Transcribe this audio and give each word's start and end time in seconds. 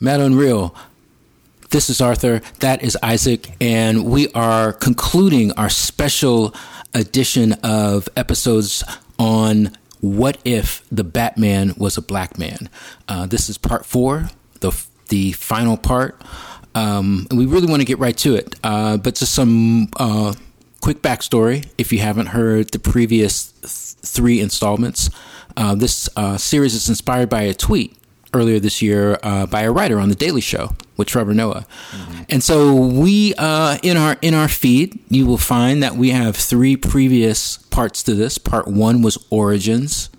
Mad 0.00 0.20
Unreal. 0.20 0.74
This 1.70 1.88
is 1.88 2.00
Arthur. 2.00 2.40
That 2.58 2.82
is 2.82 2.98
Isaac. 3.02 3.50
And 3.60 4.04
we 4.04 4.28
are 4.32 4.72
concluding 4.72 5.52
our 5.52 5.68
special 5.68 6.54
edition 6.94 7.52
of 7.62 8.08
episodes 8.16 8.82
on 9.18 9.76
what 10.00 10.38
if 10.44 10.84
the 10.90 11.04
Batman 11.04 11.74
was 11.76 11.96
a 11.96 12.02
black 12.02 12.38
man. 12.38 12.68
Uh, 13.08 13.26
this 13.26 13.48
is 13.48 13.56
part 13.56 13.86
four, 13.86 14.30
the, 14.60 14.72
the 15.08 15.32
final 15.32 15.76
part. 15.76 16.20
Um, 16.74 17.28
and 17.30 17.38
we 17.38 17.46
really 17.46 17.68
want 17.68 17.80
to 17.80 17.86
get 17.86 17.98
right 18.00 18.16
to 18.18 18.34
it. 18.34 18.56
Uh, 18.64 18.96
but 18.96 19.14
just 19.14 19.32
some 19.32 19.88
uh, 19.96 20.34
quick 20.80 21.02
backstory 21.02 21.66
if 21.78 21.92
you 21.92 22.00
haven't 22.00 22.26
heard 22.26 22.72
the 22.72 22.80
previous 22.80 23.52
th- 23.52 24.12
three 24.12 24.40
installments. 24.40 25.08
Uh, 25.56 25.76
this 25.76 26.08
uh, 26.16 26.36
series 26.36 26.74
is 26.74 26.88
inspired 26.88 27.28
by 27.28 27.42
a 27.42 27.54
tweet 27.54 27.96
earlier 28.34 28.58
this 28.58 28.82
year 28.82 29.18
uh, 29.22 29.46
by 29.46 29.62
a 29.62 29.70
writer 29.70 29.98
on 29.98 30.08
the 30.08 30.14
Daily 30.14 30.40
Show 30.40 30.74
with 30.96 31.08
Trevor 31.08 31.34
Noah, 31.34 31.66
mm-hmm. 31.90 32.22
and 32.28 32.42
so 32.42 32.74
we 32.74 33.34
uh, 33.34 33.78
in 33.82 33.96
our 33.96 34.16
in 34.20 34.34
our 34.34 34.48
feed 34.48 34.98
you 35.08 35.26
will 35.26 35.38
find 35.38 35.82
that 35.82 35.96
we 35.96 36.10
have 36.10 36.36
three 36.36 36.76
previous 36.76 37.56
parts 37.56 38.02
to 38.04 38.14
this. 38.14 38.38
Part 38.38 38.68
one 38.68 39.02
was 39.02 39.18
origins, 39.30 40.10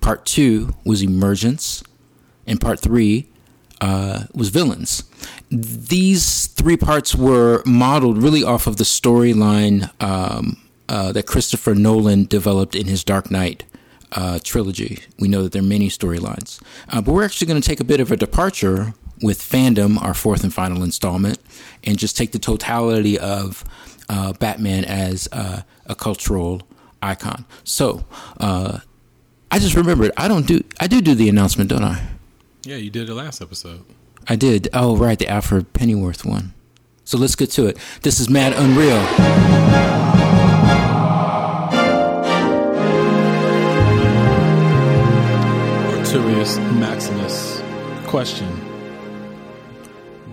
part 0.00 0.24
two 0.26 0.74
was 0.84 1.02
emergence, 1.02 1.82
and 2.46 2.60
part 2.60 2.80
three 2.80 3.28
uh, 3.80 4.24
was 4.34 4.48
villains. 4.48 5.04
These 5.50 6.46
three 6.46 6.76
parts 6.76 7.14
were 7.14 7.62
modeled 7.66 8.22
really 8.22 8.44
off 8.44 8.66
of 8.66 8.76
the 8.76 8.84
storyline 8.84 9.90
um, 10.02 10.56
uh, 10.88 11.12
that 11.12 11.26
Christopher 11.26 11.74
Nolan 11.74 12.24
developed 12.26 12.74
in 12.74 12.86
his 12.86 13.02
Dark 13.04 13.30
Knight 13.30 13.64
uh, 14.12 14.38
trilogy. 14.42 15.00
We 15.18 15.28
know 15.28 15.42
that 15.42 15.52
there 15.52 15.62
are 15.62 15.64
many 15.64 15.88
storylines. 15.88 16.60
Uh, 16.88 17.00
but 17.00 17.12
we're 17.12 17.24
actually 17.24 17.46
going 17.46 17.60
to 17.60 17.66
take 17.66 17.80
a 17.80 17.84
bit 17.84 18.00
of 18.00 18.12
a 18.12 18.16
departure 18.16 18.94
with 19.22 19.40
Fandom, 19.40 20.00
our 20.02 20.14
fourth 20.14 20.42
and 20.42 20.52
final 20.52 20.82
installment, 20.82 21.38
and 21.84 21.98
just 21.98 22.16
take 22.16 22.32
the 22.32 22.38
totality 22.38 23.18
of 23.18 23.64
uh, 24.08 24.32
Batman 24.34 24.84
as 24.84 25.28
uh, 25.32 25.62
a 25.86 25.94
cultural 25.94 26.62
icon. 27.02 27.44
So, 27.64 28.04
uh, 28.38 28.80
I 29.50 29.58
just 29.58 29.76
remembered 29.76 30.12
I 30.16 30.28
don't 30.28 30.46
do 30.46 30.64
I 30.80 30.86
do 30.86 31.02
do 31.02 31.14
the 31.14 31.28
announcement, 31.28 31.68
don't 31.68 31.84
I? 31.84 32.02
Yeah, 32.64 32.76
you 32.76 32.90
did 32.90 33.06
the 33.06 33.14
last 33.14 33.42
episode. 33.42 33.84
I 34.26 34.36
did. 34.36 34.68
Oh, 34.72 34.96
right, 34.96 35.18
the 35.18 35.28
Alfred 35.28 35.72
Pennyworth 35.74 36.24
one. 36.24 36.54
So 37.04 37.18
let's 37.18 37.34
get 37.34 37.50
to 37.52 37.66
it. 37.66 37.76
This 38.02 38.18
is 38.18 38.30
Mad 38.30 38.54
Unreal. 38.56 40.31
Arturius 46.42 46.80
Maximus, 46.80 47.62
question: 48.08 48.48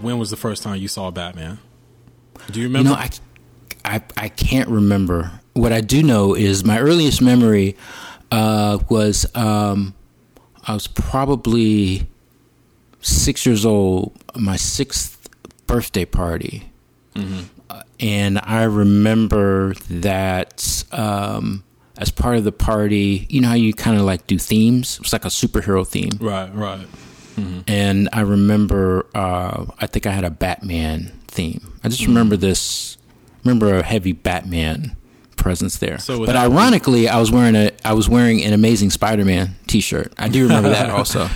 When 0.02 0.18
was 0.18 0.32
the 0.32 0.38
first 0.38 0.64
time 0.64 0.78
you 0.78 0.88
saw 0.88 1.12
Batman? 1.12 1.60
Do 2.50 2.60
you 2.60 2.66
remember? 2.66 2.90
You 2.90 2.96
know, 2.96 3.00
I, 3.00 3.10
I, 3.86 4.02
I 4.18 4.30
can't 4.30 4.70
remember. 4.70 5.40
What 5.54 5.72
I 5.72 5.82
do 5.82 6.02
know 6.02 6.34
is 6.34 6.66
my 6.66 6.80
earliest 6.80 7.22
memory 7.22 7.78
uh, 8.32 8.80
was 8.90 9.28
um, 9.36 9.94
I 10.66 10.74
was 10.74 10.88
probably 10.88 12.08
six 13.02 13.46
years 13.46 13.64
old. 13.64 14.18
My 14.36 14.56
sixth 14.56 15.30
birthday 15.68 16.06
party, 16.06 16.72
mm-hmm. 17.14 17.44
uh, 17.70 17.84
and 18.00 18.40
I 18.42 18.64
remember 18.64 19.76
that. 19.92 20.86
Um, 20.92 21.64
as 22.00 22.10
part 22.10 22.38
of 22.38 22.46
the 22.46 22.52
party, 22.52 23.28
you 23.30 23.42
know 23.42 23.50
how 23.50 23.56
you 23.56 23.74
kind 23.74 23.98
of 23.98 24.04
like 24.04 24.26
do 24.26 24.40
themes? 24.40 25.00
It's 25.02 25.14
like 25.14 25.26
a 25.26 25.30
superhero 25.30 25.86
theme. 25.86 26.12
Right, 26.20 26.50
right. 26.56 26.88
Mm-hmm. 27.36 27.60
And 27.68 28.10
I 28.14 28.22
remember, 28.22 29.06
uh, 29.14 29.66
I 29.80 29.86
think 29.86 30.08
I 30.08 30.12
had 30.12 30.24
a 30.24 30.30
Batman 30.30 31.12
theme. 31.28 31.74
I 31.84 31.90
just 31.90 32.02
mm-hmm. 32.02 32.12
remember 32.12 32.38
this, 32.38 32.98
remember 33.44 33.76
a 33.76 33.84
heavy 33.84 34.14
Batman 34.14 34.96
presence 35.36 35.78
there. 35.78 35.98
So 35.98 36.26
but 36.26 36.38
ironically, 36.38 37.10
I 37.10 37.20
was 37.20 37.32
wearing 37.32 37.56
a, 37.56 37.72
I 37.84 37.94
was 37.94 38.08
wearing 38.08 38.44
an 38.44 38.54
Amazing 38.54 38.92
Spider-Man 38.92 39.56
T-shirt. 39.68 40.14
I 40.18 40.30
do 40.30 40.44
remember 40.44 40.70
that 40.70 40.90
also. 40.90 41.30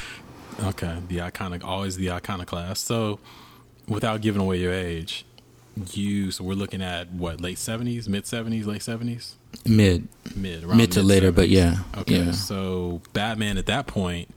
Okay, 0.64 0.98
the 1.10 1.18
iconic, 1.18 1.64
always 1.64 1.98
the 1.98 2.12
iconoclast. 2.12 2.86
So, 2.86 3.20
without 3.88 4.22
giving 4.22 4.42
away 4.42 4.60
your 4.60 4.72
age, 4.72 5.26
you 5.92 6.32
so 6.32 6.44
we're 6.44 6.54
looking 6.54 6.82
at 6.82 7.12
what 7.12 7.42
late 7.42 7.58
seventies, 7.58 8.08
mid 8.08 8.26
seventies, 8.26 8.66
late 8.66 8.84
seventies, 8.84 9.36
mid, 9.66 10.08
mid, 10.36 10.68
mid 10.68 10.92
to 10.94 11.04
later, 11.04 11.32
but 11.32 11.50
yeah, 11.50 11.78
okay. 11.98 12.26
Yeah. 12.26 12.32
So 12.32 13.02
Batman 13.14 13.58
at 13.58 13.66
that 13.68 13.88
point, 13.88 14.30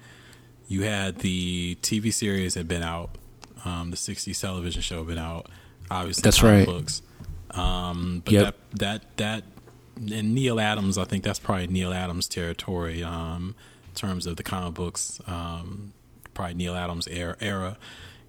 you 0.69 0.83
had 0.83 1.19
the 1.19 1.77
TV 1.83 2.13
series 2.13 2.55
had 2.55 2.69
been 2.69 2.83
out, 2.83 3.11
um, 3.65 3.91
the 3.91 3.97
'60s 3.97 4.41
television 4.41 4.83
show 4.83 4.99
had 4.99 5.07
been 5.07 5.19
out, 5.19 5.49
obviously. 5.91 6.23
That's 6.23 6.43
right. 6.43 6.67
Books, 6.67 7.03
um, 7.51 8.23
but 8.25 8.33
yep. 8.33 8.57
that 8.73 8.79
that 8.79 9.17
that 9.17 9.45
and 9.97 10.35
Neal 10.35 10.61
Adams, 10.61 10.99
I 10.99 11.05
think 11.05 11.25
that's 11.25 11.39
probably 11.39 11.67
Neal 11.69 11.93
Adams 11.93 12.29
territory 12.29 13.03
um, 13.03 13.55
in 13.89 13.95
terms 13.95 14.27
of 14.27 14.37
the 14.37 14.43
comic 14.43 14.75
books, 14.75 15.21
um, 15.27 15.93
probably 16.35 16.55
Neal 16.55 16.75
Adams 16.75 17.09
era, 17.09 17.37
era. 17.41 17.79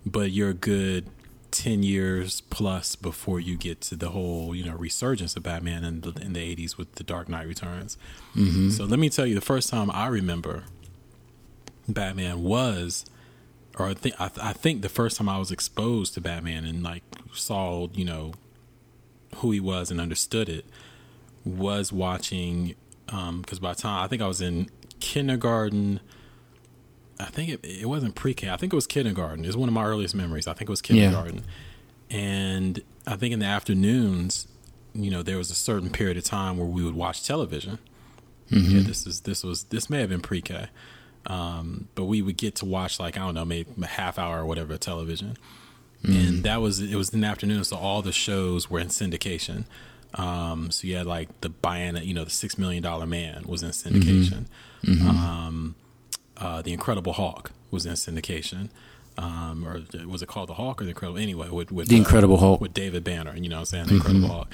But 0.06 0.32
you're 0.32 0.52
a 0.52 0.54
good 0.54 1.10
10 1.58 1.82
years 1.82 2.42
plus 2.42 2.96
before 2.96 3.40
you 3.40 3.58
get 3.58 3.82
to 3.82 3.96
the 3.96 4.10
whole 4.10 4.54
you 4.54 4.64
know 4.64 4.76
resurgence 4.76 5.36
of 5.36 5.42
batman 5.42 5.84
in 5.84 6.02
the, 6.02 6.10
in 6.22 6.34
the 6.34 6.56
80s 6.56 6.78
with 6.78 6.94
the 6.96 7.04
dark 7.04 7.28
knight 7.28 7.48
returns 7.48 7.98
mm-hmm. 8.36 8.70
so 8.70 8.86
let 8.86 9.00
me 9.00 9.10
tell 9.10 9.26
you 9.26 9.34
the 9.34 9.42
first 9.42 9.68
time 9.72 9.90
i 9.90 10.06
remember 10.06 10.66
batman 11.90 12.44
was 12.44 13.06
or 13.80 13.88
I 13.88 13.94
think 13.96 14.16
I, 14.20 14.28
th- 14.28 14.46
I 14.46 14.54
think 14.54 14.84
the 14.84 14.90
first 14.90 15.18
time 15.18 15.28
i 15.28 15.40
was 15.40 15.52
exposed 15.52 16.14
to 16.14 16.22
batman 16.22 16.64
and 16.64 16.84
like 16.84 17.02
saw 17.34 17.88
you 17.92 18.06
know 18.06 18.34
who 19.38 19.50
he 19.50 19.60
was 19.60 19.90
and 19.90 20.00
understood 20.00 20.50
it 20.50 20.66
was 21.44 21.92
watching 21.92 22.76
because 23.08 23.58
um, 23.58 23.62
by 23.62 23.74
the 23.74 23.82
time 23.82 24.04
i 24.04 24.08
think 24.08 24.22
i 24.22 24.28
was 24.28 24.42
in 24.42 24.70
kindergarten 25.00 26.02
I 27.20 27.26
think 27.26 27.50
it, 27.50 27.60
it 27.64 27.86
wasn't 27.88 28.16
pre-K. 28.16 28.50
I 28.50 28.58
think 28.58 28.74
it 28.74 28.76
was 28.76 28.88
kindergarten. 28.88 29.46
It's 29.46 29.56
one 29.56 29.70
of 29.70 29.74
my 29.74 29.86
earliest 29.86 30.16
memories. 30.16 30.48
I 30.48 30.54
think 30.54 30.70
it 30.70 30.72
was 30.72 30.82
kindergarten. 30.82 31.44
Yeah. 32.10 32.18
And 32.18 32.82
I 33.06 33.16
think 33.16 33.34
in 33.34 33.40
the 33.40 33.46
afternoons, 33.46 34.48
you 34.94 35.12
know, 35.12 35.24
there 35.24 35.38
was 35.38 35.52
a 35.52 35.56
certain 35.56 35.90
period 35.90 36.18
of 36.18 36.24
time 36.24 36.58
where 36.58 36.68
we 36.68 36.84
would 36.84 36.96
watch 36.96 37.26
television. 37.26 37.80
Mm-hmm. 38.52 38.78
Yeah, 38.78 38.84
this 38.84 39.06
is 39.06 39.22
this 39.22 39.44
was 39.44 39.64
this 39.66 39.90
may 39.90 40.00
have 40.00 40.10
been 40.10 40.22
pre-K, 40.22 40.68
um, 41.26 41.90
but 41.96 42.06
we 42.06 42.22
would 42.22 42.38
get 42.38 42.56
to 42.56 42.66
watch 42.66 43.00
like 43.00 43.18
I 43.18 43.20
don't 43.20 43.36
know, 43.36 43.44
maybe 43.44 43.70
a 43.82 43.86
half 43.86 44.18
hour 44.18 44.40
or 44.40 44.46
whatever 44.46 44.74
of 44.74 44.80
television, 44.80 45.38
mm-hmm. 46.02 46.14
and 46.16 46.44
that 46.44 46.62
was 46.62 46.80
it 46.80 46.96
was 46.96 47.10
in 47.10 47.22
the 47.22 47.28
afternoon, 47.28 47.66
so 47.66 47.76
all 47.76 48.02
the 48.02 48.14
shows 48.14 48.70
were 48.70 48.80
in 48.80 48.88
syndication. 48.88 49.66
Um, 50.14 50.72
so 50.72 50.88
you 50.88 50.96
had 50.96 51.06
like 51.06 51.42
the 51.42 51.50
Biana, 51.50 52.06
you 52.06 52.14
know, 52.14 52.24
the 52.24 52.32
Six 52.32 52.58
Million 52.58 52.82
Dollar 52.82 53.06
Man 53.06 53.44
was 53.46 53.64
in 53.64 53.72
syndication. 53.72 54.46
Mm-hmm. 54.84 54.94
mm-hmm. 54.94 55.10
Um, 55.10 55.76
uh, 56.38 56.62
the 56.62 56.74
Incredible 56.74 57.14
Hulk 57.14 57.52
was 57.72 57.86
in 57.86 57.94
syndication. 57.94 58.70
Um, 59.18 59.68
or 59.68 59.82
was 60.08 60.22
it 60.22 60.28
called 60.28 60.50
the 60.50 60.54
Hulk 60.54 60.82
or 60.82 60.86
the 60.86 60.92
Incredible? 60.92 61.20
Anyway, 61.20 61.50
with, 61.50 61.72
with 61.72 61.88
the 61.88 61.96
uh, 61.96 62.00
Incredible 62.00 62.38
Hulk 62.38 62.62
with 62.62 62.74
David 62.74 63.04
Banner, 63.04 63.36
you 63.36 63.50
know, 63.50 63.58
what 63.58 63.62
I'm 63.62 63.66
saying 63.66 63.86
the 63.86 63.94
mm-hmm. 63.94 63.98
Incredible 63.98 64.28
Hulk, 64.30 64.48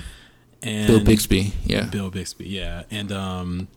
and 0.61 0.87
Bill 0.87 1.03
Bixby, 1.03 1.53
yeah, 1.65 1.85
Bill 1.87 2.09
Bixby, 2.09 2.47
yeah, 2.47 2.83
and 2.89 3.11
um, 3.11 3.67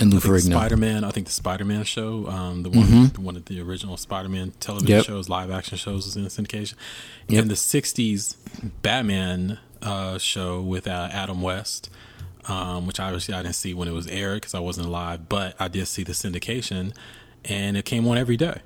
and 0.00 0.12
Lou 0.12 0.20
Ferrigno. 0.20 0.52
Spider 0.52 0.78
Man, 0.78 1.04
I 1.04 1.10
think 1.10 1.26
the 1.26 1.32
Spider 1.32 1.66
Man 1.66 1.84
show, 1.84 2.26
um, 2.28 2.62
the 2.62 2.70
one, 2.70 2.86
mm-hmm. 2.86 3.04
the 3.12 3.20
one 3.20 3.36
of 3.36 3.44
the 3.44 3.60
original 3.60 3.98
Spider 3.98 4.30
Man 4.30 4.52
television 4.58 4.96
yep. 4.96 5.04
shows, 5.04 5.28
live 5.28 5.50
action 5.50 5.76
shows, 5.76 6.06
was 6.06 6.16
in 6.16 6.24
syndication. 6.24 6.74
Yep. 7.28 7.42
And 7.42 7.50
the 7.50 7.54
'60s 7.54 8.36
Batman 8.80 9.58
uh, 9.82 10.16
show 10.16 10.62
with 10.62 10.88
uh, 10.88 11.10
Adam 11.12 11.42
West 11.42 11.90
um, 12.48 12.86
which 12.86 13.00
obviously 13.00 13.34
I 13.34 13.42
didn't 13.42 13.54
see 13.54 13.74
when 13.74 13.88
it 13.88 13.92
was 13.92 14.06
aired 14.06 14.36
because 14.36 14.54
I 14.54 14.60
wasn't 14.60 14.86
alive, 14.86 15.28
but 15.28 15.54
I 15.58 15.68
did 15.68 15.86
see 15.86 16.04
the 16.04 16.12
syndication, 16.12 16.94
and 17.44 17.76
it 17.76 17.84
came 17.84 18.06
on 18.06 18.18
every 18.18 18.36
day. 18.36 18.60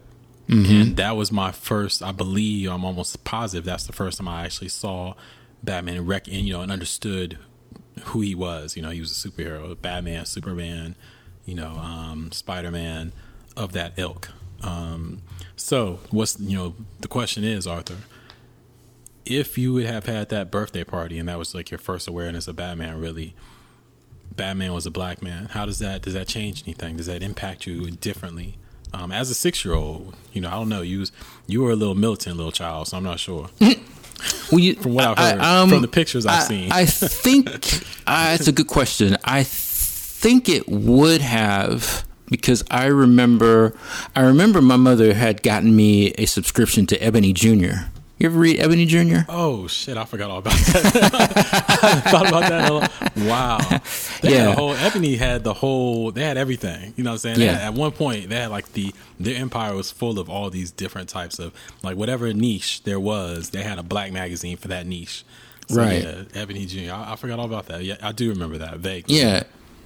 Mm-hmm. 0.48 0.74
And 0.74 0.96
that 0.96 1.16
was 1.16 1.30
my 1.30 1.52
first, 1.52 2.02
I 2.02 2.12
believe, 2.12 2.70
I'm 2.70 2.84
almost 2.84 3.22
positive 3.24 3.64
that's 3.64 3.86
the 3.86 3.92
first 3.92 4.18
time 4.18 4.26
I 4.26 4.44
actually 4.44 4.68
saw 4.68 5.14
Batman 5.62 5.98
and, 5.98 6.08
rec- 6.08 6.26
and 6.26 6.38
you 6.38 6.52
know, 6.52 6.60
and 6.60 6.72
understood 6.72 7.38
who 8.06 8.20
he 8.20 8.34
was. 8.34 8.76
You 8.76 8.82
know, 8.82 8.90
he 8.90 9.00
was 9.00 9.12
a 9.12 9.28
superhero, 9.28 9.80
Batman, 9.80 10.24
Superman, 10.24 10.96
you 11.44 11.54
know, 11.54 11.70
um, 11.70 12.32
Spider 12.32 12.70
Man, 12.70 13.12
of 13.56 13.72
that 13.72 13.92
ilk. 13.96 14.30
Um, 14.62 15.22
so, 15.56 16.00
what's 16.10 16.38
you 16.40 16.56
know, 16.56 16.74
the 17.00 17.08
question 17.08 17.44
is, 17.44 17.66
Arthur, 17.66 17.96
if 19.24 19.56
you 19.56 19.72
would 19.74 19.86
have 19.86 20.06
had 20.06 20.30
that 20.30 20.50
birthday 20.50 20.84
party 20.84 21.18
and 21.18 21.28
that 21.28 21.38
was 21.38 21.54
like 21.54 21.70
your 21.70 21.78
first 21.78 22.08
awareness 22.08 22.48
of 22.48 22.56
Batman, 22.56 23.00
really, 23.00 23.34
Batman 24.34 24.72
was 24.72 24.86
a 24.86 24.90
black 24.90 25.22
man, 25.22 25.46
how 25.46 25.66
does 25.66 25.78
that 25.78 26.02
does 26.02 26.14
that 26.14 26.26
change 26.26 26.64
anything? 26.64 26.96
Does 26.96 27.06
that 27.06 27.22
impact 27.22 27.66
you 27.66 27.90
differently? 27.90 28.56
Um, 28.92 29.12
as 29.12 29.30
a 29.30 29.34
six 29.34 29.64
year 29.64 29.74
old, 29.74 30.16
you 30.32 30.40
know, 30.40 30.48
I 30.48 30.52
don't 30.52 30.68
know. 30.68 30.82
You 30.82 31.00
was, 31.00 31.12
you 31.46 31.62
were 31.62 31.70
a 31.70 31.76
little 31.76 31.94
militant 31.94 32.36
little 32.36 32.52
child, 32.52 32.88
so 32.88 32.96
I'm 32.96 33.04
not 33.04 33.20
sure. 33.20 33.48
well, 33.60 34.58
you, 34.58 34.74
from 34.74 34.94
what 34.94 35.04
I've 35.04 35.18
heard, 35.18 35.40
I, 35.40 35.60
um, 35.60 35.68
from 35.68 35.82
the 35.82 35.88
pictures 35.88 36.26
I've 36.26 36.42
I, 36.42 36.44
seen, 36.44 36.72
I 36.72 36.84
think 36.84 37.48
uh, 38.06 38.36
it's 38.38 38.48
a 38.48 38.52
good 38.52 38.66
question. 38.66 39.16
I 39.24 39.44
think 39.44 40.48
it 40.48 40.68
would 40.68 41.20
have 41.20 42.04
because 42.26 42.64
I 42.70 42.86
remember 42.86 43.74
I 44.14 44.22
remember 44.22 44.62
my 44.62 44.76
mother 44.76 45.14
had 45.14 45.42
gotten 45.42 45.74
me 45.74 46.12
a 46.12 46.26
subscription 46.26 46.86
to 46.86 47.02
Ebony 47.02 47.32
Jr. 47.32 47.86
You 48.20 48.26
ever 48.26 48.38
read 48.38 48.60
Ebony 48.60 48.84
Jr.? 48.84 49.20
Oh 49.30 49.66
shit, 49.66 49.96
I 49.96 50.04
forgot 50.04 50.28
all 50.28 50.40
about 50.40 50.52
that. 50.52 51.10
I 51.82 52.00
thought 52.10 52.28
about 52.28 52.50
that. 52.50 53.16
Wow. 53.16 53.58
They 54.20 54.34
yeah. 54.34 54.54
whole 54.54 54.74
Ebony 54.74 55.16
had 55.16 55.42
the 55.42 55.54
whole 55.54 56.12
they 56.12 56.22
had 56.22 56.36
everything. 56.36 56.92
You 56.98 57.04
know 57.04 57.12
what 57.12 57.24
I'm 57.24 57.36
saying? 57.36 57.40
Yeah. 57.40 57.54
Had, 57.54 57.68
at 57.68 57.74
one 57.74 57.92
point 57.92 58.28
they 58.28 58.36
had 58.36 58.50
like 58.50 58.74
the 58.74 58.92
their 59.18 59.40
empire 59.40 59.74
was 59.74 59.90
full 59.90 60.18
of 60.18 60.28
all 60.28 60.50
these 60.50 60.70
different 60.70 61.08
types 61.08 61.38
of 61.38 61.54
like 61.82 61.96
whatever 61.96 62.30
niche 62.34 62.82
there 62.82 63.00
was, 63.00 63.50
they 63.50 63.62
had 63.62 63.78
a 63.78 63.82
black 63.82 64.12
magazine 64.12 64.58
for 64.58 64.68
that 64.68 64.86
niche. 64.86 65.24
So, 65.68 65.76
right. 65.76 66.02
Yeah, 66.02 66.24
Ebony 66.34 66.66
Jr. 66.66 66.92
I, 66.92 67.12
I, 67.12 67.16
forgot 67.16 67.38
all 67.38 67.46
about 67.46 67.68
that. 67.68 67.84
Yeah, 67.84 67.96
I 68.02 68.12
do 68.12 68.28
remember 68.28 68.58
that 68.58 68.80
vaguely. 68.80 69.16
Yeah. 69.16 69.44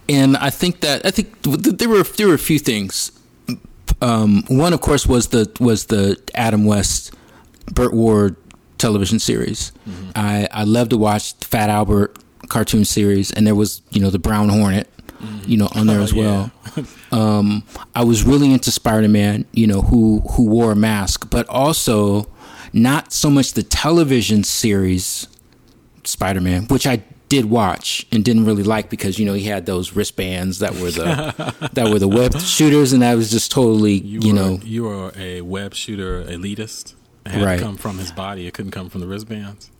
And 0.08 0.36
I 0.38 0.50
think 0.50 0.80
that 0.80 1.06
I 1.06 1.12
think 1.12 1.40
there 1.42 1.88
were 1.88 2.02
there 2.02 2.26
were 2.26 2.34
a 2.34 2.38
few 2.38 2.58
things. 2.58 3.12
Um, 4.02 4.42
one, 4.48 4.72
of 4.72 4.80
course, 4.80 5.06
was 5.06 5.28
the 5.28 5.48
was 5.60 5.86
the 5.86 6.20
Adam 6.34 6.64
West 6.64 7.14
Burt 7.72 7.94
Ward 7.94 8.36
television 8.78 9.18
series. 9.18 9.72
Mm-hmm. 9.88 10.10
I, 10.14 10.48
I 10.50 10.64
love 10.64 10.90
to 10.90 10.98
watch 10.98 11.34
Fat 11.34 11.70
Albert 11.70 12.18
cartoon 12.48 12.84
series, 12.84 13.32
and 13.32 13.46
there 13.46 13.54
was 13.54 13.82
you 13.90 14.00
know 14.00 14.10
the 14.10 14.18
Brown 14.18 14.48
Hornet, 14.48 14.88
mm-hmm. 15.08 15.50
you 15.50 15.56
know, 15.56 15.68
on 15.74 15.86
there 15.86 16.00
as 16.00 16.12
well. 16.12 16.50
um, 17.12 17.64
I 17.94 18.04
was 18.04 18.24
really 18.24 18.52
into 18.52 18.70
Spider 18.70 19.08
Man, 19.08 19.46
you 19.52 19.66
know, 19.66 19.82
who 19.82 20.20
who 20.32 20.46
wore 20.46 20.72
a 20.72 20.76
mask, 20.76 21.30
but 21.30 21.48
also 21.48 22.28
not 22.72 23.12
so 23.12 23.30
much 23.30 23.52
the 23.52 23.62
television 23.62 24.44
series 24.44 25.28
Spider 26.04 26.40
Man, 26.40 26.64
which 26.64 26.86
I 26.86 27.02
did 27.28 27.46
watch 27.46 28.06
and 28.12 28.24
didn't 28.24 28.44
really 28.44 28.62
like 28.62 28.90
because 28.90 29.18
you 29.18 29.26
know 29.26 29.32
he 29.32 29.44
had 29.44 29.66
those 29.66 29.96
wristbands 29.96 30.58
that 30.58 30.74
were 30.74 30.90
the 30.90 31.70
that 31.72 31.88
were 31.88 31.98
the 31.98 32.08
web 32.08 32.38
shooters, 32.38 32.92
and 32.92 33.04
I 33.04 33.14
was 33.14 33.30
just 33.30 33.50
totally 33.50 33.94
you, 33.94 34.20
you 34.20 34.32
know 34.32 34.60
you 34.62 34.86
are 34.88 35.12
a 35.16 35.40
web 35.40 35.74
shooter 35.74 36.24
elitist. 36.24 36.94
Had 37.26 37.42
right. 37.42 37.58
to 37.58 37.64
come 37.64 37.76
from 37.76 37.98
his 37.98 38.12
body. 38.12 38.46
It 38.46 38.54
couldn't 38.54 38.72
come 38.72 38.90
from 38.90 39.00
the 39.00 39.06
wristbands. 39.06 39.70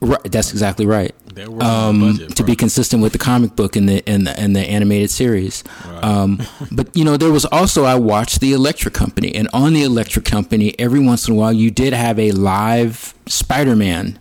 Right, 0.00 0.22
that's 0.30 0.52
exactly 0.52 0.86
right. 0.86 1.12
Um, 1.60 2.00
budget, 2.00 2.36
to 2.36 2.44
be 2.44 2.54
consistent 2.54 3.02
with 3.02 3.12
the 3.12 3.18
comic 3.18 3.56
book 3.56 3.74
and 3.74 3.88
the 3.88 4.08
and 4.08 4.28
the, 4.28 4.38
and 4.38 4.54
the 4.54 4.60
animated 4.60 5.10
series. 5.10 5.64
Right. 5.84 6.04
Um, 6.04 6.40
but 6.70 6.96
you 6.96 7.04
know, 7.04 7.16
there 7.16 7.32
was 7.32 7.44
also 7.46 7.84
I 7.84 7.96
watched 7.96 8.40
the 8.40 8.52
Electric 8.52 8.94
Company, 8.94 9.34
and 9.34 9.48
on 9.52 9.72
the 9.72 9.82
Electric 9.82 10.24
Company, 10.24 10.78
every 10.78 11.00
once 11.00 11.26
in 11.26 11.34
a 11.34 11.36
while, 11.36 11.52
you 11.52 11.72
did 11.72 11.94
have 11.94 12.16
a 12.18 12.30
live 12.30 13.12
Spider-Man 13.26 14.20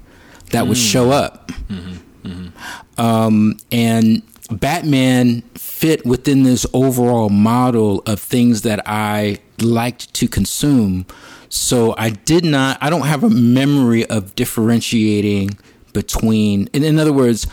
that 0.50 0.65
mm. 0.65 0.69
would 0.69 0.77
show 0.77 1.12
up, 1.12 1.50
mm-hmm. 1.50 2.27
Mm-hmm. 2.27 3.01
Um, 3.01 3.57
and 3.71 4.24
Batman 4.50 5.42
fit 5.53 6.06
within 6.07 6.42
this 6.42 6.65
overall 6.74 7.30
model 7.30 8.01
of 8.07 8.19
things 8.19 8.63
that 8.63 8.81
I 8.88 9.38
liked 9.60 10.13
to 10.15 10.27
consume. 10.27 11.06
So 11.49 11.95
I 11.97 12.09
did 12.09 12.44
not, 12.44 12.77
I 12.81 12.89
don't 12.89 13.05
have 13.05 13.23
a 13.23 13.29
memory 13.29 14.05
of 14.05 14.35
differentiating 14.35 15.57
between, 15.94 16.67
in, 16.73 16.83
in 16.83 16.99
other 16.99 17.13
words, 17.13 17.47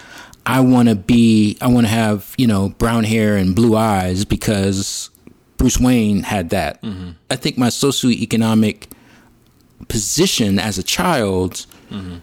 I 0.47 0.61
want 0.61 0.89
to 0.89 0.95
be, 0.95 1.57
I 1.61 1.69
want 1.69 1.87
to 1.87 1.93
have, 1.93 2.35
you 2.37 2.47
know, 2.47 2.71
brown 2.71 3.05
hair 3.05 3.37
and 3.37 3.55
blue 3.55 3.77
eyes 3.77 4.25
because 4.25 5.11
Bruce 5.57 5.79
Wayne 5.79 6.23
had 6.23 6.51
that. 6.51 6.83
Mm-hmm. 6.83 7.11
I 7.31 7.37
think 7.37 7.57
my 7.57 7.69
socioeconomic 7.69 8.89
position 9.89 10.59
as 10.59 10.77
a 10.77 10.83
child 10.83 11.67
mm-hmm. 11.91 12.17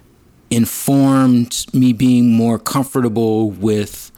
informed 0.50 1.66
me 1.74 1.94
being 1.94 2.32
more 2.34 2.60
comfortable 2.60 3.50
with, 3.50 4.12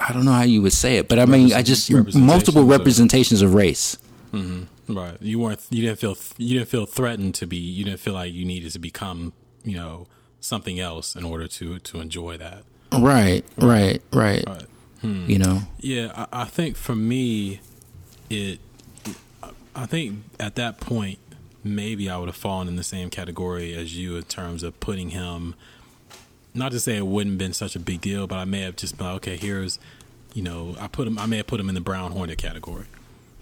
I 0.00 0.12
don't 0.12 0.24
know 0.24 0.32
how 0.32 0.42
you 0.42 0.62
would 0.62 0.72
say 0.72 0.96
it, 0.96 1.08
but 1.08 1.18
I 1.18 1.26
mean, 1.26 1.52
I 1.52 1.62
just, 1.62 1.90
multiple 2.14 2.64
representations 2.64 3.42
of 3.42 3.52
race. 3.54 3.98
Mm-hmm. 4.32 4.64
Right. 4.88 5.20
You 5.20 5.38
weren't. 5.38 5.66
You 5.70 5.82
didn't 5.82 5.98
feel. 5.98 6.16
You 6.38 6.58
didn't 6.58 6.68
feel 6.68 6.86
threatened 6.86 7.34
to 7.36 7.46
be. 7.46 7.56
You 7.56 7.84
didn't 7.84 8.00
feel 8.00 8.14
like 8.14 8.32
you 8.32 8.44
needed 8.44 8.72
to 8.72 8.78
become. 8.78 9.32
You 9.64 9.76
know 9.76 10.06
something 10.40 10.78
else 10.78 11.16
in 11.16 11.24
order 11.24 11.48
to 11.48 11.78
to 11.78 12.00
enjoy 12.00 12.36
that. 12.38 12.64
Right. 12.92 13.44
Right. 13.58 14.00
Right. 14.12 14.44
right. 14.46 14.66
Hmm. 15.00 15.28
You 15.28 15.38
know. 15.38 15.60
Yeah. 15.78 16.12
I, 16.14 16.42
I 16.42 16.44
think 16.44 16.76
for 16.76 16.94
me, 16.94 17.60
it. 18.30 18.60
I 19.74 19.84
think 19.84 20.24
at 20.40 20.54
that 20.54 20.80
point, 20.80 21.18
maybe 21.62 22.08
I 22.08 22.16
would 22.16 22.28
have 22.28 22.36
fallen 22.36 22.66
in 22.68 22.76
the 22.76 22.84
same 22.84 23.10
category 23.10 23.74
as 23.74 23.96
you 23.96 24.16
in 24.16 24.22
terms 24.22 24.62
of 24.62 24.78
putting 24.80 25.10
him. 25.10 25.54
Not 26.54 26.72
to 26.72 26.80
say 26.80 26.96
it 26.96 27.06
wouldn't 27.06 27.34
have 27.34 27.38
been 27.38 27.52
such 27.52 27.76
a 27.76 27.78
big 27.78 28.00
deal, 28.00 28.26
but 28.26 28.36
I 28.36 28.46
may 28.46 28.62
have 28.62 28.76
just 28.76 28.96
been 28.96 29.06
like, 29.06 29.16
okay, 29.16 29.36
here's, 29.36 29.78
you 30.32 30.42
know, 30.42 30.74
I 30.80 30.86
put 30.86 31.06
him. 31.06 31.18
I 31.18 31.26
may 31.26 31.36
have 31.36 31.46
put 31.46 31.60
him 31.60 31.68
in 31.68 31.74
the 31.74 31.82
Brown 31.82 32.12
Hornet 32.12 32.38
category, 32.38 32.86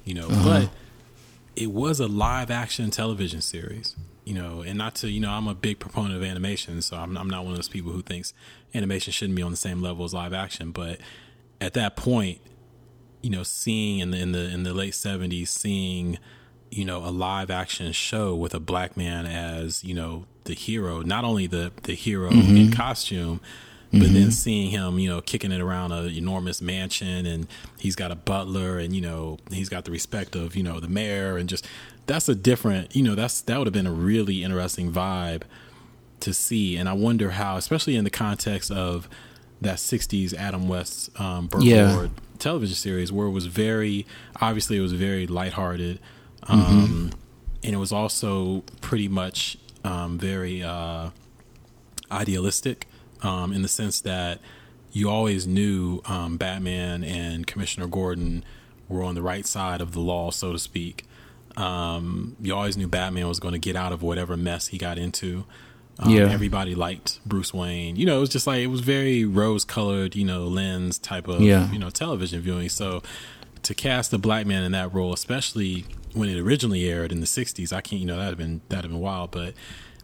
you 0.05 0.14
know, 0.14 0.26
uh-huh. 0.26 0.61
but 0.62 0.70
it 1.56 1.70
was 1.70 2.00
a 2.00 2.06
live 2.06 2.50
action 2.50 2.90
television 2.90 3.40
series, 3.40 3.94
you 4.24 4.34
know, 4.34 4.62
and 4.62 4.76
not 4.76 4.94
to, 4.96 5.10
you 5.10 5.20
know, 5.20 5.30
I'm 5.30 5.48
a 5.48 5.54
big 5.54 5.78
proponent 5.78 6.16
of 6.16 6.22
animation, 6.22 6.82
so 6.82 6.96
I'm, 6.96 7.16
I'm 7.16 7.28
not 7.28 7.44
one 7.44 7.52
of 7.52 7.58
those 7.58 7.68
people 7.68 7.92
who 7.92 8.02
thinks 8.02 8.34
animation 8.74 9.12
shouldn't 9.12 9.36
be 9.36 9.42
on 9.42 9.50
the 9.50 9.56
same 9.56 9.80
level 9.82 10.04
as 10.04 10.14
live 10.14 10.32
action. 10.32 10.70
But 10.72 11.00
at 11.60 11.74
that 11.74 11.96
point, 11.96 12.40
you 13.22 13.30
know, 13.30 13.42
seeing 13.42 14.00
in 14.00 14.10
the 14.10 14.18
in 14.18 14.32
the 14.32 14.50
in 14.50 14.62
the 14.64 14.74
late 14.74 14.92
'70s, 14.92 15.48
seeing 15.48 16.18
you 16.70 16.84
know 16.84 16.98
a 16.98 17.08
live 17.08 17.50
action 17.50 17.90
show 17.92 18.34
with 18.34 18.54
a 18.54 18.60
black 18.60 18.96
man 18.96 19.24
as 19.24 19.82
you 19.82 19.94
know 19.94 20.26
the 20.44 20.54
hero, 20.54 21.00
not 21.00 21.24
only 21.24 21.46
the 21.46 21.72
the 21.84 21.94
hero 21.94 22.30
mm-hmm. 22.30 22.56
in 22.56 22.72
costume, 22.72 23.40
but 23.99 24.06
mm-hmm. 24.06 24.14
then 24.14 24.31
seeing 24.31 24.70
him, 24.70 24.99
you 24.99 25.08
know, 25.08 25.20
kicking 25.20 25.52
it 25.52 25.61
around 25.61 25.93
an 25.93 26.08
enormous 26.08 26.61
mansion 26.61 27.26
and 27.26 27.46
he's 27.79 27.96
got 27.96 28.11
a 28.11 28.14
butler 28.14 28.79
and, 28.79 28.94
you 28.94 29.00
know, 29.00 29.38
he's 29.50 29.69
got 29.69 29.85
the 29.85 29.91
respect 29.91 30.35
of, 30.35 30.56
you 30.56 30.62
know, 30.62 30.81
the 30.81 30.88
mayor 30.88 31.37
and 31.37 31.49
just 31.49 31.67
that's 32.06 32.29
a 32.29 32.35
different, 32.35 32.94
you 32.94 33.02
know, 33.02 33.14
that's 33.14 33.41
that 33.43 33.58
would 33.58 33.67
have 33.67 33.75
been 33.75 33.87
a 33.87 33.93
really 33.93 34.43
interesting 34.43 34.93
vibe 34.93 35.43
to 36.20 36.35
see. 36.35 36.76
And 36.76 36.88
I 36.88 36.93
wonder 36.93 37.31
how, 37.31 37.56
especially 37.56 37.96
in 37.96 38.05
the 38.05 38.11
context 38.11 38.70
of 38.70 39.08
that 39.61 39.76
60s 39.76 40.35
Adam 40.35 40.69
West 40.69 41.08
um, 41.20 41.49
yeah. 41.61 42.08
television 42.38 42.75
series 42.75 43.12
where 43.12 43.26
it 43.26 43.32
was 43.32 43.46
very, 43.46 44.06
obviously, 44.41 44.76
it 44.76 44.81
was 44.81 44.93
very 44.93 45.26
lighthearted. 45.26 46.00
Um, 46.44 46.61
mm-hmm. 46.61 47.08
And 47.62 47.75
it 47.75 47.79
was 47.79 47.93
also 47.93 48.62
pretty 48.81 49.08
much 49.08 49.56
um, 49.85 50.19
very 50.19 50.62
uh, 50.62 51.11
idealistic 52.11 52.87
um, 53.24 53.52
in 53.52 53.62
the 53.62 53.68
sense 53.68 54.00
that 54.02 54.40
you 54.92 55.10
always 55.10 55.46
knew 55.46 56.00
um, 56.04 56.36
Batman 56.36 57.02
and 57.02 57.46
Commissioner 57.46 57.88
Gordon 57.88 58.44
were 58.88 59.02
on 59.02 59.14
the 59.16 59.22
right 59.22 59.44
side 59.44 59.80
of 59.80 59.92
the 59.92 60.00
law, 60.00 60.30
so 60.30 60.52
to 60.52 60.58
speak. 60.58 61.04
Um, 61.56 62.36
you 62.40 62.54
always 62.54 62.76
knew 62.76 62.86
Batman 62.86 63.26
was 63.26 63.40
going 63.40 63.52
to 63.52 63.58
get 63.58 63.76
out 63.76 63.92
of 63.92 64.02
whatever 64.02 64.36
mess 64.36 64.68
he 64.68 64.78
got 64.78 64.98
into. 64.98 65.44
Um, 65.98 66.10
yeah. 66.10 66.31
Everybody 66.31 66.74
liked 66.74 67.20
Bruce 67.26 67.54
Wayne. 67.54 67.96
You 67.96 68.06
know, 68.06 68.19
it 68.19 68.20
was 68.20 68.28
just 68.28 68.46
like, 68.46 68.60
it 68.60 68.66
was 68.66 68.81
very 68.81 69.24
rose 69.24 69.64
colored, 69.64 70.14
you 70.14 70.24
know, 70.24 70.46
lens 70.46 70.98
type 70.98 71.28
of, 71.28 71.40
yeah. 71.40 71.70
you 71.72 71.78
know, 71.78 71.90
television 71.90 72.40
viewing. 72.40 72.69
So 72.69 73.02
to 73.62 73.74
cast 73.74 74.12
a 74.12 74.19
black 74.19 74.46
man 74.46 74.64
in 74.64 74.72
that 74.72 74.93
role, 74.93 75.12
especially 75.12 75.86
when 76.12 76.28
it 76.28 76.38
originally 76.38 76.88
aired 76.88 77.12
in 77.12 77.20
the 77.20 77.26
60s, 77.26 77.72
I 77.72 77.81
can't, 77.81 78.00
you 78.00 78.06
know, 78.06 78.16
that'd 78.16 78.31
have 78.31 78.38
been, 78.38 78.60
that'd 78.69 78.84
have 78.84 78.93
been 78.93 79.00
wild. 79.00 79.31
But 79.31 79.54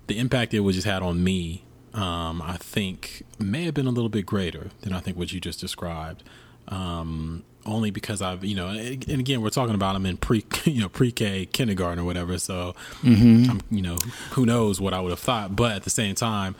the 0.06 0.18
impact 0.18 0.54
it 0.54 0.60
was 0.60 0.76
just 0.76 0.86
had 0.86 1.02
on 1.02 1.22
me 1.22 1.64
um, 1.94 2.40
I 2.42 2.56
think 2.56 3.24
may 3.38 3.64
have 3.64 3.74
been 3.74 3.86
a 3.86 3.90
little 3.90 4.08
bit 4.08 4.26
greater 4.26 4.70
than 4.82 4.92
I 4.92 5.00
think 5.00 5.16
what 5.16 5.32
you 5.32 5.40
just 5.40 5.60
described. 5.60 6.22
Um, 6.68 7.42
only 7.66 7.90
because 7.90 8.22
I've, 8.22 8.44
you 8.44 8.54
know, 8.54 8.68
and 8.68 9.08
again, 9.08 9.42
we're 9.42 9.50
talking 9.50 9.74
about 9.74 9.96
I'm 9.96 10.06
in 10.06 10.16
pre, 10.16 10.44
you 10.64 10.80
know, 10.80 10.88
pre-K, 10.88 11.46
kindergarten 11.46 11.98
or 11.98 12.04
whatever. 12.04 12.38
So, 12.38 12.74
mm-hmm. 13.02 13.50
I'm, 13.50 13.60
you 13.70 13.82
know, 13.82 13.96
who 14.32 14.46
knows 14.46 14.80
what 14.80 14.94
I 14.94 15.00
would 15.00 15.10
have 15.10 15.20
thought. 15.20 15.56
But 15.56 15.72
at 15.72 15.82
the 15.82 15.90
same 15.90 16.14
time, 16.14 16.54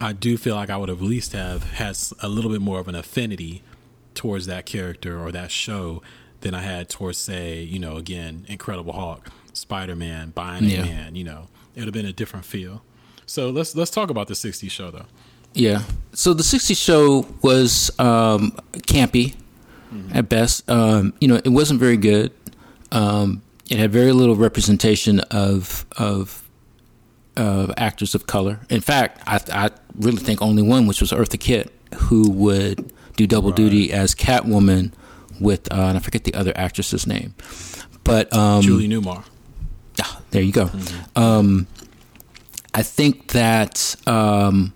I 0.00 0.12
do 0.12 0.36
feel 0.36 0.54
like 0.54 0.70
I 0.70 0.76
would 0.76 0.88
have 0.88 1.00
at 1.00 1.04
least 1.04 1.32
have 1.32 1.64
has 1.74 2.12
a 2.20 2.28
little 2.28 2.50
bit 2.50 2.60
more 2.60 2.80
of 2.80 2.88
an 2.88 2.94
affinity 2.94 3.62
towards 4.14 4.46
that 4.46 4.66
character 4.66 5.18
or 5.18 5.32
that 5.32 5.50
show 5.50 6.02
than 6.40 6.54
I 6.54 6.62
had 6.62 6.88
towards, 6.88 7.18
say, 7.18 7.62
you 7.62 7.78
know, 7.78 7.96
again, 7.96 8.44
Incredible 8.48 8.92
Hulk, 8.92 9.28
Spider 9.52 9.96
Man, 9.96 10.32
Bionic 10.36 10.70
yeah. 10.70 10.82
Man. 10.82 11.14
You 11.14 11.24
know, 11.24 11.48
it 11.74 11.80
would 11.80 11.86
have 11.86 11.94
been 11.94 12.06
a 12.06 12.12
different 12.12 12.44
feel. 12.44 12.82
So 13.26 13.50
let's 13.50 13.74
let's 13.74 13.90
talk 13.90 14.10
about 14.10 14.28
the 14.28 14.34
'60s 14.34 14.70
show 14.70 14.90
though. 14.90 15.06
Yeah. 15.52 15.82
So 16.12 16.34
the 16.34 16.42
'60s 16.42 16.76
show 16.82 17.26
was 17.42 17.90
um, 17.98 18.52
campy 18.86 19.34
mm-hmm. 19.92 20.16
at 20.16 20.28
best. 20.28 20.68
Um, 20.70 21.14
you 21.20 21.28
know, 21.28 21.36
it 21.36 21.48
wasn't 21.48 21.80
very 21.80 21.96
good. 21.96 22.32
Um, 22.92 23.42
it 23.70 23.78
had 23.78 23.90
very 23.90 24.12
little 24.12 24.36
representation 24.36 25.20
of 25.20 25.86
of 25.96 26.42
of 27.36 27.72
actors 27.76 28.14
of 28.14 28.26
color. 28.26 28.60
In 28.70 28.80
fact, 28.80 29.20
I, 29.26 29.40
I 29.52 29.70
really 29.96 30.18
think 30.18 30.40
only 30.42 30.62
one, 30.62 30.86
which 30.86 31.00
was 31.00 31.10
Eartha 31.12 31.38
Kitt, 31.38 31.72
who 31.94 32.30
would 32.30 32.92
do 33.16 33.26
double 33.26 33.50
right. 33.50 33.56
duty 33.56 33.92
as 33.92 34.14
Catwoman 34.14 34.92
with 35.40 35.70
uh, 35.72 35.86
and 35.86 35.96
I 35.96 36.00
forget 36.00 36.24
the 36.24 36.34
other 36.34 36.52
actress's 36.56 37.06
name, 37.06 37.34
but 38.04 38.32
um, 38.32 38.62
Julie 38.62 38.88
Newmar. 38.88 39.24
Ah, 40.00 40.20
there 40.30 40.42
you 40.42 40.52
go. 40.52 40.66
Mm-hmm. 40.66 41.18
Um, 41.18 41.66
I 42.74 42.82
think 42.82 43.28
that 43.32 43.96
um, 44.06 44.74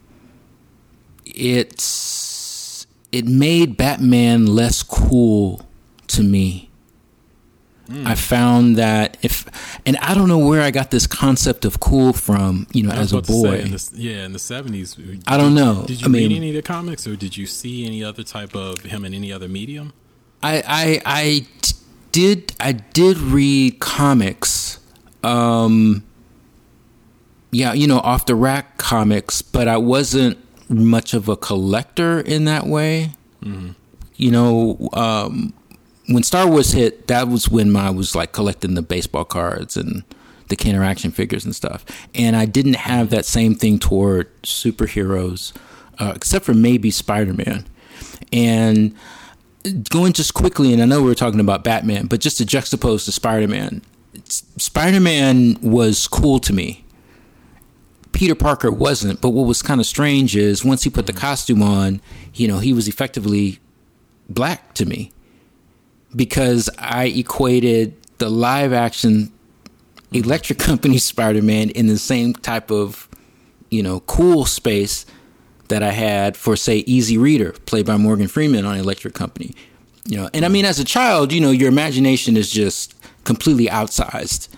it's 1.27 2.87
it 3.13 3.27
made 3.27 3.77
Batman 3.77 4.47
less 4.47 4.83
cool 4.83 5.67
to 6.09 6.23
me 6.23 6.69
Mm. 7.89 8.07
I 8.07 8.15
found 8.17 8.77
that 8.77 9.17
if, 9.23 9.47
and 9.87 9.97
I 9.99 10.13
don't 10.13 10.29
know 10.29 10.39
where 10.39 10.61
I 10.61 10.71
got 10.71 10.91
this 10.91 11.07
concept 11.07 11.65
of 11.65 11.81
cool 11.81 12.13
from, 12.13 12.67
you 12.75 12.83
know, 12.83 12.93
as 12.93 13.15
a 13.15 13.23
boy. 13.23 13.61
In 13.61 13.71
the, 13.71 13.91
yeah, 13.95 14.27
in 14.27 14.33
the 14.35 14.39
seventies. 14.39 14.99
I 15.27 15.39
don't 15.39 15.55
know. 15.55 15.85
Did 15.87 16.03
you 16.03 16.09
I 16.09 16.11
read 16.11 16.29
mean, 16.29 16.37
any 16.37 16.49
of 16.51 16.57
the 16.57 16.63
comics, 16.63 17.07
or 17.07 17.17
did 17.17 17.37
you 17.37 17.47
see 17.47 17.87
any 17.87 18.05
other 18.05 18.23
type 18.23 18.55
of 18.55 18.83
him 18.83 19.07
in 19.07 19.15
any 19.15 19.33
other 19.33 19.49
medium? 19.49 19.95
I 20.43 20.63
I, 20.67 21.03
I 21.07 21.47
did 22.13 22.53
I 22.61 22.73
did 22.73 23.17
read 23.17 23.79
comics. 23.81 24.81
Um, 25.25 26.05
yeah, 27.51 27.73
you 27.73 27.87
know, 27.87 27.99
off 28.01 28.27
the 28.27 28.35
rack 28.35 28.77
comics, 28.79 29.43
but 29.43 29.69
I 29.69 29.79
wasn't 29.79 30.39
much 30.69 31.15
of 31.15 31.29
a 31.29 31.37
collector 31.37 32.21
in 32.21 32.45
that 32.45 32.67
way. 32.67 33.13
Mm-hmm. 33.43 33.71
You 34.17 34.31
know, 34.31 34.89
um, 34.93 35.53
when 36.09 36.23
Star 36.23 36.49
Wars 36.49 36.73
hit, 36.73 37.07
that 37.07 37.29
was 37.29 37.49
when 37.49 37.75
I 37.77 37.91
was 37.91 38.15
like 38.15 38.33
collecting 38.33 38.75
the 38.75 38.83
baseball 38.83 39.25
cards 39.25 39.77
and 39.77 40.03
the 40.49 40.57
Kenner 40.57 40.83
action 40.83 41.11
figures 41.11 41.45
and 41.45 41.55
stuff. 41.55 41.85
And 42.15 42.35
I 42.35 42.47
didn't 42.47 42.77
have 42.77 43.11
that 43.11 43.25
same 43.25 43.55
thing 43.55 43.79
toward 43.79 44.31
superheroes, 44.43 45.55
uh, 45.99 46.13
except 46.15 46.45
for 46.45 46.55
maybe 46.55 46.91
Spider 46.91 47.35
Man. 47.35 47.67
And 48.33 48.95
going 49.91 50.13
just 50.13 50.35
quickly, 50.35 50.73
and 50.73 50.83
I 50.83 50.87
know 50.87 51.03
we 51.03 51.11
are 51.11 51.17
talking 51.17 51.41
about 51.41 51.65
Batman, 51.65 52.07
but 52.07 52.21
just 52.21 52.39
to 52.39 52.45
juxtapose 52.45 53.05
to 53.05 53.13
Spider 53.13 53.49
Man, 53.49 53.83
Spider 54.29 55.01
Man 55.01 55.59
was 55.63 56.09
cool 56.09 56.39
to 56.41 56.53
me. 56.53 56.85
Peter 58.19 58.35
Parker 58.35 58.73
wasn't, 58.73 59.21
but 59.21 59.29
what 59.29 59.47
was 59.47 59.63
kind 59.63 59.81
of 59.81 59.87
strange 59.87 60.35
is 60.35 60.65
once 60.65 60.83
he 60.83 60.91
put 60.91 61.07
the 61.07 61.13
costume 61.13 61.63
on, 61.63 62.01
you 62.35 62.49
know, 62.49 62.59
he 62.59 62.73
was 62.73 62.89
effectively 62.89 63.61
black 64.29 64.75
to 64.75 64.85
me 64.85 65.13
because 66.17 66.69
I 66.81 67.05
equated 67.05 67.95
the 68.19 68.29
live 68.29 68.73
action 68.73 69.33
Electric 70.11 70.59
Company 70.71 70.99
Spider 70.99 71.43
Man 71.43 71.71
in 71.71 71.87
the 71.87 71.97
same 71.97 72.35
type 72.35 72.73
of, 72.73 73.09
you 73.71 73.85
know, 73.85 74.01
cool 74.01 74.47
space 74.47 75.07
that 75.69 75.85
I 75.85 75.93
had 75.93 76.37
for, 76.37 76.57
say, 76.57 76.79
Easy 76.79 77.17
Reader, 77.17 77.53
played 77.67 77.87
by 77.87 77.97
Morgan 77.99 78.27
Freeman 78.27 78.65
on 78.65 78.79
Electric 78.79 79.15
Company. 79.15 79.55
You 80.07 80.17
know, 80.17 80.31
and 80.35 80.45
I 80.45 80.49
mean, 80.49 80.65
as 80.65 80.81
a 80.81 80.85
child, 80.85 81.33
you 81.33 81.41
know, 81.41 81.53
your 81.53 81.69
imagination 81.69 82.37
is 82.37 82.51
just 82.51 82.97
completely 83.23 83.67
outsized. 83.67 84.49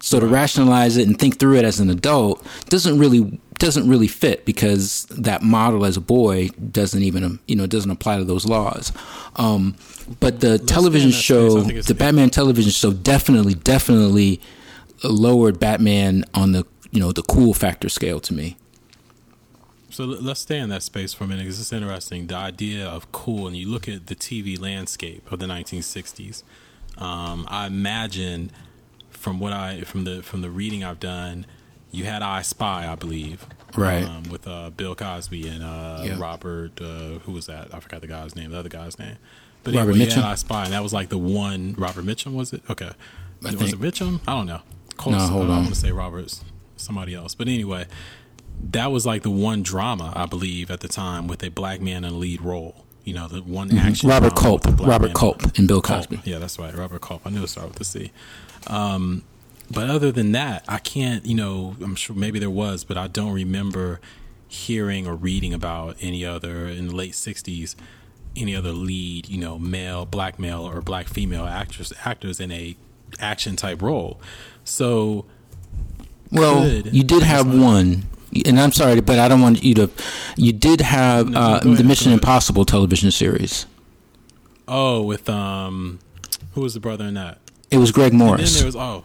So 0.00 0.20
to 0.20 0.26
rationalize 0.26 0.96
it 0.96 1.06
and 1.06 1.18
think 1.18 1.38
through 1.38 1.56
it 1.56 1.64
as 1.64 1.80
an 1.80 1.90
adult 1.90 2.46
doesn't 2.68 2.98
really 2.98 3.40
doesn't 3.58 3.88
really 3.88 4.06
fit 4.06 4.44
because 4.44 5.04
that 5.10 5.42
model 5.42 5.84
as 5.84 5.96
a 5.96 6.00
boy 6.00 6.48
doesn't 6.70 7.02
even 7.02 7.40
you 7.46 7.56
know 7.56 7.66
doesn't 7.66 7.90
apply 7.90 8.18
to 8.18 8.24
those 8.24 8.46
laws. 8.46 8.92
Um, 9.36 9.76
but 10.20 10.40
the 10.40 10.50
Let's 10.50 10.64
television 10.64 11.10
show, 11.10 11.60
the 11.60 11.94
Batman 11.94 12.30
television 12.30 12.70
show, 12.70 12.92
definitely 12.92 13.54
definitely 13.54 14.40
lowered 15.04 15.60
Batman 15.60 16.24
on 16.34 16.52
the 16.52 16.66
you 16.90 17.00
know 17.00 17.12
the 17.12 17.22
cool 17.22 17.54
factor 17.54 17.88
scale 17.88 18.20
to 18.20 18.32
me. 18.32 18.56
So 19.90 20.04
let's 20.04 20.40
stay 20.40 20.58
in 20.58 20.68
that 20.68 20.82
space 20.82 21.14
for 21.14 21.24
a 21.24 21.26
minute 21.26 21.42
because 21.42 21.60
it's 21.60 21.72
interesting. 21.72 22.26
The 22.26 22.36
idea 22.36 22.86
of 22.86 23.10
cool, 23.10 23.46
and 23.46 23.56
you 23.56 23.68
look 23.68 23.88
at 23.88 24.06
the 24.06 24.14
TV 24.14 24.60
landscape 24.60 25.30
of 25.32 25.38
the 25.38 25.46
1960s. 25.46 26.42
Um, 26.98 27.46
I 27.48 27.66
imagine 27.66 28.50
from 29.28 29.40
what 29.40 29.52
I 29.52 29.82
from 29.82 30.04
the 30.04 30.22
from 30.22 30.40
the 30.40 30.48
reading 30.48 30.82
I've 30.82 31.00
done, 31.00 31.44
you 31.90 32.04
had 32.04 32.22
I 32.22 32.40
Spy, 32.40 32.90
I 32.90 32.94
believe, 32.94 33.46
right, 33.76 34.02
um, 34.02 34.22
with 34.30 34.48
uh, 34.48 34.70
Bill 34.70 34.94
Cosby 34.94 35.46
and 35.46 35.62
uh, 35.62 36.02
yeah. 36.02 36.16
Robert. 36.18 36.80
Uh, 36.80 37.18
who 37.20 37.32
was 37.32 37.44
that? 37.44 37.74
I 37.74 37.80
forgot 37.80 38.00
the 38.00 38.06
guy's 38.06 38.34
name. 38.34 38.52
The 38.52 38.58
other 38.58 38.70
guy's 38.70 38.98
name. 38.98 39.16
But 39.64 39.74
Robert 39.74 39.90
anyway, 39.90 40.06
Mitchum. 40.06 40.22
I 40.22 40.34
Spy, 40.34 40.64
and 40.64 40.72
that 40.72 40.82
was 40.82 40.94
like 40.94 41.10
the 41.10 41.18
one. 41.18 41.74
Robert 41.76 42.06
Mitchum 42.06 42.32
was 42.32 42.54
it? 42.54 42.62
Okay, 42.70 42.90
I 43.44 43.50
was 43.50 43.54
think. 43.56 43.74
it 43.74 43.80
Mitchum? 43.80 44.20
I 44.26 44.32
don't 44.32 44.46
know. 44.46 44.62
Close. 44.96 45.12
No, 45.12 45.26
hold 45.26 45.44
on. 45.44 45.50
I 45.50 45.56
want 45.56 45.68
to 45.68 45.74
say 45.74 45.92
Roberts, 45.92 46.42
somebody 46.76 47.14
else. 47.14 47.34
But 47.34 47.48
anyway, 47.48 47.86
that 48.70 48.90
was 48.90 49.04
like 49.04 49.24
the 49.24 49.30
one 49.30 49.62
drama 49.62 50.10
I 50.16 50.24
believe 50.24 50.70
at 50.70 50.80
the 50.80 50.88
time 50.88 51.26
with 51.26 51.42
a 51.44 51.50
black 51.50 51.82
man 51.82 52.04
in 52.04 52.14
a 52.14 52.16
lead 52.16 52.40
role. 52.40 52.86
You 53.04 53.12
know, 53.12 53.28
the 53.28 53.42
one 53.42 53.68
mm-hmm. 53.68 53.78
action. 53.78 54.08
Robert 54.08 54.36
Culp. 54.36 54.64
Robert 54.80 55.12
Culp 55.12 55.42
and 55.58 55.68
Bill 55.68 55.82
Cosby. 55.82 56.16
Culp. 56.16 56.26
Yeah, 56.26 56.38
that's 56.38 56.58
right. 56.58 56.74
Robert 56.74 57.02
Culp. 57.02 57.26
I 57.26 57.30
knew 57.30 57.42
it 57.42 57.48
started 57.48 57.68
with 57.68 57.78
the 57.78 57.84
C. 57.84 58.10
Um, 58.68 59.24
but 59.70 59.90
other 59.90 60.12
than 60.12 60.32
that, 60.32 60.64
I 60.68 60.78
can't, 60.78 61.26
you 61.26 61.34
know, 61.34 61.76
I'm 61.82 61.94
sure 61.94 62.16
maybe 62.16 62.38
there 62.38 62.50
was, 62.50 62.84
but 62.84 62.96
I 62.96 63.06
don't 63.06 63.32
remember 63.32 64.00
hearing 64.46 65.06
or 65.06 65.14
reading 65.14 65.52
about 65.52 65.96
any 66.00 66.24
other 66.24 66.66
in 66.66 66.88
the 66.88 66.94
late 66.94 67.12
60s 67.12 67.74
any 68.40 68.54
other 68.54 68.72
lead, 68.72 69.28
you 69.28 69.38
know, 69.38 69.58
male, 69.58 70.06
black 70.06 70.38
male 70.38 70.62
or 70.62 70.80
black 70.80 71.08
female 71.08 71.44
actors 71.44 71.92
actors 72.04 72.40
in 72.40 72.50
a 72.50 72.76
action 73.20 73.56
type 73.56 73.82
role. 73.82 74.20
So 74.64 75.26
well, 76.30 76.62
could, 76.62 76.94
you 76.94 77.02
did 77.02 77.22
have 77.22 77.52
one 77.52 78.04
and 78.46 78.60
I'm 78.60 78.72
sorry, 78.72 79.00
but 79.00 79.18
I 79.18 79.28
don't 79.28 79.40
want 79.40 79.64
you 79.64 79.74
to. 79.74 79.90
You 80.36 80.52
did 80.52 80.80
have 80.80 81.30
no, 81.30 81.40
uh, 81.40 81.60
the 81.60 81.84
Mission 81.84 82.12
Impossible 82.12 82.64
television 82.64 83.10
series. 83.10 83.66
Oh, 84.66 85.02
with 85.02 85.28
um, 85.30 85.98
who 86.52 86.60
was 86.60 86.74
the 86.74 86.80
brother 86.80 87.06
in 87.06 87.14
that? 87.14 87.38
It 87.70 87.78
was 87.78 87.92
Greg 87.92 88.12
Morris. 88.12 88.54
And 88.54 88.60
there 88.60 88.66
was 88.66 88.76
oh, 88.76 89.04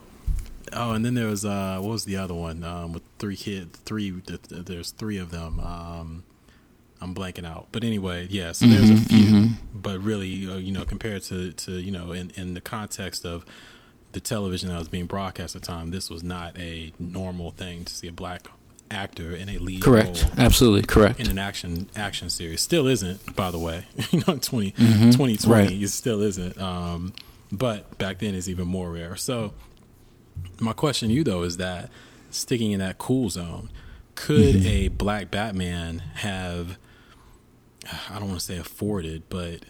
oh, 0.74 0.92
and 0.92 1.06
then 1.06 1.14
there 1.14 1.28
was 1.28 1.46
uh, 1.46 1.78
what 1.80 1.92
was 1.92 2.06
the 2.06 2.18
other 2.18 2.34
one? 2.34 2.64
Um, 2.64 2.94
with 2.94 3.04
three 3.20 3.36
kids, 3.36 3.78
three. 3.80 4.12
There's 4.50 4.92
three 4.92 5.18
of 5.18 5.32
them. 5.32 5.60
Um, 5.60 6.24
I'm 7.02 7.14
blanking 7.14 7.46
out, 7.46 7.68
but 7.72 7.84
anyway, 7.84 8.28
yeah. 8.30 8.54
So 8.54 8.66
there's 8.66 8.90
mm-hmm, 8.90 8.94
a 8.94 9.18
few, 9.18 9.26
mm-hmm. 9.26 9.54
but 9.74 10.00
really, 10.00 10.50
uh, 10.50 10.56
you 10.56 10.72
know, 10.72 10.86
compared 10.86 11.24
to 11.24 11.52
to 11.52 11.74
you 11.74 11.92
know, 11.92 12.14
in 12.14 12.32
in 12.32 12.54
the 12.54 12.62
context 12.62 13.26
of 13.26 13.46
the 14.14 14.22
television 14.22 14.70
that 14.70 14.80
was 14.80 14.88
being 14.88 15.06
broadcast 15.06 15.56
at 15.56 15.64
the 15.64 15.68
time, 15.68 15.92
this 15.92 16.10
was 16.10 16.24
not 16.24 16.58
a 16.58 16.94
normal 17.00 17.52
thing 17.52 17.84
to 17.86 17.94
see 17.94 18.08
a 18.08 18.12
black 18.12 18.48
actor 18.92 19.36
in 19.36 19.50
a 19.50 19.58
lead 19.58 19.82
correct 19.82 20.28
absolutely 20.38 20.84
correct 20.84 21.20
in 21.20 21.28
an 21.28 21.40
action 21.40 21.90
action 21.96 22.30
series 22.30 22.62
still 22.62 22.86
isn't 22.86 23.36
by 23.36 23.50
the 23.50 23.58
way 23.58 23.84
you 24.12 24.20
know 24.28 24.38
20, 24.38 24.72
mm-hmm. 24.72 25.10
2020 25.10 25.48
right. 25.48 25.72
it 25.72 25.88
still 25.90 26.22
isn't 26.22 26.60
um, 26.62 27.12
but 27.58 27.98
back 27.98 28.20
then 28.20 28.34
is 28.36 28.50
even 28.50 28.68
more 28.68 28.92
rare. 28.92 29.16
So 29.16 29.54
my 30.60 30.74
question 30.74 31.10
to 31.10 31.14
you 31.14 31.24
though 31.24 31.44
is 31.44 31.58
that 31.58 31.90
sticking 32.30 32.72
in 32.72 32.80
that 32.80 32.98
cool 32.98 33.30
zone, 33.30 33.70
could 34.16 34.56
mm-hmm. 34.56 34.68
a 34.68 34.88
black 34.90 35.32
Batman 35.32 36.00
have 36.16 36.78
I 38.10 38.18
don't 38.20 38.30
want 38.30 38.40
to 38.40 38.46
say 38.46 38.58
afforded, 38.58 39.24
but 39.30 39.66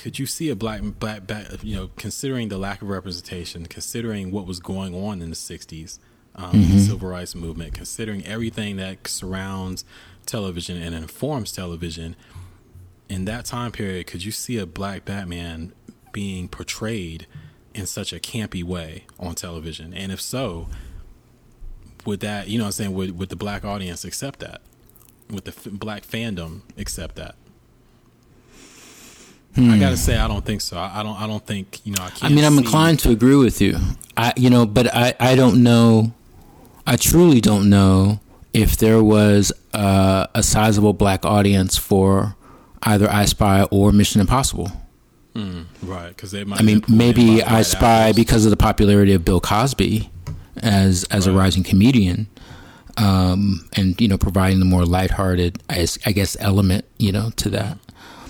could 0.00 0.18
you 0.18 0.24
see 0.24 0.48
a 0.48 0.56
black 0.56 0.80
black 0.98 1.26
bat 1.26 1.62
you 1.62 1.76
know 1.76 1.90
considering 1.96 2.48
the 2.48 2.56
lack 2.56 2.80
of 2.80 2.88
representation 2.88 3.66
considering 3.66 4.30
what 4.30 4.46
was 4.46 4.58
going 4.58 4.94
on 4.94 5.20
in 5.20 5.28
the 5.28 5.36
60s 5.36 5.98
um, 6.36 6.52
mm-hmm. 6.52 6.72
the 6.72 6.80
civil 6.80 7.10
rights 7.10 7.34
movement 7.34 7.74
considering 7.74 8.24
everything 8.24 8.76
that 8.76 9.06
surrounds 9.06 9.84
television 10.24 10.80
and 10.80 10.94
informs 10.94 11.52
television 11.52 12.16
in 13.10 13.26
that 13.26 13.44
time 13.44 13.70
period 13.70 14.06
could 14.06 14.24
you 14.24 14.32
see 14.32 14.56
a 14.56 14.64
black 14.64 15.04
batman 15.04 15.70
being 16.12 16.48
portrayed 16.48 17.26
in 17.74 17.86
such 17.86 18.12
a 18.12 18.18
campy 18.18 18.62
way 18.62 19.04
on 19.18 19.34
television? 19.34 19.94
And 19.94 20.12
if 20.12 20.20
so, 20.20 20.68
would 22.04 22.20
that, 22.20 22.48
you 22.48 22.58
know 22.58 22.66
I'm 22.66 22.72
saying, 22.72 22.94
would, 22.94 23.18
would 23.18 23.28
the 23.28 23.36
black 23.36 23.64
audience 23.64 24.04
accept 24.04 24.40
that? 24.40 24.60
Would 25.30 25.44
the 25.44 25.52
f- 25.52 25.68
black 25.70 26.04
fandom 26.04 26.62
accept 26.76 27.16
that? 27.16 27.34
Hmm. 29.54 29.70
I 29.70 29.78
gotta 29.78 29.96
say, 29.96 30.16
I 30.16 30.28
don't 30.28 30.44
think 30.44 30.60
so. 30.60 30.76
I, 30.76 31.00
I, 31.00 31.02
don't. 31.02 31.20
I 31.20 31.26
don't 31.26 31.44
think 31.44 31.84
you 31.84 31.92
know. 31.92 32.02
I, 32.02 32.12
I 32.22 32.28
mean, 32.28 32.44
I'm 32.44 32.56
inclined 32.56 33.00
to 33.00 33.10
agree 33.10 33.34
with 33.34 33.60
you. 33.60 33.78
I, 34.16 34.32
you 34.36 34.48
know, 34.48 34.64
but 34.64 34.94
I, 34.94 35.14
I 35.18 35.34
don't 35.34 35.62
know. 35.64 36.12
I 36.86 36.96
truly 36.96 37.40
don't 37.40 37.68
know 37.68 38.20
if 38.52 38.76
there 38.76 39.02
was 39.02 39.52
uh, 39.72 40.26
a 40.34 40.42
sizable 40.42 40.92
black 40.92 41.24
audience 41.24 41.76
for 41.76 42.36
either 42.84 43.10
I 43.10 43.24
Spy 43.24 43.64
or 43.64 43.90
Mission 43.92 44.20
Impossible. 44.20 44.70
Mm, 45.34 45.66
right, 45.82 46.08
because 46.08 46.32
they 46.32 46.44
might. 46.44 46.60
I 46.60 46.62
mean, 46.62 46.82
maybe 46.88 47.42
I 47.42 47.62
Spy 47.62 48.08
actors. 48.08 48.16
because 48.16 48.44
of 48.44 48.50
the 48.50 48.56
popularity 48.56 49.12
of 49.12 49.24
Bill 49.24 49.40
Cosby 49.40 50.10
as 50.56 51.04
as 51.04 51.28
right. 51.28 51.34
a 51.34 51.38
rising 51.38 51.62
comedian, 51.62 52.26
um, 52.96 53.68
and 53.74 54.00
you 54.00 54.08
know, 54.08 54.18
providing 54.18 54.58
the 54.58 54.64
more 54.64 54.84
lighthearted, 54.84 55.62
I, 55.70 55.86
I 56.04 56.12
guess, 56.12 56.36
element, 56.40 56.84
you 56.98 57.12
know, 57.12 57.30
to 57.36 57.48
that. 57.50 57.78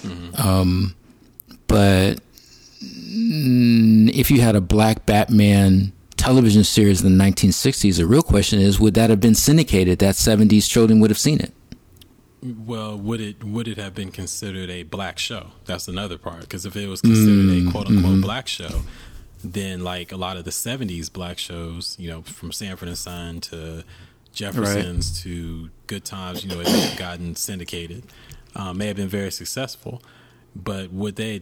Mm-hmm. 0.03 0.49
Um, 0.49 0.95
but 1.67 2.21
if 2.83 4.31
you 4.31 4.41
had 4.41 4.57
a 4.57 4.61
black 4.61 5.07
Batman 5.07 5.93
television 6.17 6.65
series 6.65 7.03
in 7.03 7.17
the 7.17 7.25
1960s, 7.25 7.97
the 7.97 8.07
real 8.07 8.23
question 8.23 8.61
is, 8.61 8.79
would 8.79 8.95
that 8.95 9.11
have 9.11 9.21
been 9.21 9.35
syndicated? 9.35 9.99
That 9.99 10.15
70s 10.15 10.69
children 10.69 11.01
would 11.01 11.11
have 11.11 11.19
seen 11.19 11.41
it. 11.41 11.53
Well, 12.43 12.97
would 12.97 13.21
it 13.21 13.45
would 13.45 13.69
it 13.69 13.77
have 13.77 13.95
been 13.95 14.11
considered 14.11 14.71
a 14.71 14.83
black 14.85 15.19
show? 15.19 15.49
That's 15.67 15.89
another 15.89 16.17
part. 16.17 16.41
Because 16.41 16.65
if 16.65 16.75
it 16.75 16.89
was 16.89 17.03
considered 17.03 17.47
mm, 17.47 17.69
a 17.69 17.71
quote 17.71 17.89
unquote 17.89 18.13
mm-hmm. 18.13 18.21
black 18.23 18.49
show, 18.49 18.83
then 19.45 19.85
like 19.85 20.11
a 20.11 20.17
lot 20.17 20.37
of 20.37 20.45
the 20.45 20.51
'70s 20.51 21.13
black 21.13 21.39
shows, 21.39 21.97
you 21.99 22.09
know, 22.09 22.23
from 22.23 22.51
Sanford 22.51 22.89
and 22.89 22.97
Son 22.97 23.41
to 23.43 23.85
Jefferson's 24.33 25.11
right. 25.11 25.23
to 25.23 25.71
Good 25.87 26.05
Times, 26.05 26.45
you 26.45 26.51
know, 26.51 26.61
it 26.61 26.69
had 26.69 26.99
gotten 26.99 27.37
syndicated. 27.37 28.05
Um, 28.55 28.79
may 28.79 28.87
have 28.87 28.97
been 28.97 29.09
very 29.09 29.31
successful, 29.31 30.03
But 30.57 30.93
would 30.93 31.17
they? 31.17 31.41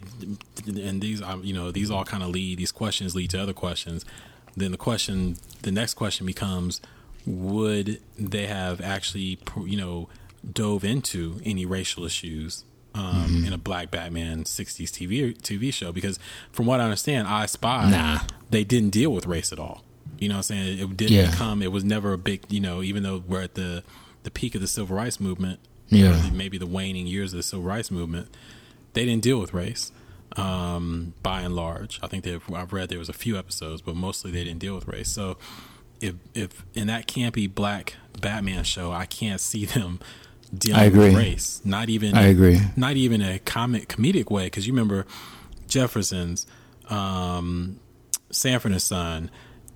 And 0.66 1.00
these, 1.00 1.22
um, 1.22 1.42
you 1.44 1.54
know, 1.54 1.70
these 1.70 1.90
all 1.90 2.04
kind 2.04 2.22
of 2.22 2.30
lead. 2.30 2.58
These 2.58 2.72
questions 2.72 3.14
lead 3.14 3.30
to 3.30 3.42
other 3.42 3.52
questions. 3.52 4.04
Then 4.56 4.72
the 4.72 4.78
question, 4.78 5.36
the 5.62 5.70
next 5.70 5.94
question 5.94 6.26
becomes: 6.26 6.80
Would 7.26 8.00
they 8.18 8.46
have 8.46 8.80
actually, 8.80 9.38
you 9.64 9.76
know, 9.76 10.08
dove 10.50 10.84
into 10.84 11.40
any 11.44 11.66
racial 11.66 12.04
issues 12.04 12.64
um, 12.94 13.04
mm-hmm. 13.04 13.46
in 13.46 13.52
a 13.52 13.58
black 13.58 13.90
Batman 13.90 14.44
'60s 14.44 14.90
TV 14.90 15.36
TV 15.38 15.72
show? 15.72 15.92
Because 15.92 16.18
from 16.52 16.66
what 16.66 16.80
I 16.80 16.84
understand, 16.84 17.28
I 17.28 17.46
Spy, 17.46 17.90
nah. 17.90 18.20
they 18.50 18.64
didn't 18.64 18.90
deal 18.90 19.10
with 19.10 19.26
race 19.26 19.52
at 19.52 19.58
all. 19.58 19.84
You 20.18 20.28
know 20.28 20.34
what 20.34 20.50
I'm 20.50 20.56
saying? 20.56 20.78
It 20.78 20.96
didn't 20.96 21.12
yeah. 21.12 21.30
become. 21.30 21.62
It 21.62 21.72
was 21.72 21.84
never 21.84 22.12
a 22.12 22.18
big. 22.18 22.44
You 22.48 22.60
know, 22.60 22.82
even 22.82 23.02
though 23.02 23.22
we're 23.26 23.42
at 23.42 23.54
the 23.54 23.84
the 24.24 24.30
peak 24.30 24.54
of 24.54 24.60
the 24.60 24.66
civil 24.66 24.96
rights 24.96 25.20
movement, 25.20 25.60
yeah, 25.88 26.30
maybe 26.32 26.58
the 26.58 26.66
waning 26.66 27.06
years 27.06 27.32
of 27.32 27.38
the 27.38 27.42
civil 27.42 27.64
rights 27.64 27.90
movement, 27.90 28.28
they 28.94 29.04
didn't 29.04 29.22
deal 29.22 29.38
with 29.38 29.54
race. 29.54 29.92
Um, 30.36 31.14
by 31.22 31.40
and 31.40 31.56
large, 31.56 31.98
I 32.02 32.06
think 32.06 32.24
they 32.24 32.38
I've 32.54 32.72
read 32.72 32.90
there 32.90 32.98
was 32.98 33.08
a 33.08 33.14
few 33.14 33.38
episodes, 33.38 33.80
but 33.80 33.96
mostly 33.96 34.30
they 34.30 34.44
didn't 34.44 34.58
deal 34.58 34.74
with 34.74 34.86
race. 34.86 35.08
So, 35.08 35.38
if 36.00 36.14
if 36.34 36.64
in 36.74 36.88
that 36.88 37.06
campy 37.06 37.52
black 37.52 37.94
Batman 38.20 38.64
show, 38.64 38.92
I 38.92 39.06
can't 39.06 39.40
see 39.40 39.64
them 39.66 40.00
dealing 40.56 40.80
I 40.80 40.84
agree. 40.84 41.08
with 41.08 41.16
race. 41.16 41.60
Not 41.64 41.88
even 41.88 42.16
I 42.16 42.26
agree. 42.28 42.60
Not 42.76 42.96
even 42.96 43.22
a 43.22 43.38
comic 43.38 43.88
comedic 43.88 44.30
way, 44.30 44.44
because 44.44 44.66
you 44.66 44.72
remember 44.72 45.06
Jefferson's, 45.66 46.46
um, 46.88 47.80
Sanford 48.30 48.72
and 48.72 48.82
Son 48.82 49.30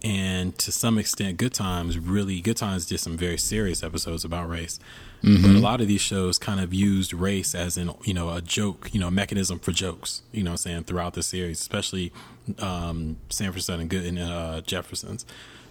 and 0.04 0.58
to 0.58 0.72
some 0.72 0.98
extent 0.98 1.36
good 1.36 1.54
times 1.54 1.98
really 1.98 2.40
good 2.40 2.56
times 2.56 2.86
did 2.86 2.98
some 2.98 3.16
very 3.16 3.38
serious 3.38 3.82
episodes 3.82 4.24
about 4.24 4.48
race 4.48 4.80
mm-hmm. 5.22 5.42
but 5.42 5.56
a 5.56 5.60
lot 5.60 5.80
of 5.80 5.86
these 5.86 6.00
shows 6.00 6.38
kind 6.38 6.60
of 6.60 6.74
used 6.74 7.12
race 7.12 7.54
as 7.54 7.76
in 7.76 7.90
you 8.02 8.12
know 8.12 8.30
a 8.30 8.40
joke 8.40 8.90
you 8.92 8.98
know 8.98 9.08
a 9.08 9.12
mechanism 9.12 9.58
for 9.58 9.70
jokes 9.70 10.22
you 10.32 10.42
know 10.42 10.52
i'm 10.52 10.56
saying 10.56 10.82
throughout 10.84 11.14
the 11.14 11.22
series 11.22 11.60
especially 11.60 12.12
um 12.58 13.16
sanford 13.28 13.68
and 13.68 13.88
good 13.88 14.04
and 14.04 14.18
uh, 14.18 14.60
jefferson's 14.62 15.24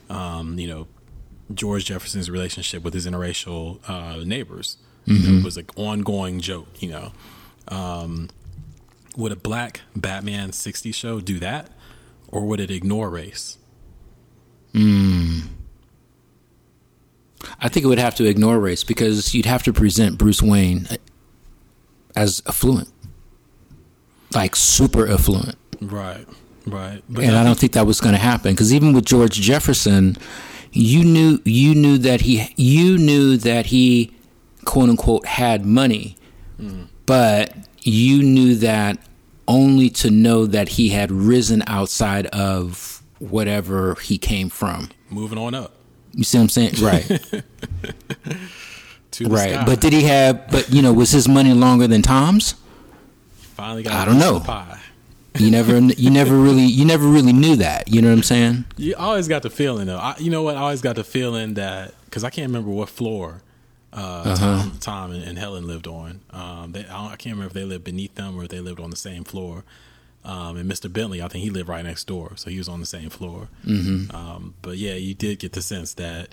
um 0.10 0.58
you 0.58 0.68
know 0.68 0.88
george 1.54 1.86
jefferson's 1.86 2.30
relationship 2.30 2.84
with 2.84 2.94
his 2.94 3.06
interracial 3.06 3.80
uh, 3.90 4.24
neighbors 4.24 4.78
mm-hmm. 5.08 5.38
know, 5.38 5.44
was 5.44 5.58
an 5.58 5.66
ongoing 5.76 6.40
joke 6.40 6.68
you 6.80 6.90
know 6.90 7.12
um 7.68 8.30
would 9.18 9.32
a 9.32 9.36
black 9.36 9.82
batman 9.96 10.52
60 10.52 10.92
show 10.92 11.20
do 11.20 11.40
that 11.40 11.70
or 12.28 12.46
would 12.46 12.60
it 12.60 12.72
ignore 12.72 13.10
race 13.10 13.58
Mm. 14.74 15.48
I 17.60 17.70
think 17.70 17.86
it 17.86 17.88
would 17.88 18.00
have 18.00 18.16
to 18.16 18.26
ignore 18.26 18.60
race 18.60 18.84
because 18.84 19.34
you'd 19.34 19.46
have 19.46 19.64
to 19.64 19.74
present 19.74 20.18
Bruce 20.18 20.42
Wayne 20.42 20.88
as 22.16 22.42
affluent, 22.46 22.90
like 24.34 24.56
super 24.56 25.08
affluent. 25.08 25.56
Right, 25.82 26.26
right. 26.66 27.04
But 27.10 27.24
and 27.24 27.36
I 27.36 27.44
don't 27.44 27.58
think 27.58 27.74
that 27.74 27.88
was 27.88 28.00
going 28.00 28.14
to 28.14 28.20
happen 28.20 28.54
because 28.54 28.74
even 28.74 28.94
with 28.94 29.06
George 29.06 29.34
Jefferson, 29.42 30.18
you 30.72 31.04
knew 31.04 31.40
you 31.44 31.74
knew 31.74 31.98
that 31.98 32.22
he 32.22 32.54
you 32.56 32.98
knew 32.98 33.38
that 33.38 33.68
he 33.68 34.14
quote 34.66 34.90
unquote 34.90 35.26
had 35.26 35.66
money, 35.66 36.18
mm. 36.60 36.88
but 37.06 37.54
you 37.82 38.22
knew 38.24 38.56
that 38.56 38.98
only 39.48 39.90
to 39.90 40.10
know 40.10 40.46
that 40.46 40.70
he 40.70 40.90
had 40.90 41.12
risen 41.12 41.64
outside 41.68 42.26
of 42.28 43.02
whatever 43.20 43.96
he 43.96 44.18
came 44.18 44.50
from. 44.50 44.90
Moving 45.10 45.38
on 45.38 45.54
up. 45.54 45.74
You 46.14 46.24
see 46.24 46.38
what 46.38 46.44
I'm 46.44 46.50
saying? 46.50 46.74
Right. 49.22 49.30
right. 49.30 49.52
Sky. 49.52 49.66
But 49.66 49.82
did 49.82 49.92
he 49.94 50.04
have? 50.04 50.50
But 50.50 50.70
you 50.72 50.82
know, 50.82 50.94
was 50.94 51.12
his 51.12 51.28
money 51.28 51.54
longer 51.54 51.86
than 51.86 52.02
Tom's? 52.02 52.56
Finally 53.36 53.84
got. 53.84 53.94
I 53.94 54.06
don't 54.06 54.18
know. 54.18 54.42
you 55.38 55.52
never, 55.52 55.78
you 55.80 56.10
never 56.10 56.36
really, 56.36 56.64
you 56.64 56.86
never 56.86 57.06
really 57.06 57.34
knew 57.34 57.58
that. 57.58 57.90
You 57.90 58.02
know 58.02 58.08
what 58.08 58.16
I'm 58.16 58.24
saying? 58.24 58.66
You 58.78 58.96
always 58.96 59.28
got 59.28 59.44
the 59.44 59.50
feeling 59.50 59.88
though. 59.88 59.98
I, 59.98 60.16
you 60.18 60.32
know 60.32 60.44
what? 60.44 60.56
I 60.56 60.62
always 60.62 60.82
got 60.82 60.96
the 60.96 61.04
feeling 61.04 61.56
that 61.56 61.94
because 62.06 62.24
I 62.24 62.30
can't 62.30 62.48
remember 62.48 62.72
what 62.72 62.90
floor 62.90 63.42
uh, 63.94 64.24
uh-huh. 64.26 64.36
Tom, 64.36 64.78
Tom 64.80 65.12
and, 65.12 65.24
and, 65.24 65.38
Helen 65.38 65.68
lived 65.68 65.88
on. 65.88 66.22
Um, 66.32 66.72
they, 66.72 66.86
I, 66.86 67.08
I, 67.08 67.16
can't 67.18 67.36
remember 67.36 67.48
if 67.48 67.54
they 67.54 67.66
lived 67.66 67.84
beneath 67.84 68.16
them 68.16 68.38
or 68.38 68.44
if 68.44 68.50
they 68.50 68.62
lived 68.62 68.80
on 68.80 68.90
the 68.90 68.96
same 68.96 69.24
floor. 69.24 69.64
Um, 70.24 70.56
and 70.56 70.72
Mr. 70.72 70.92
Bentley, 70.92 71.22
I 71.22 71.28
think 71.28 71.44
he 71.44 71.50
lived 71.50 71.68
right 71.68 71.84
next 71.84 72.06
door, 72.06 72.34
so 72.36 72.50
he 72.50 72.58
was 72.58 72.70
on 72.70 72.80
the 72.80 72.86
same 72.86 73.10
floor. 73.10 73.50
Mm-hmm. 73.66 74.16
Um, 74.16 74.54
but 74.62 74.78
yeah, 74.78 74.94
you 74.94 75.14
did 75.14 75.40
get 75.40 75.54
the 75.54 75.62
sense 75.62 75.96
that 75.96 76.30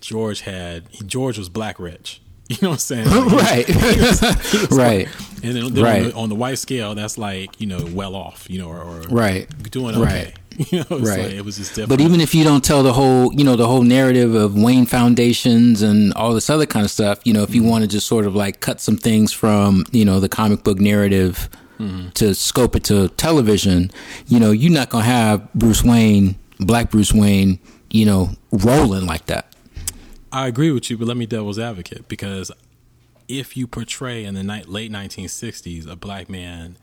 George 0.00 0.42
had 0.42 0.84
George 1.06 1.38
was 1.38 1.48
black 1.48 1.78
rich. 1.78 2.20
You 2.52 2.58
know 2.62 2.70
what 2.70 2.74
I'm 2.74 2.78
saying? 2.78 3.08
Like, 3.32 3.42
right, 3.42 3.66
he 3.68 4.00
was, 4.00 4.20
he 4.20 4.58
was 4.58 4.70
right. 4.70 5.06
Like, 5.06 5.44
and 5.44 5.56
then, 5.56 5.74
then 5.74 5.84
right. 5.84 6.02
On, 6.02 6.08
the, 6.08 6.14
on, 6.16 6.28
the, 6.28 6.34
white 6.34 6.58
scale, 6.58 6.94
that's 6.94 7.18
like 7.18 7.60
you 7.60 7.66
know 7.66 7.84
well 7.92 8.14
off, 8.14 8.48
you 8.48 8.58
know, 8.58 8.68
or, 8.68 8.78
or 8.78 9.00
right 9.02 9.48
doing 9.70 9.96
okay. 9.96 10.04
Right. 10.04 10.38
You 10.70 10.80
know, 10.80 10.98
right. 10.98 11.24
Like, 11.24 11.32
it 11.32 11.44
was 11.46 11.56
just 11.56 11.70
different. 11.70 11.88
But 11.88 12.02
even 12.02 12.20
if 12.20 12.34
you 12.34 12.44
don't 12.44 12.62
tell 12.62 12.82
the 12.82 12.92
whole, 12.92 13.32
you 13.32 13.42
know, 13.42 13.56
the 13.56 13.66
whole 13.66 13.82
narrative 13.82 14.34
of 14.34 14.54
Wayne 14.54 14.84
foundations 14.84 15.80
and 15.80 16.12
all 16.12 16.34
this 16.34 16.50
other 16.50 16.66
kind 16.66 16.84
of 16.84 16.90
stuff, 16.90 17.20
you 17.24 17.32
know, 17.32 17.42
if 17.42 17.54
you 17.54 17.62
mm-hmm. 17.62 17.70
want 17.70 17.84
to 17.84 17.88
just 17.88 18.06
sort 18.06 18.26
of 18.26 18.36
like 18.36 18.60
cut 18.60 18.78
some 18.78 18.98
things 18.98 19.32
from, 19.32 19.86
you 19.92 20.04
know, 20.04 20.20
the 20.20 20.28
comic 20.28 20.62
book 20.62 20.78
narrative 20.78 21.48
mm-hmm. 21.78 22.10
to 22.10 22.34
scope 22.34 22.76
it 22.76 22.84
to 22.84 23.08
television, 23.10 23.90
you 24.26 24.38
know, 24.38 24.50
you're 24.50 24.72
not 24.72 24.90
gonna 24.90 25.04
have 25.04 25.52
Bruce 25.54 25.82
Wayne, 25.82 26.36
Black 26.60 26.90
Bruce 26.90 27.14
Wayne, 27.14 27.58
you 27.90 28.04
know, 28.04 28.30
rolling 28.50 29.06
like 29.06 29.26
that. 29.26 29.51
I 30.32 30.46
agree 30.46 30.70
with 30.70 30.90
you, 30.90 30.96
but 30.96 31.06
let 31.06 31.16
me 31.16 31.26
devil's 31.26 31.58
advocate 31.58 32.08
because 32.08 32.50
if 33.28 33.56
you 33.56 33.66
portray 33.66 34.24
in 34.24 34.34
the 34.34 34.42
ni- 34.42 34.64
late 34.64 34.90
1960s 34.90 35.88
a 35.88 35.94
black 35.94 36.28
man 36.28 36.76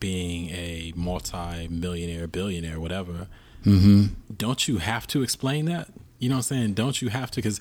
being 0.00 0.48
a 0.50 0.92
multi-millionaire, 0.96 2.26
billionaire, 2.28 2.78
whatever, 2.78 3.26
mm-hmm. 3.64 4.14
don't 4.36 4.68
you 4.68 4.78
have 4.78 5.06
to 5.08 5.22
explain 5.22 5.64
that? 5.66 5.88
You 6.18 6.28
know 6.28 6.36
what 6.36 6.50
I'm 6.50 6.56
saying? 6.58 6.74
Don't 6.74 7.02
you 7.02 7.08
have 7.08 7.30
to? 7.32 7.36
Because 7.36 7.60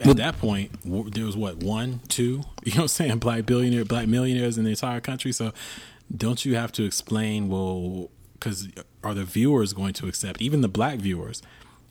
at 0.00 0.16
that 0.16 0.38
point 0.38 0.70
there 1.12 1.26
was 1.26 1.36
what 1.36 1.56
one, 1.56 2.00
two, 2.08 2.42
you 2.64 2.72
know 2.72 2.76
what 2.76 2.82
I'm 2.82 2.88
saying, 2.88 3.18
black 3.18 3.44
billionaire, 3.44 3.84
black 3.84 4.08
millionaires 4.08 4.56
in 4.56 4.64
the 4.64 4.70
entire 4.70 5.00
country. 5.00 5.32
So 5.32 5.52
don't 6.14 6.44
you 6.44 6.56
have 6.56 6.72
to 6.72 6.84
explain? 6.84 7.48
Well, 7.48 8.10
because 8.34 8.68
are 9.04 9.14
the 9.14 9.24
viewers 9.24 9.72
going 9.72 9.92
to 9.94 10.08
accept? 10.08 10.40
Even 10.40 10.62
the 10.62 10.68
black 10.68 10.98
viewers, 10.98 11.42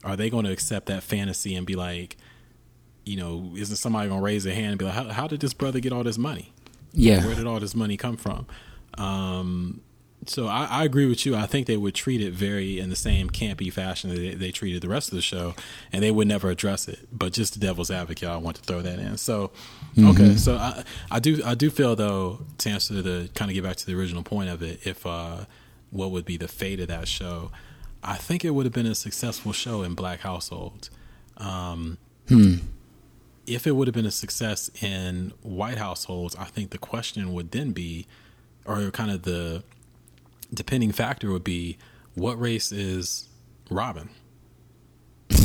are 0.03 0.15
they 0.15 0.29
going 0.29 0.45
to 0.45 0.51
accept 0.51 0.87
that 0.87 1.03
fantasy 1.03 1.55
and 1.55 1.65
be 1.65 1.75
like, 1.75 2.17
you 3.05 3.17
know, 3.17 3.53
isn't 3.55 3.77
somebody 3.77 4.09
going 4.09 4.19
to 4.19 4.25
raise 4.25 4.43
their 4.43 4.55
hand 4.55 4.67
and 4.67 4.79
be 4.79 4.85
like, 4.85 4.93
how, 4.93 5.05
how, 5.05 5.27
did 5.27 5.39
this 5.39 5.53
brother 5.53 5.79
get 5.79 5.93
all 5.93 6.03
this 6.03 6.17
money? 6.17 6.53
Yeah, 6.93 7.25
where 7.25 7.35
did 7.35 7.47
all 7.47 7.59
this 7.59 7.75
money 7.75 7.95
come 7.97 8.17
from? 8.17 8.47
Um, 8.97 9.81
so 10.25 10.47
I, 10.47 10.65
I, 10.65 10.83
agree 10.83 11.05
with 11.05 11.25
you. 11.25 11.35
I 11.35 11.45
think 11.45 11.67
they 11.67 11.77
would 11.77 11.93
treat 11.95 12.21
it 12.21 12.33
very 12.33 12.79
in 12.79 12.89
the 12.89 12.95
same 12.95 13.29
campy 13.29 13.71
fashion 13.71 14.09
that 14.09 14.15
they, 14.15 14.33
they, 14.33 14.51
treated 14.51 14.81
the 14.81 14.89
rest 14.89 15.09
of 15.09 15.15
the 15.15 15.21
show, 15.21 15.53
and 15.91 16.03
they 16.03 16.11
would 16.11 16.27
never 16.27 16.49
address 16.49 16.87
it. 16.87 17.07
But 17.11 17.33
just 17.33 17.53
the 17.53 17.59
devil's 17.59 17.91
advocate, 17.91 18.27
I 18.27 18.37
want 18.37 18.57
to 18.57 18.63
throw 18.63 18.81
that 18.81 18.99
in. 18.99 19.17
So, 19.17 19.51
mm-hmm. 19.95 20.09
okay, 20.09 20.35
so 20.35 20.55
I, 20.55 20.83
I 21.11 21.19
do 21.19 21.41
I 21.45 21.55
do 21.55 21.69
feel 21.69 21.95
though 21.95 22.39
to 22.57 22.69
answer 22.69 23.01
the 23.01 23.29
kind 23.35 23.49
of 23.51 23.55
get 23.55 23.63
back 23.63 23.77
to 23.77 23.85
the 23.85 23.95
original 23.95 24.23
point 24.23 24.49
of 24.49 24.61
it, 24.61 24.85
if 24.85 25.05
uh, 25.05 25.45
what 25.91 26.11
would 26.11 26.25
be 26.25 26.37
the 26.37 26.47
fate 26.47 26.79
of 26.79 26.87
that 26.87 27.07
show, 27.07 27.51
I 28.03 28.15
think 28.15 28.45
it 28.45 28.51
would 28.51 28.65
have 28.65 28.73
been 28.73 28.85
a 28.85 28.95
successful 28.95 29.51
show 29.51 29.83
in 29.83 29.93
black 29.93 30.21
households. 30.21 30.89
Um, 31.37 31.97
hmm. 32.27 32.55
If 33.45 33.65
it 33.65 33.71
would 33.71 33.87
have 33.87 33.95
been 33.95 34.05
a 34.05 34.11
success 34.11 34.69
in 34.81 35.33
white 35.41 35.77
households, 35.77 36.35
I 36.35 36.45
think 36.45 36.71
the 36.71 36.77
question 36.77 37.33
would 37.33 37.51
then 37.51 37.71
be, 37.71 38.07
or 38.65 38.91
kind 38.91 39.09
of 39.09 39.23
the 39.23 39.63
depending 40.53 40.91
factor 40.91 41.31
would 41.31 41.43
be 41.43 41.77
what 42.15 42.39
race 42.39 42.71
is 42.71 43.29
Robin? 43.69 44.09
so 45.31 45.39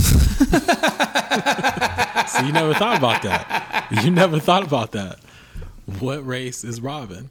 you 2.45 2.53
never 2.53 2.75
thought 2.75 2.97
about 2.99 3.23
that. 3.23 3.88
You 4.03 4.11
never 4.11 4.41
thought 4.41 4.65
about 4.65 4.93
that. 4.93 5.19
What 5.99 6.27
race 6.27 6.65
is 6.65 6.81
Robin? 6.81 7.29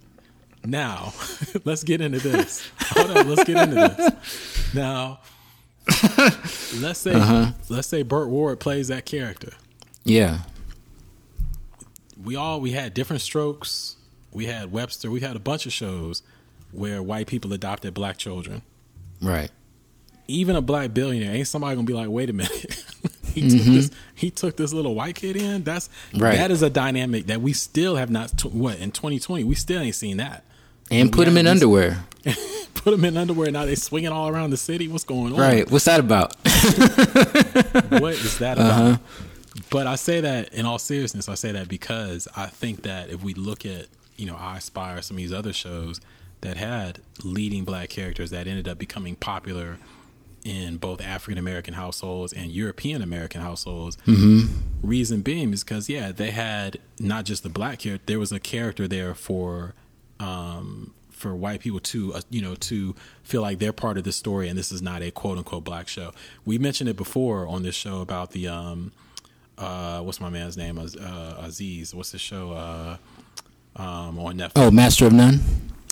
Now, 0.65 1.13
let's 1.65 1.83
get 1.83 2.01
into 2.01 2.19
this. 2.19 2.69
Hold 2.79 3.17
on, 3.17 3.29
let's 3.29 3.43
get 3.43 3.57
into 3.57 3.75
this. 3.75 4.73
Now, 4.73 5.19
let's 6.79 6.99
say 6.99 7.13
uh-huh. 7.13 7.51
let's 7.69 7.87
say 7.87 8.03
Burt 8.03 8.29
Ward 8.29 8.59
plays 8.59 8.87
that 8.89 9.05
character. 9.05 9.53
Yeah. 10.03 10.39
We 12.23 12.35
all 12.35 12.61
we 12.61 12.71
had 12.71 12.93
different 12.93 13.21
strokes. 13.21 13.95
We 14.31 14.45
had 14.45 14.71
Webster. 14.71 15.11
We 15.11 15.21
had 15.21 15.35
a 15.35 15.39
bunch 15.39 15.65
of 15.65 15.73
shows 15.73 16.23
where 16.71 17.01
white 17.01 17.27
people 17.27 17.51
adopted 17.53 17.93
black 17.93 18.17
children. 18.17 18.61
Right. 19.21 19.51
Even 20.27 20.55
a 20.55 20.61
black 20.61 20.93
billionaire 20.93 21.33
ain't 21.33 21.47
somebody 21.47 21.75
gonna 21.75 21.85
be 21.85 21.93
like, 21.93 22.09
wait 22.09 22.29
a 22.29 22.33
minute. 22.33 22.51
he 23.33 23.41
mm-hmm. 23.41 23.57
took 23.57 23.65
this 23.65 23.91
he 24.15 24.29
took 24.29 24.57
this 24.57 24.73
little 24.73 24.95
white 24.95 25.15
kid 25.15 25.35
in. 25.35 25.63
That's 25.63 25.89
right. 26.13 26.37
that 26.37 26.51
is 26.51 26.61
a 26.61 26.69
dynamic 26.69 27.27
that 27.27 27.41
we 27.41 27.53
still 27.53 27.95
have 27.95 28.09
not 28.09 28.37
t- 28.37 28.49
what 28.49 28.77
in 28.77 28.91
2020 28.91 29.43
we 29.43 29.55
still 29.55 29.81
ain't 29.81 29.95
seen 29.95 30.17
that. 30.17 30.45
And 30.91 31.11
put 31.11 31.25
them 31.25 31.37
in 31.37 31.47
underwear. 31.47 32.03
put 32.73 32.91
them 32.91 33.05
in 33.05 33.17
underwear. 33.17 33.51
Now 33.51 33.65
they 33.65 33.75
swinging 33.75 34.11
all 34.11 34.27
around 34.27 34.49
the 34.49 34.57
city. 34.57 34.87
What's 34.87 35.03
going 35.03 35.33
on? 35.33 35.39
Right. 35.39 35.69
What's 35.69 35.85
that 35.85 35.99
about? 35.99 36.35
what 36.45 38.13
is 38.13 38.37
that 38.39 38.57
about? 38.57 38.81
Uh-huh. 38.81 38.97
But 39.69 39.87
I 39.87 39.95
say 39.95 40.21
that 40.21 40.53
in 40.53 40.65
all 40.65 40.79
seriousness. 40.79 41.29
I 41.29 41.35
say 41.35 41.51
that 41.53 41.67
because 41.67 42.27
I 42.35 42.47
think 42.47 42.83
that 42.83 43.09
if 43.09 43.23
we 43.23 43.33
look 43.33 43.65
at 43.65 43.87
you 44.17 44.25
know 44.25 44.37
I 44.37 44.59
Spy 44.59 44.93
or 44.93 45.01
some 45.01 45.15
of 45.15 45.19
these 45.19 45.33
other 45.33 45.53
shows 45.53 46.01
that 46.41 46.57
had 46.57 46.99
leading 47.23 47.63
black 47.63 47.89
characters 47.89 48.31
that 48.31 48.47
ended 48.47 48.67
up 48.67 48.77
becoming 48.77 49.15
popular 49.15 49.77
in 50.43 50.77
both 50.77 51.01
African 51.01 51.37
American 51.37 51.75
households 51.75 52.33
and 52.33 52.51
European 52.51 53.01
American 53.01 53.41
households. 53.41 53.97
Mm-hmm. 54.07 54.87
Reason 54.87 55.21
being 55.21 55.53
is 55.53 55.63
because 55.63 55.87
yeah, 55.89 56.11
they 56.11 56.31
had 56.31 56.79
not 56.99 57.25
just 57.25 57.43
the 57.43 57.49
black 57.49 57.79
character. 57.79 58.03
There 58.05 58.19
was 58.19 58.31
a 58.31 58.39
character 58.39 58.87
there 58.87 59.13
for 59.13 59.73
um, 60.21 60.93
for 61.09 61.35
white 61.35 61.59
people 61.59 61.79
to 61.79 62.13
uh, 62.13 62.21
you 62.29 62.41
know 62.41 62.55
to 62.55 62.95
feel 63.23 63.41
like 63.41 63.59
they're 63.59 63.73
part 63.73 63.97
of 63.97 64.03
the 64.03 64.11
story, 64.11 64.47
and 64.47 64.57
this 64.57 64.71
is 64.71 64.81
not 64.81 65.01
a 65.01 65.11
quote 65.11 65.37
unquote 65.37 65.63
black 65.63 65.87
show. 65.87 66.11
We 66.45 66.57
mentioned 66.57 66.89
it 66.89 66.97
before 66.97 67.47
on 67.47 67.63
this 67.63 67.75
show 67.75 68.01
about 68.01 68.31
the 68.31 68.47
um, 68.47 68.91
uh, 69.57 70.01
what's 70.01 70.19
my 70.19 70.29
man's 70.29 70.57
name? 70.57 70.77
Uh, 70.79 71.35
Aziz. 71.39 71.93
What's 71.93 72.11
the 72.11 72.19
show 72.19 72.51
uh, 72.51 72.97
um, 73.75 74.19
on 74.19 74.37
Netflix? 74.37 74.51
Oh, 74.55 74.71
Master 74.71 75.05
of 75.05 75.13
None. 75.13 75.39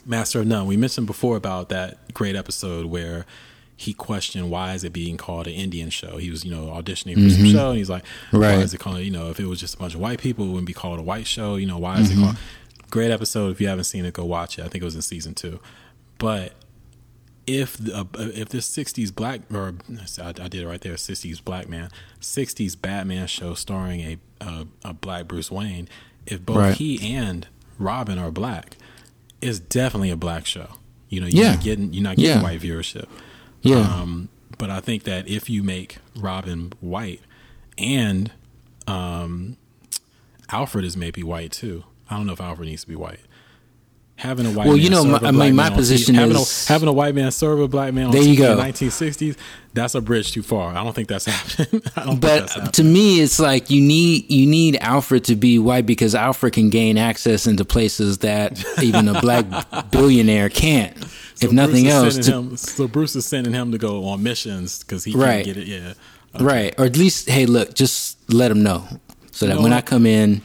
Master 0.06 0.40
of 0.40 0.48
None. 0.48 0.66
We 0.68 0.78
mentioned 0.78 1.08
before 1.08 1.38
about 1.38 1.70
that 1.70 2.14
great 2.14 2.36
episode 2.36 2.88
where 2.88 3.26
he 3.78 3.94
questioned 3.94 4.50
why 4.50 4.74
is 4.74 4.84
it 4.84 4.92
being 4.92 5.16
called 5.16 5.48
an 5.48 5.54
Indian 5.54 5.90
show. 5.90 6.18
He 6.18 6.30
was, 6.30 6.44
you 6.44 6.52
know, 6.52 6.66
auditioning 6.66 7.14
for 7.14 7.22
mm-hmm. 7.22 7.44
some 7.44 7.52
show, 7.52 7.70
and 7.70 7.78
he's 7.78 7.90
like, 7.90 8.04
right. 8.34 8.58
"Why 8.58 8.62
is 8.62 8.74
it 8.74 8.80
called? 8.80 9.00
You 9.00 9.12
know, 9.12 9.30
if 9.30 9.40
it 9.40 9.46
was 9.46 9.60
just 9.60 9.76
a 9.76 9.78
bunch 9.78 9.94
of 9.94 10.02
white 10.02 10.20
people, 10.20 10.46
it 10.46 10.50
wouldn't 10.50 10.68
be 10.68 10.74
called 10.74 11.00
a 11.00 11.04
white 11.04 11.28
show. 11.28 11.56
You 11.56 11.68
know, 11.68 11.78
why 11.78 12.00
is 12.00 12.10
mm-hmm. 12.10 12.22
it 12.22 12.26
called?" 12.26 12.38
Great 12.90 13.12
episode. 13.12 13.52
If 13.52 13.62
you 13.62 13.68
haven't 13.68 13.86
seen 13.86 14.06
it, 14.06 14.14
go 14.14 14.26
watch 14.26 14.58
it. 14.58 14.66
I 14.66 14.68
think 14.68 14.82
it 14.82 14.86
was 14.86 14.96
in 14.96 15.02
season 15.02 15.36
two. 15.36 15.60
But 16.18 16.54
if 17.48 17.78
the, 17.78 17.98
uh, 17.98 18.06
if 18.16 18.50
this 18.50 18.70
'60s 18.70 19.14
black 19.14 19.42
or 19.54 19.76
I, 20.22 20.30
I, 20.30 20.48
did 20.48 20.56
it 20.56 20.68
right 20.68 20.82
there, 20.82 20.94
'60s 20.94 21.44
black 21.44 21.68
man, 21.68 21.90
'60s 22.22 22.80
Batman 22.80 23.28
show 23.28 23.54
starring 23.54 24.02
a 24.02 24.18
a, 24.42 24.68
a 24.86 24.94
black 24.94 25.28
Bruce 25.28 25.52
Wayne, 25.52 25.88
if 26.26 26.46
both 26.46 26.58
right. 26.58 26.76
he 26.76 27.16
and 27.16 27.48
Robin 27.78 28.18
are 28.18 28.32
black, 28.32 28.78
it's 29.42 29.60
definitely 29.60 30.12
a 30.12 30.18
black 30.18 30.46
show. 30.46 30.68
You 31.10 31.22
know, 31.22 31.28
you're 31.28 31.46
yeah. 31.46 31.56
not 31.56 31.64
getting 31.64 31.94
you're 31.94 32.04
not 32.04 32.18
getting 32.18 32.38
yeah. 32.38 32.44
white 32.44 32.62
viewership. 32.62 33.08
Yeah. 33.62 33.80
Um, 33.80 34.30
but 34.58 34.70
I 34.70 34.80
think 34.80 35.04
that 35.04 35.28
if 35.28 35.50
you 35.50 35.64
make 35.64 35.98
Robin 36.16 36.74
white 36.82 37.22
and 37.78 38.32
um, 38.88 39.58
Alfred 40.50 40.86
is 40.86 40.96
maybe 40.96 41.24
white 41.24 41.52
too, 41.52 41.86
I 42.10 42.18
don't 42.18 42.28
know 42.28 42.34
if 42.34 42.42
Alfred 42.42 42.68
needs 42.68 42.82
to 42.82 42.88
be 42.88 42.96
white. 42.96 43.20
Having 44.20 44.48
a 44.48 44.52
white 44.52 44.68
well, 44.68 44.76
you 44.76 44.90
know, 44.90 45.06
my, 45.06 45.20
I 45.20 45.32
mean, 45.32 45.56
my 45.56 45.70
position 45.70 46.14
having 46.14 46.36
is 46.36 46.66
a, 46.70 46.74
having 46.74 46.90
a 46.90 46.92
white 46.92 47.16
man 47.16 47.32
serve 47.32 47.62
a 47.62 47.70
black 47.70 47.94
man. 47.94 48.08
On 48.08 48.12
there 48.12 48.22
you 48.22 48.38
go. 48.38 48.52
In 48.52 48.58
1960s, 48.58 49.38
that's 49.74 49.96
a 49.96 50.02
bridge 50.02 50.34
too 50.34 50.44
far. 50.44 50.76
I 50.76 50.84
don't 50.84 50.94
think 50.94 51.08
that's 51.08 51.24
happening. 51.26 51.82
but 52.20 52.50
happening. 52.50 52.72
to 52.72 52.84
me, 52.84 53.22
it's 53.22 53.40
like 53.40 53.70
you 53.70 53.82
need 53.82 54.30
you 54.30 54.46
need 54.46 54.76
Alfred 54.82 55.24
to 55.26 55.38
be 55.38 55.58
white 55.58 55.86
because 55.86 56.16
Alfred 56.16 56.52
can 56.52 56.70
gain 56.70 56.98
access 56.98 57.48
into 57.48 57.64
places 57.64 58.18
that 58.18 58.62
even 58.84 59.08
a 59.08 59.22
black 59.22 59.46
billionaire 59.92 60.50
can't. 60.50 61.02
So 61.36 61.46
if 61.46 61.54
nothing 61.54 61.88
else, 61.88 62.18
to, 62.18 62.34
him, 62.34 62.58
so 62.58 62.90
Bruce 62.90 63.16
is 63.16 63.26
sending 63.26 63.54
him 63.54 63.72
to 63.72 63.78
go 63.78 64.04
on 64.04 64.22
missions 64.22 64.80
because 64.80 65.06
he 65.06 65.14
right. 65.14 65.46
can't 65.46 65.56
get 65.56 65.58
it. 65.58 65.68
Yeah, 65.68 65.94
okay. 66.36 66.44
right. 66.44 66.76
Or 66.78 66.84
at 66.84 66.98
least, 66.98 67.30
hey, 67.30 67.46
look, 67.46 67.74
just 67.74 68.18
let 68.30 68.52
him 68.52 68.64
know 68.64 68.86
so 69.32 69.46
that 69.46 69.54
you 69.54 69.60
know, 69.60 69.64
when 69.64 69.72
I 69.72 69.80
come 69.80 70.06
in, 70.06 70.42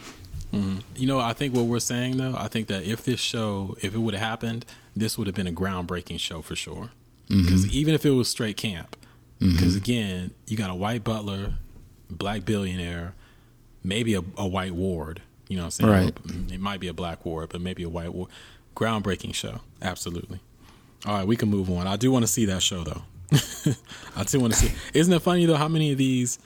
Mm-hmm. 0.55 0.79
You 0.97 1.07
know, 1.07 1.21
I 1.21 1.33
think 1.33 1.55
what 1.55 1.67
we're 1.67 1.81
saying 1.81 2.17
though, 2.17 2.35
I 2.37 2.49
think 2.49 2.69
that 2.69 2.85
if 2.85 3.05
this 3.05 3.21
show, 3.21 3.77
if 3.83 3.95
it 3.95 3.99
would 3.99 4.15
have 4.15 4.23
happened, 4.23 4.65
this 4.95 5.19
would 5.19 5.27
have 5.27 5.37
been 5.37 5.47
a 5.47 5.53
groundbreaking 5.53 6.21
show 6.21 6.43
for 6.43 6.57
sure. 6.57 6.91
Because 7.29 7.65
mm-hmm. 7.65 7.77
even 7.77 7.95
if 7.95 8.05
it 8.05 8.11
was 8.11 8.29
straight 8.29 8.57
camp, 8.57 8.97
because 9.39 9.75
mm-hmm. 9.75 9.77
again, 9.77 10.31
you 10.47 10.57
got 10.57 10.71
a 10.71 10.75
white 10.75 11.05
butler, 11.05 11.55
black 12.11 12.45
billionaire, 12.45 13.15
maybe 13.83 14.15
a, 14.15 14.21
a, 14.37 14.47
white 14.47 14.73
ward. 14.73 15.23
You 15.49 15.57
know, 15.57 15.65
what 15.65 15.81
I'm 15.81 15.87
saying 15.87 16.15
right. 16.27 16.53
it 16.53 16.61
might 16.61 16.81
be 16.81 16.89
a 16.89 16.95
black 16.95 17.25
ward, 17.25 17.51
but 17.51 17.61
maybe 17.61 17.83
a 17.83 17.89
white 17.89 18.13
ward. 18.13 18.31
Groundbreaking 18.77 19.35
show, 19.35 19.61
absolutely. 19.83 20.41
All 21.07 21.15
right, 21.15 21.27
we 21.27 21.37
can 21.37 21.49
move 21.49 21.71
on. 21.71 21.87
I 21.87 21.97
do 21.97 22.11
want 22.11 22.25
to 22.25 22.31
see 22.31 22.47
that 22.47 22.63
show 22.63 22.83
though. 22.83 23.03
I 24.17 24.25
do 24.25 24.41
want 24.41 24.55
to 24.55 24.59
see. 24.59 24.73
Isn't 24.93 25.13
it 25.13 25.21
funny 25.21 25.47
though 25.47 25.57
how 25.57 25.69
many 25.69 25.93
of 25.93 25.99
these 25.99 26.39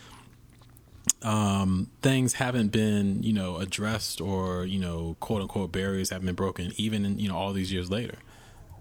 um, 1.23 1.91
things 2.03 2.35
haven't 2.35 2.69
been, 2.69 3.23
you 3.23 3.33
know, 3.33 3.57
addressed 3.57 4.21
or, 4.21 4.65
you 4.65 4.79
know, 4.79 5.17
quote 5.21 5.43
unquote 5.43 5.73
barriers 5.73 6.11
have 6.11 6.25
been 6.25 6.35
broken 6.35 6.73
even 6.77 7.05
in, 7.05 7.19
you 7.19 7.29
know, 7.29 7.37
all 7.37 7.53
these 7.53 7.73
years 7.73 7.91
later. 7.91 8.19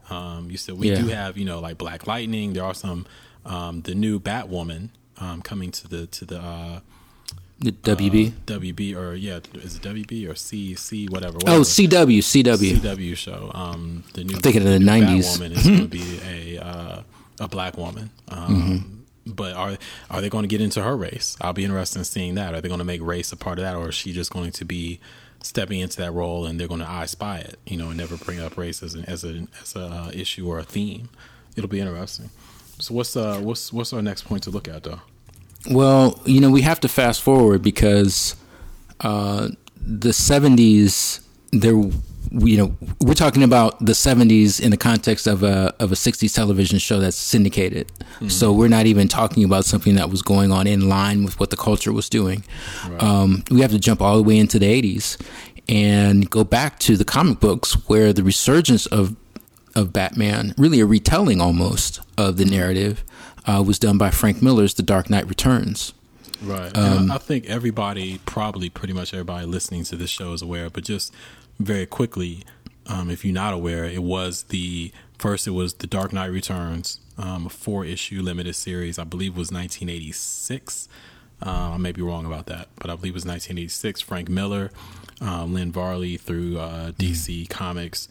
Um, 0.10 0.50
you 0.50 0.58
said 0.58 0.78
we 0.78 0.90
yeah. 0.92 1.02
do 1.02 1.08
have, 1.08 1.38
you 1.38 1.46
know, 1.46 1.60
like 1.60 1.78
Black 1.78 2.08
Lightning. 2.08 2.54
There 2.54 2.64
are 2.64 2.74
some, 2.74 3.06
um, 3.46 3.82
the 3.82 3.96
new 3.96 4.20
Batwoman, 4.20 4.90
um, 5.20 5.42
coming 5.42 5.72
to 5.72 5.88
the, 5.88 6.08
to 6.08 6.26
the, 6.26 6.40
uh, 6.40 6.80
the 7.60 7.72
WB, 7.72 8.28
uh, 8.30 8.60
WB, 8.60 8.96
or 8.96 9.16
yeah, 9.16 9.40
is 9.56 9.78
it 9.78 9.82
WB 9.82 10.30
or 10.30 10.36
C 10.36 10.76
C 10.76 11.08
whatever? 11.08 11.38
whatever. 11.38 11.58
Oh, 11.58 11.62
CW, 11.62 12.20
CW, 12.20 12.78
CW 12.78 13.18
show. 13.18 13.50
Um, 13.52 14.04
the 14.14 14.24
new, 14.24 14.36
I'm 14.36 14.42
thinking 14.42 14.62
of 14.62 14.68
the 14.68 14.78
nineties. 14.78 15.40
Batwoman 15.40 15.52
is 15.54 15.64
going 15.66 15.80
to 15.80 15.88
be 15.88 16.20
a 16.24 16.64
uh, 16.64 17.02
a 17.40 17.48
black 17.48 17.76
woman. 17.76 18.12
Um, 18.28 18.48
mm-hmm 18.48 18.97
but 19.28 19.54
are 19.54 19.78
are 20.10 20.22
they 20.22 20.30
going 20.30 20.44
to 20.44 20.48
get 20.48 20.62
into 20.62 20.82
her 20.82 20.96
race? 20.96 21.38
I'll 21.42 21.54
be 21.54 21.64
interested 21.64 22.00
in 22.00 22.06
seeing 22.06 22.36
that. 22.36 22.54
Are 22.54 22.62
they 22.62 22.68
going 22.68 22.80
to 22.80 22.86
make 22.86 23.02
race 23.02 23.32
a 23.32 23.38
part 23.38 23.60
of 23.60 23.64
that, 23.64 23.76
or 23.76 23.90
is 23.90 23.96
she 23.96 24.14
just 24.14 24.32
going 24.32 24.52
to 24.52 24.66
be 24.66 25.00
stepping 25.44 25.80
into 25.80 25.98
that 25.98 26.12
role 26.12 26.46
and 26.46 26.60
they're 26.60 26.68
going 26.68 26.82
to 26.82 26.90
I 26.90 27.06
spy 27.06 27.38
it, 27.38 27.60
you 27.66 27.78
know, 27.78 27.90
and 27.90 27.98
never 27.98 28.18
bring 28.18 28.40
up 28.40 28.58
race 28.58 28.82
as 28.82 28.96
an 28.96 29.06
as 29.06 29.24
a 29.24 29.48
as 29.62 29.76
a 29.76 29.86
uh, 29.86 30.12
issue 30.14 30.48
or 30.48 30.60
a 30.60 30.64
theme? 30.64 31.10
It'll 31.56 31.70
be 31.70 31.80
interesting. 31.80 32.30
So 32.80 32.94
what's 32.94 33.16
uh 33.16 33.40
what's 33.40 33.74
what's 33.74 33.94
our 33.94 34.02
next 34.02 34.24
point 34.24 34.44
to 34.44 34.50
look 34.50 34.68
at 34.68 34.84
though? 34.84 35.02
Well, 35.70 36.22
you 36.26 36.40
know, 36.40 36.50
we 36.50 36.62
have 36.62 36.80
to 36.82 36.88
fast 36.88 37.22
forward 37.22 37.62
because 37.62 38.36
uh, 39.02 39.50
the 39.76 40.10
'70s 40.10 41.22
there 41.52 41.76
you 42.32 42.58
know, 42.58 42.76
we're 43.02 43.14
talking 43.14 43.44
about 43.44 43.80
the 43.80 43.94
70s 43.94 44.62
in 44.62 44.72
the 44.72 44.78
context 44.78 45.28
of 45.28 45.44
a 45.44 45.74
of 45.80 45.92
a 45.92 45.96
60s 45.96 46.34
television 46.34 46.80
show 46.80 47.00
that's 47.00 47.18
syndicated. 47.18 47.88
Mm-hmm. 47.88 48.30
So 48.30 48.52
we're 48.52 48.68
not 48.68 48.86
even 48.86 49.08
talking 49.08 49.44
about 49.44 49.66
something 49.66 49.96
that 49.96 50.10
was 50.10 50.22
going 50.22 50.52
on 50.52 50.68
in 50.68 50.90
line 50.90 51.24
with 51.24 51.40
what 51.40 51.50
the 51.50 51.58
culture 51.58 51.92
was 51.92 52.10
doing. 52.10 52.44
Right. 52.88 53.02
Um, 53.02 53.44
we 53.52 53.62
have 53.62 53.72
to 53.72 53.80
jump 53.80 54.02
all 54.02 54.18
the 54.18 54.24
way 54.24 54.38
into 54.38 54.60
the 54.60 54.82
80s 54.82 55.22
and 55.70 56.30
go 56.30 56.44
back 56.44 56.80
to 56.80 56.96
the 56.96 57.06
comic 57.06 57.40
books 57.40 57.74
where 57.88 58.14
the 58.14 58.24
resurgence 58.24 58.86
of 58.88 59.16
of 59.76 59.94
Batman, 59.94 60.56
really 60.58 60.80
a 60.80 60.86
retelling 60.86 61.40
almost 61.40 62.02
of 62.18 62.38
the 62.38 62.46
narrative, 62.46 63.04
uh, 63.46 63.64
was 63.66 63.78
done 63.78 63.98
by 63.98 64.10
Frank 64.10 64.42
Miller's 64.42 64.74
The 64.74 64.84
Dark 64.84 65.10
Knight 65.10 65.28
Returns. 65.28 65.94
Right. 66.42 66.76
Um, 66.76 67.12
I 67.12 67.18
think 67.18 67.46
everybody, 67.46 68.20
probably 68.26 68.70
pretty 68.70 68.94
much 68.94 69.14
everybody 69.14 69.46
listening 69.46 69.84
to 69.86 69.96
this 69.96 70.10
show 70.10 70.34
is 70.34 70.42
aware, 70.42 70.70
but 70.70 70.84
just 70.84 71.14
very 71.60 71.86
quickly, 71.86 72.44
um, 72.88 73.10
if 73.10 73.26
you're 73.26 73.34
not 73.34 73.54
aware, 73.54 73.86
it 73.86 74.04
was 74.04 74.44
the 74.44 74.92
first. 75.18 75.48
It 75.48 75.52
was 75.52 75.76
the 75.76 75.88
Dark 75.88 76.14
Knight 76.14 76.28
Returns, 76.32 77.00
um, 77.18 77.46
a 77.46 77.50
four 77.50 77.86
issue 77.86 78.22
limited 78.22 78.56
series. 78.56 78.98
I 78.98 79.04
believe 79.04 79.36
was 79.36 79.52
1986. 79.52 80.88
Uh, 81.46 81.50
I 81.50 81.78
may 81.78 81.92
be 81.92 82.02
wrong 82.02 82.26
about 82.26 82.48
that, 82.48 82.70
but 82.80 82.90
I 82.90 82.96
believe 82.96 83.14
it 83.14 83.16
was 83.16 83.26
1986. 83.26 84.02
Frank 84.02 84.30
Miller, 84.30 84.72
uh, 85.22 85.46
Lynn 85.46 85.72
Varley 85.72 86.18
through 86.18 86.58
uh, 86.58 86.92
DC 86.92 87.44
mm-hmm. 87.44 87.54
Comics. 87.54 88.08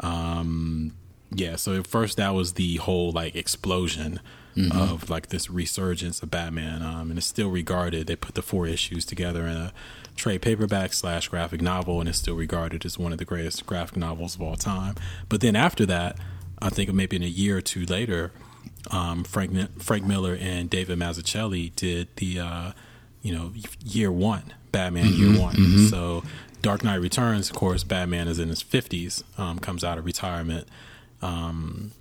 Um, 0.00 0.92
yeah, 1.30 1.56
so 1.56 1.78
at 1.78 1.86
first 1.86 2.18
that 2.18 2.34
was 2.34 2.54
the 2.54 2.76
whole 2.76 3.12
like 3.12 3.34
explosion 3.34 4.20
mm-hmm. 4.56 4.78
of 4.78 5.10
like 5.10 5.28
this 5.28 5.50
resurgence 5.50 6.22
of 6.22 6.30
Batman, 6.30 6.82
um, 6.82 7.10
and 7.10 7.18
it's 7.18 7.26
still 7.26 7.50
regarded. 7.50 8.06
They 8.06 8.16
put 8.16 8.34
the 8.34 8.42
four 8.42 8.66
issues 8.66 9.04
together 9.04 9.46
in 9.46 9.56
a 9.56 9.72
trade 10.16 10.42
paperback 10.42 10.92
slash 10.92 11.28
graphic 11.28 11.60
novel, 11.60 12.00
and 12.00 12.08
it's 12.08 12.18
still 12.18 12.34
regarded 12.34 12.84
as 12.84 12.98
one 12.98 13.12
of 13.12 13.18
the 13.18 13.24
greatest 13.24 13.66
graphic 13.66 13.96
novels 13.96 14.34
of 14.34 14.42
all 14.42 14.56
time. 14.56 14.94
But 15.28 15.40
then 15.40 15.56
after 15.56 15.84
that, 15.86 16.16
I 16.60 16.70
think 16.70 16.92
maybe 16.92 17.16
in 17.16 17.22
a 17.22 17.26
year 17.26 17.58
or 17.58 17.60
two 17.60 17.84
later, 17.84 18.32
um, 18.90 19.24
Frank 19.24 19.80
Frank 19.80 20.04
Miller 20.04 20.36
and 20.40 20.70
David 20.70 20.98
Mazzucchelli 20.98 21.74
did 21.76 22.08
the 22.16 22.40
uh, 22.40 22.72
you 23.22 23.34
know 23.34 23.52
year 23.84 24.10
one 24.10 24.54
Batman 24.72 25.06
mm-hmm, 25.06 25.32
year 25.32 25.40
one. 25.40 25.54
Mm-hmm. 25.54 25.86
So 25.86 26.22
Dark 26.62 26.82
Knight 26.82 26.96
Returns, 26.96 27.50
of 27.50 27.56
course, 27.56 27.84
Batman 27.84 28.28
is 28.28 28.38
in 28.38 28.48
his 28.48 28.62
fifties, 28.62 29.22
um, 29.36 29.58
comes 29.58 29.84
out 29.84 29.98
of 29.98 30.04
retirement. 30.04 30.66
Um, 31.22 31.92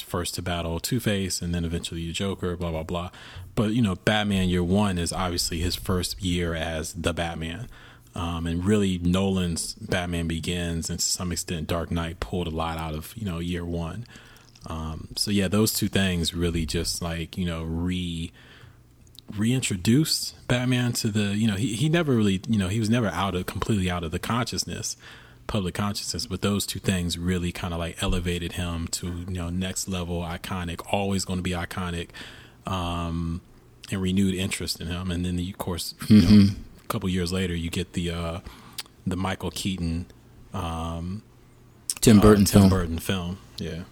first 0.00 0.34
to 0.34 0.42
battle 0.42 0.80
Two 0.80 1.00
Face 1.00 1.40
and 1.42 1.54
then 1.54 1.64
eventually 1.64 2.06
the 2.06 2.12
Joker, 2.12 2.56
blah 2.56 2.70
blah 2.70 2.82
blah. 2.82 3.10
But 3.54 3.72
you 3.72 3.82
know, 3.82 3.96
Batman 3.96 4.48
Year 4.48 4.64
One 4.64 4.98
is 4.98 5.12
obviously 5.12 5.58
his 5.58 5.76
first 5.76 6.20
year 6.22 6.54
as 6.54 6.92
the 6.92 7.12
Batman. 7.12 7.68
Um, 8.14 8.46
and 8.46 8.64
really, 8.64 8.98
Nolan's 8.98 9.74
Batman 9.74 10.26
Begins 10.26 10.88
and 10.88 10.98
to 10.98 11.04
some 11.04 11.32
extent 11.32 11.66
Dark 11.66 11.90
Knight 11.90 12.18
pulled 12.18 12.46
a 12.46 12.50
lot 12.50 12.78
out 12.78 12.94
of 12.94 13.12
you 13.16 13.26
know 13.26 13.38
Year 13.38 13.64
One. 13.64 14.06
Um, 14.66 15.08
so 15.16 15.30
yeah, 15.30 15.48
those 15.48 15.72
two 15.72 15.88
things 15.88 16.34
really 16.34 16.66
just 16.66 17.02
like 17.02 17.36
you 17.36 17.46
know 17.46 17.62
re 17.62 18.32
reintroduced 19.36 20.46
Batman 20.46 20.92
to 20.92 21.08
the 21.08 21.36
you 21.36 21.46
know 21.46 21.56
he 21.56 21.74
he 21.74 21.88
never 21.88 22.14
really 22.14 22.40
you 22.48 22.58
know 22.58 22.68
he 22.68 22.78
was 22.78 22.88
never 22.88 23.08
out 23.08 23.34
of 23.34 23.46
completely 23.46 23.90
out 23.90 24.04
of 24.04 24.12
the 24.12 24.18
consciousness 24.18 24.96
public 25.46 25.74
consciousness 25.74 26.26
but 26.26 26.42
those 26.42 26.66
two 26.66 26.78
things 26.78 27.18
really 27.18 27.52
kind 27.52 27.72
of 27.72 27.78
like 27.78 28.02
elevated 28.02 28.52
him 28.52 28.88
to 28.88 29.06
you 29.06 29.34
know 29.34 29.48
next 29.48 29.88
level 29.88 30.22
iconic 30.22 30.80
always 30.92 31.24
going 31.24 31.38
to 31.38 31.42
be 31.42 31.50
iconic 31.50 32.08
um 32.66 33.40
and 33.90 34.02
renewed 34.02 34.34
interest 34.34 34.80
in 34.80 34.88
him 34.88 35.10
and 35.10 35.24
then 35.24 35.38
of 35.38 35.58
course 35.58 35.94
mm-hmm. 36.00 36.46
know, 36.46 36.50
a 36.82 36.88
couple 36.88 37.08
years 37.08 37.32
later 37.32 37.54
you 37.54 37.70
get 37.70 37.92
the 37.92 38.10
uh 38.10 38.40
the 39.06 39.16
michael 39.16 39.50
keaton 39.50 40.06
um, 40.56 41.22
Tim 42.00 42.20
Burton 42.20 42.44
uh, 42.44 42.46
Tim 42.46 42.60
film. 42.60 42.70
Burton 42.70 42.98
film. 42.98 43.38
Yeah. 43.58 43.82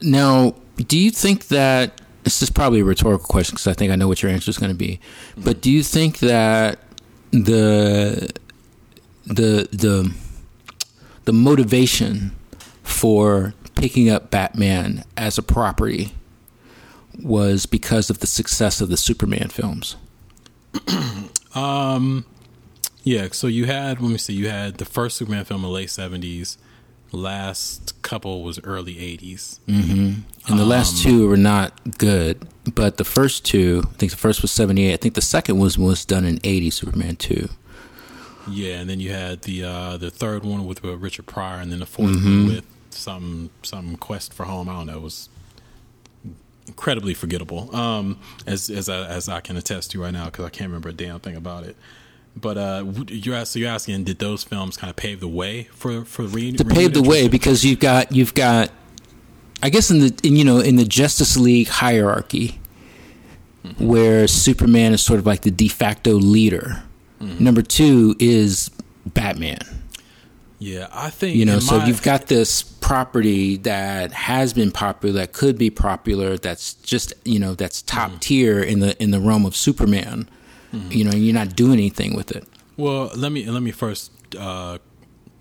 Now, 0.00 0.54
do 0.76 0.98
you 0.98 1.10
think 1.10 1.48
that 1.48 2.00
this 2.24 2.42
is 2.42 2.50
probably 2.50 2.80
a 2.80 2.84
rhetorical 2.84 3.26
question 3.26 3.54
because 3.54 3.66
I 3.66 3.72
think 3.72 3.92
I 3.92 3.96
know 3.96 4.08
what 4.08 4.22
your 4.22 4.30
answer 4.30 4.50
is 4.50 4.58
going 4.58 4.70
to 4.70 4.78
be, 4.78 5.00
but 5.36 5.60
do 5.60 5.70
you 5.70 5.82
think 5.82 6.18
that 6.20 6.78
the 7.30 8.30
the 9.26 9.68
the 9.72 10.14
the 11.24 11.32
motivation 11.32 12.32
for 12.82 13.54
picking 13.74 14.08
up 14.10 14.30
Batman 14.30 15.04
as 15.16 15.38
a 15.38 15.42
property 15.42 16.12
was 17.22 17.66
because 17.66 18.10
of 18.10 18.20
the 18.20 18.26
success 18.26 18.80
of 18.80 18.88
the 18.88 18.96
Superman 18.96 19.48
films? 19.48 19.96
Um, 21.54 22.24
yeah. 23.02 23.28
So 23.32 23.46
you 23.46 23.66
had, 23.66 24.00
let 24.00 24.10
me 24.10 24.18
see, 24.18 24.32
you 24.32 24.48
had 24.48 24.78
the 24.78 24.84
first 24.84 25.16
Superman 25.16 25.44
film 25.44 25.60
in 25.60 25.68
the 25.68 25.74
late 25.74 25.90
seventies. 25.90 26.58
Last 27.14 28.00
couple 28.00 28.42
was 28.42 28.58
early 28.64 28.94
80s 28.94 29.58
Mm-hmm. 29.68 30.20
And 30.50 30.58
the 30.58 30.64
last 30.64 31.02
two 31.02 31.28
were 31.28 31.36
not 31.36 31.98
good, 31.98 32.48
but 32.74 32.96
the 32.96 33.04
first 33.04 33.44
two, 33.44 33.82
I 33.84 33.92
think 33.96 34.12
the 34.12 34.18
first 34.18 34.40
was 34.40 34.50
seventy 34.50 34.86
eight. 34.86 34.94
I 34.94 34.96
think 34.96 35.14
the 35.14 35.20
second 35.20 35.58
was 35.58 35.76
was 35.76 36.04
done 36.04 36.24
in 36.24 36.40
eighty, 36.42 36.70
Superman 36.70 37.16
two. 37.16 37.48
Yeah, 38.48 38.80
and 38.80 38.88
then 38.90 39.00
you 39.00 39.10
had 39.12 39.42
the 39.42 39.64
uh, 39.64 39.96
the 39.96 40.10
third 40.10 40.44
one 40.44 40.66
with 40.66 40.84
uh, 40.84 40.96
Richard 40.96 41.26
Pryor, 41.26 41.60
and 41.60 41.70
then 41.72 41.80
the 41.80 41.86
4th 41.86 42.14
Mm-hmm. 42.16 42.44
one 42.46 42.54
with 42.56 42.64
some 42.90 43.50
some 43.62 43.96
Quest 43.96 44.32
for 44.34 44.44
Home. 44.44 44.68
I 44.68 44.72
don't 44.72 44.86
know. 44.86 44.96
It 44.96 45.02
was 45.02 45.28
incredibly 46.66 47.14
forgettable, 47.14 47.74
um, 47.74 48.18
as 48.46 48.70
as 48.70 48.88
I, 48.88 49.06
as 49.06 49.28
I 49.28 49.40
can 49.40 49.56
attest 49.56 49.90
to 49.92 50.02
right 50.02 50.12
now 50.12 50.26
because 50.26 50.44
I 50.44 50.50
can't 50.50 50.68
remember 50.68 50.88
a 50.88 50.92
damn 50.92 51.20
thing 51.20 51.36
about 51.36 51.64
it. 51.64 51.76
But 52.34 52.56
uh, 52.56 52.84
you're 53.08 53.44
so 53.44 53.58
you're 53.58 53.68
asking, 53.70 54.04
did 54.04 54.18
those 54.18 54.42
films 54.42 54.76
kind 54.76 54.88
of 54.90 54.96
pave 54.96 55.20
the 55.20 55.28
way 55.28 55.64
for 55.74 56.04
for 56.04 56.22
re- 56.22 56.52
to 56.52 56.64
pave 56.64 56.94
the 56.94 57.02
way 57.02 57.28
because 57.28 57.64
you've 57.64 57.80
got 57.80 58.10
you've 58.12 58.32
got 58.34 58.70
I 59.62 59.68
guess 59.70 59.90
in 59.90 59.98
the 60.00 60.18
in, 60.22 60.36
you 60.36 60.44
know 60.44 60.58
in 60.58 60.76
the 60.76 60.84
Justice 60.84 61.36
League 61.36 61.68
hierarchy 61.68 62.58
where 63.78 64.26
Superman 64.26 64.92
is 64.92 65.02
sort 65.02 65.20
of 65.20 65.26
like 65.26 65.42
the 65.42 65.50
de 65.50 65.68
facto 65.68 66.14
leader. 66.14 66.82
Number 67.22 67.62
2 67.62 68.16
is 68.18 68.70
Batman. 69.06 69.60
Yeah, 70.58 70.88
I 70.92 71.10
think 71.10 71.36
You 71.36 71.44
know, 71.44 71.58
so 71.58 71.78
my- 71.78 71.86
you've 71.86 72.02
got 72.02 72.26
this 72.26 72.62
property 72.62 73.56
that 73.58 74.12
has 74.12 74.52
been 74.52 74.70
popular 74.70 75.12
that 75.20 75.32
could 75.32 75.56
be 75.58 75.70
popular 75.70 76.36
that's 76.36 76.74
just, 76.74 77.14
you 77.24 77.38
know, 77.38 77.54
that's 77.54 77.82
top 77.82 78.20
tier 78.20 78.60
in 78.62 78.78
the 78.80 79.00
in 79.02 79.10
the 79.12 79.20
realm 79.20 79.44
of 79.46 79.56
Superman. 79.56 80.28
You 80.90 81.04
know, 81.04 81.10
and 81.10 81.22
you're 81.22 81.34
not 81.34 81.54
doing 81.54 81.74
anything 81.74 82.16
with 82.16 82.30
it. 82.32 82.46
Well, 82.78 83.10
let 83.14 83.30
me 83.30 83.44
let 83.50 83.62
me 83.62 83.72
first 83.72 84.10
uh, 84.38 84.78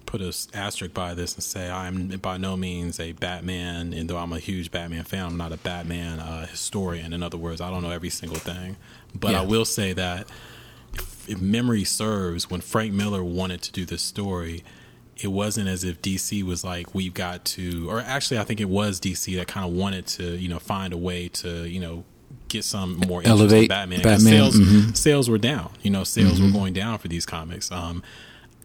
put 0.05 0.21
a 0.21 0.27
s- 0.27 0.49
asterisk 0.53 0.93
by 0.93 1.13
this 1.13 1.35
and 1.35 1.43
say 1.43 1.69
I'm 1.71 2.07
by 2.21 2.35
no 2.37 2.57
means 2.57 2.99
a 2.99 3.13
Batman, 3.13 3.93
and 3.93 4.09
though 4.09 4.17
I'm 4.17 4.33
a 4.33 4.39
huge 4.39 4.71
Batman 4.71 5.03
fan, 5.05 5.25
I'm 5.25 5.37
not 5.37 5.53
a 5.53 5.57
Batman 5.57 6.19
uh, 6.19 6.47
historian. 6.47 7.13
In 7.13 7.23
other 7.23 7.37
words, 7.37 7.61
I 7.61 7.69
don't 7.69 7.81
know 7.81 7.91
every 7.91 8.09
single 8.09 8.39
thing, 8.39 8.75
but 9.17 9.31
Yeah. 9.31 9.41
I 9.41 9.45
will 9.45 9.63
say 9.65 9.93
that 9.93 10.27
if, 11.27 11.41
memory 11.41 11.83
serves, 11.83 12.49
when 12.49 12.61
Frank 12.61 12.93
Miller 12.93 13.23
wanted 13.23 13.61
to 13.63 13.71
do 13.71 13.85
this 13.85 14.01
story. 14.01 14.63
It 15.17 15.27
wasn't 15.27 15.67
as 15.67 15.83
if 15.83 16.01
DC 16.01 16.41
was 16.41 16.63
like, 16.63 16.95
we've 16.95 17.13
got 17.13 17.45
to, 17.45 17.87
or 17.87 17.99
actually, 17.99 18.39
I 18.39 18.43
think 18.43 18.59
it 18.59 18.69
was 18.69 18.99
DC 18.99 19.35
that 19.37 19.47
kind 19.47 19.63
of 19.63 19.71
wanted 19.71 20.07
to, 20.07 20.35
you 20.35 20.49
know, 20.49 20.57
find 20.57 20.93
a 20.93 20.97
way 20.97 21.27
to, 21.27 21.67
you 21.69 21.79
know, 21.79 22.05
get 22.47 22.63
some 22.63 22.97
more 23.07 23.21
Elevate 23.23 23.69
Batman. 23.69 24.01
Batman, 24.01 24.19
Sales, 24.19 24.59
mhm. 24.59 24.97
sales 24.97 25.29
were 25.29 25.37
down. 25.37 25.71
You 25.83 25.91
know, 25.91 26.03
sales 26.03 26.41
were 26.41 26.49
going 26.49 26.73
down 26.73 26.97
for 26.97 27.07
these 27.07 27.25
comics. 27.25 27.71
Um, 27.71 28.01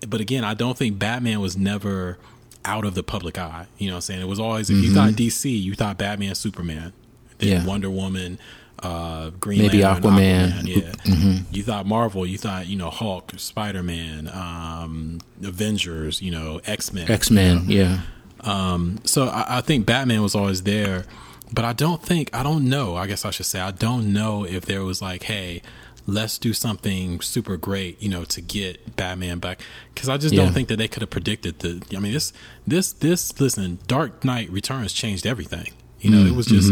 but 0.08 0.20
again, 0.22 0.44
I 0.44 0.54
don't 0.54 0.78
think 0.78 0.98
Batman 0.98 1.40
was 1.40 1.56
never 1.58 2.16
out 2.64 2.84
of 2.84 2.94
the 2.94 3.02
public 3.02 3.38
eye. 3.38 3.66
You 3.78 3.88
know 3.88 3.94
what 3.94 3.96
I'm 3.98 4.02
saying? 4.02 4.20
It 4.22 4.28
was 4.28 4.40
always, 4.40 4.70
if 4.70 4.76
you 4.82 4.94
thought 4.94 5.10
DC, 5.12 5.62
you 5.62 5.74
thought 5.74 5.98
Batman, 5.98 6.34
Superman, 6.34 6.92
then 7.38 7.48
Yeah. 7.48 7.64
Wonder 7.66 7.90
Woman, 7.90 8.38
uh, 8.82 9.30
Green 9.40 9.62
Maybe 9.62 9.82
Lantern, 9.82 10.12
Aquaman. 10.12 10.50
Mm-hmm. 10.62 11.30
Yeah. 11.32 11.38
You 11.50 11.62
thought 11.62 11.86
Marvel, 11.86 12.26
you 12.26 12.38
thought, 12.38 12.66
you 12.66 12.76
know, 12.76 12.90
Hulk, 12.90 13.32
Spider 13.36 13.82
Man, 13.82 14.28
um, 14.28 15.20
Avengers, 15.42 16.20
you 16.22 16.30
know, 16.30 16.60
X 16.66 16.92
Men. 16.92 17.10
X 17.10 17.30
Men, 17.30 17.64
yeah. 17.66 18.00
Um, 18.40 18.98
so 19.04 19.26
I, 19.28 19.58
I 19.58 19.60
think 19.60 19.86
Batman 19.86 20.22
was 20.22 20.34
always 20.34 20.62
there, 20.64 21.04
but 21.52 21.64
I 21.64 21.72
don't 21.72 22.02
think 22.02 22.30
I 22.34 22.42
don't 22.42 22.68
know. 22.68 22.96
I 22.96 23.06
guess 23.06 23.24
I 23.24 23.30
should 23.30 23.46
say 23.46 23.60
I 23.60 23.70
don't 23.70 24.12
know 24.12 24.44
if 24.44 24.66
there 24.66 24.84
was 24.84 25.00
like, 25.02 25.24
hey, 25.24 25.62
let's 26.06 26.38
do 26.38 26.52
something 26.52 27.20
super 27.20 27.56
great, 27.56 28.00
you 28.00 28.08
know, 28.08 28.24
to 28.24 28.40
get 28.40 28.94
Batman 28.94 29.38
back. 29.40 29.60
Because 29.92 30.08
I 30.08 30.18
just 30.18 30.34
Yeah. 30.34 30.44
don't 30.44 30.52
think 30.52 30.68
that 30.68 30.76
they 30.76 30.86
could 30.86 31.00
have 31.02 31.10
predicted 31.10 31.58
the. 31.60 31.82
I 31.96 31.98
mean, 31.98 32.12
this 32.12 32.32
this 32.66 32.92
this 32.92 33.40
listen, 33.40 33.78
Dark 33.88 34.24
Knight 34.24 34.50
Returns 34.50 34.92
changed 34.92 35.26
everything. 35.26 35.72
You 36.00 36.10
know, 36.10 36.26
it 36.26 36.34
was 36.36 36.46
just 36.46 36.70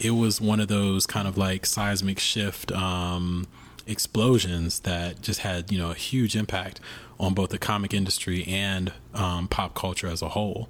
it 0.00 0.10
was 0.12 0.40
one 0.40 0.60
of 0.60 0.68
those 0.68 1.06
kind 1.06 1.26
of 1.28 1.36
like 1.36 1.66
seismic 1.66 2.18
shift 2.18 2.72
um, 2.72 3.46
explosions 3.86 4.80
that 4.80 5.20
just 5.20 5.40
had 5.40 5.70
you 5.70 5.78
know 5.78 5.90
a 5.90 5.94
huge 5.94 6.34
impact 6.36 6.80
on 7.20 7.34
both 7.34 7.50
the 7.50 7.58
comic 7.58 7.94
industry 7.94 8.44
and 8.48 8.92
um, 9.14 9.46
pop 9.48 9.74
culture 9.74 10.08
as 10.08 10.22
a 10.22 10.30
whole. 10.30 10.68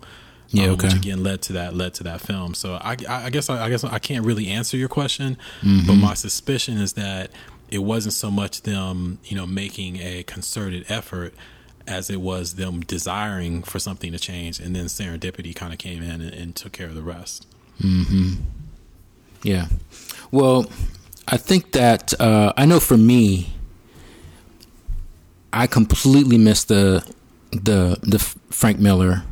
Yeah, 0.49 0.65
um, 0.67 0.71
okay. 0.73 0.89
Which 0.89 0.97
again 0.97 1.23
led 1.23 1.41
to 1.43 1.53
that 1.55 1.75
led 1.75 1.95
to 1.95 2.03
that 2.05 2.21
film. 2.21 2.55
So 2.55 2.75
I, 2.75 2.97
I 3.09 3.25
I 3.27 3.31
guess 3.31 3.49
I, 3.51 3.65
I 3.65 3.71
guess 3.71 3.83
I 3.85 3.99
can't 3.99 4.25
really 4.25 4.49
answer 4.49 4.77
your 4.77 4.89
question, 4.89 5.37
Mm-hmm. 5.63 5.87
but 5.87 5.95
my 5.95 6.15
suspicion 6.15 6.79
is 6.79 6.93
that 6.95 7.31
it 7.71 7.79
wasn't 7.79 8.15
so 8.15 8.31
much 8.31 8.63
them 8.63 9.19
you 9.25 9.37
know 9.37 9.47
making 9.47 9.97
a 9.97 10.23
concerted 10.25 10.85
effort 10.89 11.35
as 11.87 12.09
it 12.09 12.21
was 12.21 12.55
them 12.55 12.81
desiring 12.81 13.63
for 13.63 13.79
something 13.79 14.11
to 14.13 14.19
change, 14.19 14.59
and 14.61 14.75
then 14.77 14.87
serendipity 14.87 15.55
kind 15.55 15.73
of 15.73 15.79
came 15.79 16.03
in 16.03 16.21
and, 16.21 16.33
and 16.33 16.57
took 16.57 16.73
care 16.73 16.87
of 16.89 16.95
the 16.95 17.03
rest. 17.03 17.47
Yeah. 19.44 19.66
Well, 20.33 20.66
I 21.28 21.37
think 21.37 21.72
that 21.72 22.12
uh, 22.20 22.52
I 22.57 22.66
know 22.66 22.80
for 22.80 22.96
me, 22.96 23.52
I 25.52 25.66
completely 25.68 26.38
missed 26.38 26.68
the 26.68 27.04
the 27.52 27.98
the 28.02 28.18
Frank 28.50 28.78
Miller 28.80 29.22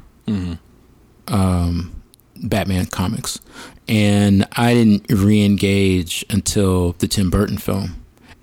um, 1.29 2.03
Batman 2.37 2.87
comics, 2.87 3.41
and 3.89 4.47
I 4.53 4.75
didn't 4.75 5.07
re-engage 5.11 6.25
until 6.31 6.93
the 6.99 7.09
Tim 7.09 7.31
Burton 7.31 7.59
film, 7.59 7.97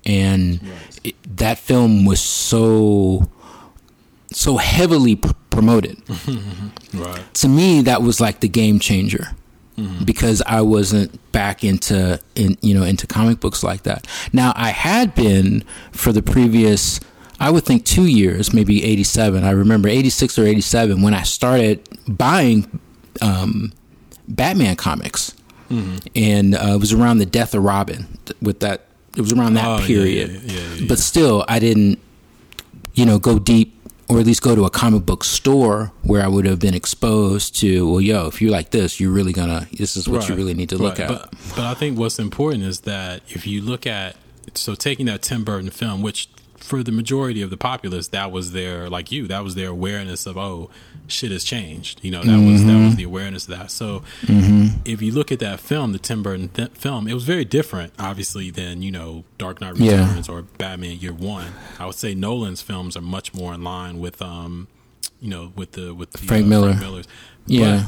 and 0.04 0.60
it, 1.02 1.14
that 1.36 1.58
film 1.58 2.04
was 2.04 2.20
so 2.20 3.30
so 4.32 4.56
heavily 4.58 5.16
pr- 5.16 5.32
promoted. 5.50 5.96
Right. 6.92 7.22
to 7.34 7.48
me 7.48 7.82
that 7.82 8.02
was 8.02 8.20
like 8.20 8.40
the 8.40 8.48
game 8.48 8.80
changer 8.80 9.28
because 10.04 10.42
I 10.46 10.60
wasn't 10.60 11.18
back 11.32 11.64
into 11.64 12.18
in 12.34 12.56
you 12.60 12.74
know 12.74 12.82
into 12.82 13.06
comic 13.06 13.40
books 13.40 13.62
like 13.62 13.82
that. 13.84 14.06
Now 14.32 14.52
I 14.56 14.70
had 14.70 15.14
been 15.14 15.62
for 15.92 16.12
the 16.12 16.22
previous 16.22 17.00
I 17.42 17.50
would 17.50 17.64
think 17.64 17.86
2 17.86 18.04
years, 18.04 18.52
maybe 18.52 18.84
87. 18.84 19.44
I 19.44 19.52
remember 19.52 19.88
86 19.88 20.38
or 20.38 20.44
87 20.44 21.00
when 21.00 21.14
I 21.14 21.22
started 21.22 21.80
buying 22.06 22.78
um, 23.22 23.72
Batman 24.28 24.76
comics. 24.76 25.34
And 25.70 26.54
uh, 26.56 26.72
it 26.74 26.80
was 26.80 26.92
around 26.92 27.18
the 27.18 27.26
death 27.26 27.54
of 27.54 27.62
Robin 27.62 28.06
with 28.42 28.58
that 28.60 28.86
it 29.16 29.20
was 29.20 29.32
around 29.32 29.54
that 29.54 29.64
Oh, 29.66 29.86
period. 29.86 30.30
yeah, 30.30 30.52
yeah, 30.54 30.74
yeah, 30.74 30.86
But 30.88 30.98
still 30.98 31.44
I 31.48 31.58
didn't 31.60 31.98
you 32.94 33.06
know, 33.06 33.18
go 33.20 33.38
deep 33.38 33.79
or 34.10 34.18
at 34.18 34.26
least 34.26 34.42
go 34.42 34.56
to 34.56 34.64
a 34.64 34.70
comic 34.70 35.06
book 35.06 35.22
store 35.22 35.92
where 36.02 36.20
I 36.20 36.26
would 36.26 36.44
have 36.44 36.58
been 36.58 36.74
exposed 36.74 37.54
to, 37.60 37.88
well, 37.88 38.00
yo, 38.00 38.26
if 38.26 38.42
you 38.42 38.50
like 38.50 38.70
this, 38.70 38.98
you're 38.98 39.12
really 39.12 39.32
gonna, 39.32 39.68
this 39.72 39.96
is 39.96 40.08
what 40.08 40.28
you 40.28 40.34
really 40.34 40.52
need 40.52 40.70
to 40.70 40.78
look 40.78 40.98
right. 40.98 41.08
at. 41.08 41.08
But, 41.08 41.34
but 41.50 41.60
I 41.60 41.74
think 41.74 41.96
what's 41.96 42.18
important 42.18 42.64
is 42.64 42.80
that 42.80 43.22
if 43.28 43.46
you 43.46 43.62
look 43.62 43.86
at 43.86 44.16
so 44.54 44.74
taking 44.74 45.06
that 45.06 45.22
Tim 45.22 45.44
Burton 45.44 45.70
film, 45.70 46.02
which 46.02 46.28
for 46.56 46.82
the 46.82 46.92
majority 46.92 47.40
of 47.42 47.48
the 47.50 47.56
populace, 47.56 48.08
that 48.08 48.30
was 48.30 48.52
their 48.52 48.88
like 48.90 49.10
you, 49.10 49.26
that 49.28 49.42
was 49.42 49.54
their 49.54 49.70
awareness 49.70 50.26
of 50.26 50.36
oh 50.36 50.70
shit 51.08 51.30
has 51.32 51.42
changed. 51.42 52.00
You 52.04 52.10
know, 52.12 52.22
that 52.22 52.38
was 52.38 52.64
that 52.64 52.70
Mm-hmm. 52.72 52.84
was 52.86 52.96
the 52.96 53.02
awareness 53.04 53.48
of 53.48 53.58
that. 53.58 53.70
So 53.70 54.02
if 54.84 55.02
you 55.02 55.10
look 55.12 55.32
at 55.32 55.38
that 55.40 55.58
film, 55.60 55.92
the 55.92 55.98
Tim 55.98 56.22
Burton 56.22 56.48
th- 56.50 56.70
film, 56.70 57.08
it 57.08 57.14
was 57.14 57.24
very 57.24 57.44
different, 57.44 57.92
obviously, 57.98 58.50
than 58.50 58.82
you 58.82 58.90
know 58.92 59.24
Dark 59.38 59.60
Knight 59.60 59.76
Yeah. 59.76 60.06
Returns 60.06 60.28
or 60.28 60.42
Batman 60.42 60.98
Year 60.98 61.12
One. 61.12 61.52
I 61.78 61.86
would 61.86 61.94
say 61.94 62.14
Nolan's 62.14 62.62
films 62.62 62.96
are 62.96 63.00
much 63.02 63.32
more 63.34 63.54
in 63.54 63.64
line 63.64 63.98
with 63.98 64.20
um, 64.22 64.68
you 65.20 65.28
know, 65.30 65.52
with 65.56 65.72
the 65.72 65.94
with 65.94 66.10
the, 66.12 66.18
Frank 66.18 66.44
uh, 66.44 66.48
Miller. 66.48 66.74
Miller's. 66.74 67.08
Yeah. 67.46 67.86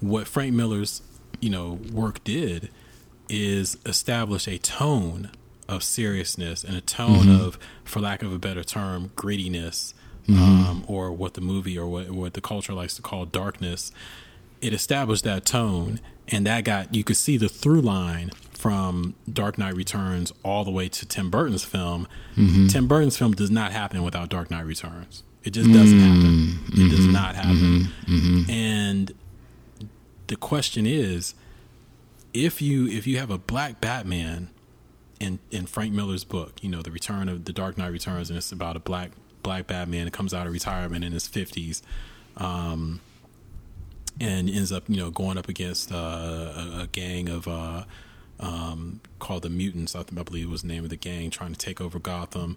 But 0.00 0.08
what 0.08 0.26
Frank 0.26 0.54
Miller's, 0.54 1.02
you 1.40 1.50
know, 1.50 1.78
work 1.92 2.24
did 2.24 2.70
is 3.28 3.78
establish 3.86 4.48
a 4.48 4.58
tone 4.58 5.30
of 5.68 5.82
seriousness 5.82 6.64
and 6.64 6.76
a 6.76 6.80
tone 6.80 7.26
Mm-hmm. 7.26 7.44
of, 7.44 7.58
for 7.84 8.00
lack 8.00 8.22
of 8.22 8.32
a 8.32 8.38
better 8.38 8.64
term, 8.64 9.10
grittiness, 9.16 9.94
Mm-hmm. 10.26 10.42
um, 10.42 10.84
or 10.88 11.12
what 11.12 11.34
the 11.34 11.42
movie 11.42 11.76
or 11.76 11.86
what 11.86 12.10
what 12.10 12.32
the 12.32 12.40
culture 12.40 12.72
likes 12.72 12.96
to 12.96 13.02
call 13.02 13.26
darkness. 13.26 13.92
It 14.62 14.72
established 14.72 15.22
that 15.24 15.44
tone, 15.44 16.00
and 16.28 16.46
that 16.46 16.64
got 16.64 16.94
you 16.94 17.04
could 17.04 17.18
see 17.18 17.36
the 17.36 17.50
through 17.50 17.82
line 17.82 18.30
from 18.64 19.14
Dark 19.30 19.58
Knight 19.58 19.74
Returns 19.76 20.32
all 20.42 20.64
the 20.64 20.70
way 20.70 20.88
to 20.88 21.04
Tim 21.04 21.28
Burton's 21.28 21.64
film, 21.64 22.08
mm-hmm. 22.34 22.68
Tim 22.68 22.88
Burton's 22.88 23.18
film 23.18 23.32
does 23.32 23.50
not 23.50 23.72
happen 23.72 24.02
without 24.02 24.30
Dark 24.30 24.50
Knight 24.50 24.64
Returns. 24.64 25.22
It 25.42 25.50
just 25.50 25.70
doesn't 25.70 25.98
mm-hmm. 25.98 26.22
happen. 26.22 26.58
It 26.68 26.74
mm-hmm. 26.74 26.88
does 26.88 27.06
not 27.06 27.34
happen. 27.34 27.88
Mm-hmm. 28.06 28.50
And 28.50 29.12
the 30.28 30.36
question 30.36 30.86
is, 30.86 31.34
if 32.32 32.62
you 32.62 32.88
if 32.88 33.06
you 33.06 33.18
have 33.18 33.30
a 33.30 33.36
black 33.36 33.82
Batman 33.82 34.48
in 35.20 35.38
in 35.50 35.66
Frank 35.66 35.92
Miller's 35.92 36.24
book, 36.24 36.62
you 36.62 36.68
know, 36.68 36.82
the 36.82 36.90
Return 36.90 37.28
of 37.28 37.44
the 37.44 37.52
Dark 37.52 37.78
Knight 37.78 37.92
Returns, 37.92 38.30
and 38.30 38.36
it's 38.36 38.52
about 38.52 38.76
a 38.76 38.80
black 38.80 39.12
black 39.42 39.66
Batman 39.66 40.06
that 40.06 40.12
comes 40.12 40.34
out 40.34 40.46
of 40.46 40.52
retirement 40.52 41.04
in 41.04 41.12
his 41.12 41.26
fifties. 41.26 41.82
Um, 42.36 43.00
and 44.20 44.48
ends 44.48 44.70
up, 44.72 44.84
you 44.88 44.96
know, 44.96 45.10
going 45.10 45.38
up 45.38 45.48
against 45.48 45.92
uh, 45.92 45.96
a, 45.96 46.80
a, 46.82 46.88
gang 46.92 47.28
of 47.28 47.48
uh, 47.48 47.84
um, 48.38 49.00
called 49.18 49.42
the 49.42 49.50
Mutants. 49.50 49.96
I, 49.96 50.00
I 50.00 50.22
believe 50.22 50.48
was 50.50 50.62
the 50.62 50.68
name 50.68 50.84
of 50.84 50.90
the 50.90 50.96
gang, 50.96 51.30
trying 51.30 51.52
to 51.52 51.58
take 51.58 51.80
over 51.80 51.98
Gotham. 51.98 52.56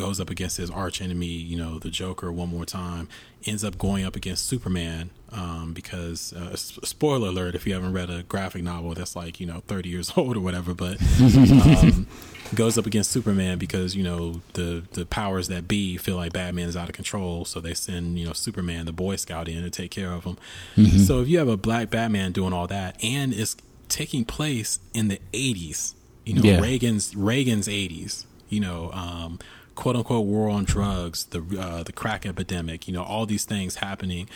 Goes 0.00 0.18
up 0.18 0.30
against 0.30 0.56
his 0.56 0.70
arch 0.70 1.02
enemy, 1.02 1.26
you 1.26 1.58
know, 1.58 1.78
the 1.78 1.90
Joker, 1.90 2.32
one 2.32 2.48
more 2.48 2.64
time. 2.64 3.06
Ends 3.44 3.62
up 3.64 3.76
going 3.76 4.04
up 4.04 4.16
against 4.16 4.46
Superman 4.46 5.10
um, 5.30 5.74
because, 5.74 6.32
uh, 6.32 6.56
spoiler 6.56 7.28
alert, 7.28 7.54
if 7.54 7.66
you 7.66 7.74
haven't 7.74 7.92
read 7.92 8.08
a 8.08 8.22
graphic 8.22 8.62
novel 8.62 8.94
that's 8.94 9.14
like 9.14 9.40
you 9.40 9.46
know 9.46 9.62
30 9.66 9.88
years 9.90 10.12
old 10.16 10.38
or 10.38 10.40
whatever, 10.40 10.72
but 10.72 10.96
um, 11.20 12.06
goes 12.54 12.78
up 12.78 12.86
against 12.86 13.10
Superman 13.10 13.58
because 13.58 13.94
you 13.94 14.02
know 14.02 14.40
the 14.54 14.82
the 14.92 15.04
powers 15.04 15.48
that 15.48 15.68
be 15.68 15.96
feel 15.96 16.16
like 16.16 16.32
Batman 16.32 16.68
is 16.68 16.76
out 16.76 16.88
of 16.88 16.94
control, 16.94 17.44
so 17.44 17.60
they 17.60 17.74
send 17.74 18.18
you 18.18 18.26
know 18.26 18.32
Superman, 18.32 18.86
the 18.86 18.92
Boy 18.92 19.16
Scout, 19.16 19.48
in 19.48 19.62
to 19.62 19.70
take 19.70 19.90
care 19.90 20.12
of 20.12 20.24
him. 20.24 20.38
Mm-hmm. 20.76 20.98
So 20.98 21.20
if 21.20 21.28
you 21.28 21.38
have 21.38 21.48
a 21.48 21.56
black 21.56 21.90
Batman 21.90 22.32
doing 22.32 22.52
all 22.54 22.66
that, 22.68 23.02
and 23.04 23.32
it's 23.34 23.56
taking 23.88 24.24
place 24.24 24.80
in 24.94 25.08
the 25.08 25.20
80s, 25.32 25.94
you 26.24 26.34
know 26.34 26.42
yeah. 26.42 26.60
Reagan's 26.60 27.14
Reagan's 27.14 27.68
80s, 27.68 28.24
you 28.48 28.60
know. 28.60 28.90
Um, 28.92 29.38
quote 29.74 29.96
unquote 29.96 30.26
war 30.26 30.48
on 30.48 30.64
drugs, 30.64 31.24
the 31.26 31.42
uh, 31.58 31.82
the 31.82 31.92
crack 31.92 32.26
epidemic, 32.26 32.86
you 32.86 32.94
know, 32.94 33.02
all 33.02 33.26
these 33.26 33.44
things 33.44 33.76
happening, 33.76 34.28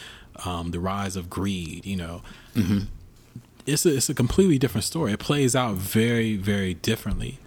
um, 0.45 0.71
the 0.71 0.81
rise 0.81 1.17
of 1.17 1.31
greed, 1.31 1.87
you 1.87 1.97
know. 1.97 2.23
Mm-hmm. 2.55 2.79
It's 3.67 3.87
a, 3.87 3.97
it's 3.97 4.11
a 4.11 4.15
completely 4.15 4.59
different 4.59 4.85
story. 4.85 5.13
It 5.13 5.21
plays 5.21 5.57
out 5.57 5.77
very 5.77 6.37
very 6.37 6.75
differently, 6.75 7.39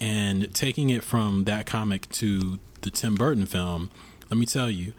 and 0.00 0.52
taking 0.54 0.90
it 0.90 1.04
from 1.04 1.44
that 1.44 1.66
comic 1.66 2.08
to 2.10 2.58
the 2.80 2.90
Tim 2.90 3.14
Burton 3.14 3.46
film, 3.46 3.90
let 4.28 4.38
me 4.38 4.46
tell 4.46 4.70
you, 4.70 4.92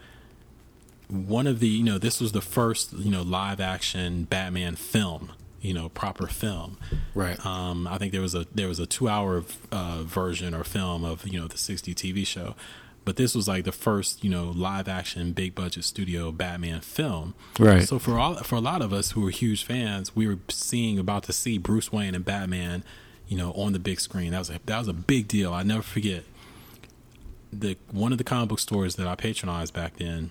one 1.08 1.46
of 1.46 1.60
the 1.60 1.68
you 1.68 1.84
know 1.84 1.98
this 1.98 2.20
was 2.20 2.32
the 2.32 2.40
first 2.40 2.92
you 2.94 3.10
know 3.10 3.22
live 3.22 3.60
action 3.60 4.24
Batman 4.24 4.76
film 4.76 5.32
you 5.64 5.72
know 5.72 5.88
proper 5.88 6.26
film. 6.26 6.76
Right. 7.14 7.44
Um 7.44 7.88
i 7.88 7.96
think 7.98 8.12
there 8.12 8.20
was 8.20 8.34
a 8.34 8.46
there 8.54 8.68
was 8.68 8.78
a 8.78 8.86
two 8.86 9.08
hour 9.08 9.42
uh, 9.72 10.02
version 10.04 10.54
or 10.54 10.62
film 10.62 11.04
of 11.04 11.26
you 11.26 11.40
know 11.40 11.48
the 11.48 11.58
60 11.58 11.94
tv 11.94 12.26
show. 12.26 12.54
But 13.06 13.16
this 13.16 13.34
was 13.34 13.48
like 13.48 13.64
the 13.64 13.72
first 13.72 14.22
you 14.22 14.30
know 14.30 14.52
live 14.54 14.88
action 14.88 15.32
big 15.32 15.54
budget 15.54 15.84
studio 15.84 16.30
batman 16.30 16.80
film. 16.82 17.34
Right. 17.58 17.82
So 17.82 17.98
for 17.98 18.18
all 18.18 18.34
for 18.36 18.56
a 18.56 18.60
lot 18.60 18.82
of 18.82 18.92
us 18.92 19.12
who 19.12 19.22
were 19.22 19.30
huge 19.30 19.64
fans 19.64 20.14
we 20.14 20.28
were 20.28 20.38
seeing 20.48 20.98
about 20.98 21.22
to 21.24 21.32
see 21.32 21.56
bruce 21.58 21.90
wayne 21.90 22.14
and 22.14 22.24
batman 22.24 22.84
you 23.26 23.38
know 23.38 23.52
on 23.52 23.72
the 23.72 23.78
big 23.78 24.00
screen. 24.00 24.32
That 24.32 24.40
was 24.40 24.50
a 24.50 24.60
that 24.66 24.78
was 24.78 24.88
a 24.88 24.92
big 24.92 25.28
deal. 25.28 25.52
I 25.54 25.62
never 25.62 25.82
forget. 25.82 26.24
The 27.50 27.78
one 27.90 28.12
of 28.12 28.18
the 28.18 28.24
comic 28.24 28.48
book 28.50 28.58
stores 28.58 28.96
that 28.96 29.06
i 29.06 29.14
patronized 29.14 29.72
back 29.72 29.96
then 29.96 30.30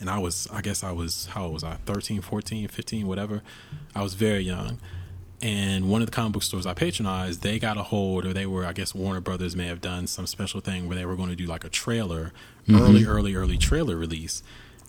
and 0.00 0.08
I 0.08 0.18
was 0.18 0.48
I 0.52 0.60
guess 0.60 0.82
I 0.82 0.92
was 0.92 1.26
how 1.26 1.44
old 1.44 1.54
was 1.54 1.64
I? 1.64 1.74
13 1.86 2.20
14 2.20 2.68
15 2.68 3.06
whatever. 3.06 3.42
I 3.94 4.02
was 4.02 4.14
very 4.14 4.40
young. 4.40 4.78
And 5.40 5.88
one 5.88 6.02
of 6.02 6.08
the 6.08 6.12
comic 6.12 6.32
book 6.32 6.42
stores 6.42 6.66
I 6.66 6.74
patronized 6.74 7.42
they 7.42 7.58
got 7.58 7.76
a 7.76 7.84
hold 7.84 8.26
or 8.26 8.32
they 8.32 8.46
were 8.46 8.64
I 8.64 8.72
guess 8.72 8.94
Warner 8.94 9.20
Brothers 9.20 9.54
may 9.54 9.66
have 9.66 9.80
done 9.80 10.06
some 10.06 10.26
special 10.26 10.60
thing 10.60 10.88
where 10.88 10.96
they 10.96 11.06
were 11.06 11.16
going 11.16 11.30
to 11.30 11.36
do 11.36 11.46
like 11.46 11.64
a 11.64 11.68
trailer 11.68 12.32
mm-hmm. 12.66 12.76
early 12.82 13.04
early 13.04 13.34
early 13.34 13.58
trailer 13.58 13.96
release 13.96 14.42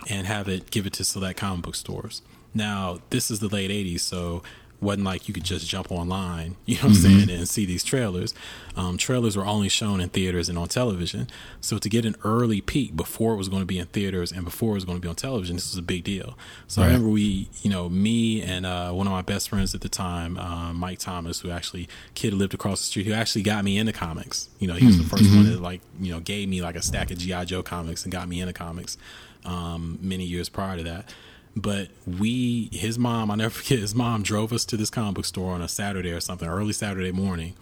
and 0.09 0.25
have 0.27 0.47
it 0.47 0.71
give 0.71 0.85
it 0.85 0.93
to 0.93 1.03
select 1.03 1.39
comic 1.39 1.63
book 1.63 1.75
stores. 1.75 2.21
Now 2.53 2.99
this 3.09 3.29
is 3.29 3.39
the 3.39 3.49
late 3.49 3.71
80s 3.71 4.01
so 4.01 4.43
wasn't 4.81 5.05
like 5.05 5.27
you 5.27 5.33
could 5.33 5.43
just 5.43 5.67
jump 5.67 5.91
online, 5.91 6.55
you 6.65 6.75
know 6.75 6.83
what 6.83 6.93
mm-hmm. 6.93 7.07
I'm 7.07 7.25
saying, 7.25 7.39
and 7.39 7.49
see 7.49 7.65
these 7.65 7.83
trailers. 7.83 8.33
Um, 8.75 8.97
trailers 8.97 9.35
were 9.35 9.45
only 9.45 9.67
shown 9.67 9.99
in 9.99 10.09
theaters 10.09 10.47
and 10.47 10.57
on 10.57 10.67
television. 10.67 11.27
So 11.59 11.77
to 11.77 11.89
get 11.89 12.05
an 12.05 12.15
early 12.23 12.61
peek 12.61 12.95
before 12.95 13.33
it 13.33 13.37
was 13.37 13.49
going 13.49 13.61
to 13.61 13.65
be 13.65 13.77
in 13.77 13.87
theaters 13.87 14.31
and 14.31 14.45
before 14.45 14.71
it 14.71 14.75
was 14.75 14.85
going 14.85 14.97
to 14.97 15.01
be 15.01 15.09
on 15.09 15.15
television, 15.15 15.57
this 15.57 15.69
was 15.71 15.77
a 15.77 15.81
big 15.83 16.03
deal. 16.03 16.37
So 16.67 16.81
right. 16.81 16.87
I 16.87 16.91
remember 16.91 17.09
we, 17.09 17.49
you 17.61 17.69
know, 17.69 17.89
me 17.89 18.41
and 18.41 18.65
uh, 18.65 18.91
one 18.91 19.05
of 19.07 19.11
my 19.11 19.21
best 19.21 19.49
friends 19.49 19.75
at 19.75 19.81
the 19.81 19.89
time, 19.89 20.37
uh, 20.37 20.71
Mike 20.73 20.99
Thomas, 20.99 21.41
who 21.41 21.51
actually 21.51 21.89
kid 22.13 22.33
lived 22.33 22.53
across 22.53 22.79
the 22.79 22.87
street, 22.87 23.05
who 23.05 23.13
actually 23.13 23.43
got 23.43 23.63
me 23.63 23.77
into 23.77 23.91
comics. 23.91 24.49
You 24.59 24.67
know, 24.67 24.75
he 24.75 24.85
was 24.85 24.95
mm-hmm. 24.95 25.15
the 25.15 25.23
1st 25.23 25.35
one 25.35 25.45
that 25.51 25.61
like 25.61 25.81
you 25.99 26.11
know 26.13 26.19
gave 26.19 26.47
me 26.47 26.61
like 26.61 26.75
a 26.75 26.81
stack 26.81 27.11
of 27.11 27.17
GI 27.17 27.45
Joe 27.45 27.63
comics 27.63 28.03
and 28.03 28.11
got 28.11 28.27
me 28.29 28.39
into 28.39 28.53
comics. 28.53 28.97
Um, 29.45 29.99
many 30.01 30.25
years 30.25 30.49
prior 30.49 30.77
to 30.77 30.83
that. 30.83 31.13
But 31.55 31.89
we, 32.05 32.69
his 32.71 32.97
mom, 32.97 33.31
I 33.31 33.35
never 33.35 33.49
forget, 33.61 33.79
his 33.79 33.95
mom 33.95 34.23
drove 34.23 34.53
us 34.53 34.65
to 34.65 34.77
this 34.77 34.89
comic 34.89 35.15
book 35.15 35.25
store 35.25 35.53
on 35.53 35.61
a 35.61 35.67
Saturday 35.67 36.11
or 36.11 36.19
something, 36.19 36.47
early 36.47 36.73
Saturday 36.73 37.11
morning. 37.11 37.55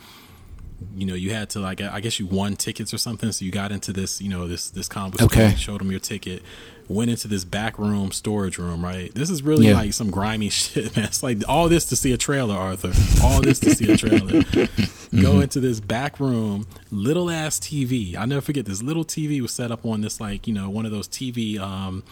You 0.95 1.07
know, 1.07 1.15
you 1.15 1.33
had 1.33 1.49
to 1.51 1.59
like, 1.59 1.81
I 1.81 1.99
guess 2.01 2.19
you 2.19 2.27
won 2.27 2.55
tickets 2.55 2.93
or 2.93 2.99
something, 2.99 3.31
so 3.31 3.43
you 3.43 3.51
got 3.51 3.71
into 3.71 3.91
this, 3.91 4.21
you 4.21 4.29
know, 4.29 4.47
this 4.47 4.69
this 4.69 4.87
comic 4.87 5.13
book 5.13 5.31
okay. 5.31 5.49
store, 5.49 5.57
showed 5.57 5.81
them 5.81 5.89
your 5.89 5.99
ticket, 5.99 6.43
went 6.87 7.09
into 7.09 7.27
this 7.27 7.43
back 7.43 7.79
room, 7.79 8.11
storage 8.11 8.59
room, 8.59 8.83
right? 8.83 9.13
This 9.15 9.31
is 9.31 9.41
really 9.41 9.67
yeah. 9.67 9.73
like 9.73 9.93
some 9.93 10.11
grimy 10.11 10.49
shit, 10.51 10.95
man. 10.95 11.05
It's 11.05 11.23
like 11.23 11.39
all 11.47 11.67
this 11.67 11.85
to 11.85 11.95
see 11.95 12.13
a 12.13 12.17
trailer, 12.17 12.55
Arthur. 12.55 12.91
All 13.23 13.41
this 13.41 13.59
to 13.61 13.73
see 13.73 13.91
a 13.91 13.97
trailer. 13.97 14.19
mm-hmm. 14.43 15.21
Go 15.21 15.39
into 15.39 15.59
this 15.59 15.79
back 15.79 16.19
room, 16.19 16.67
little 16.91 17.31
ass 17.31 17.59
TV. 17.59 18.15
I 18.15 18.25
never 18.25 18.41
forget 18.41 18.65
this 18.65 18.83
little 18.83 19.03
TV 19.03 19.41
was 19.41 19.51
set 19.51 19.71
up 19.71 19.85
on 19.85 20.01
this 20.01 20.21
like, 20.21 20.47
you 20.47 20.53
know, 20.53 20.69
one 20.69 20.85
of 20.85 20.91
those 20.91 21.07
TV 21.07 21.59
um 21.59 22.03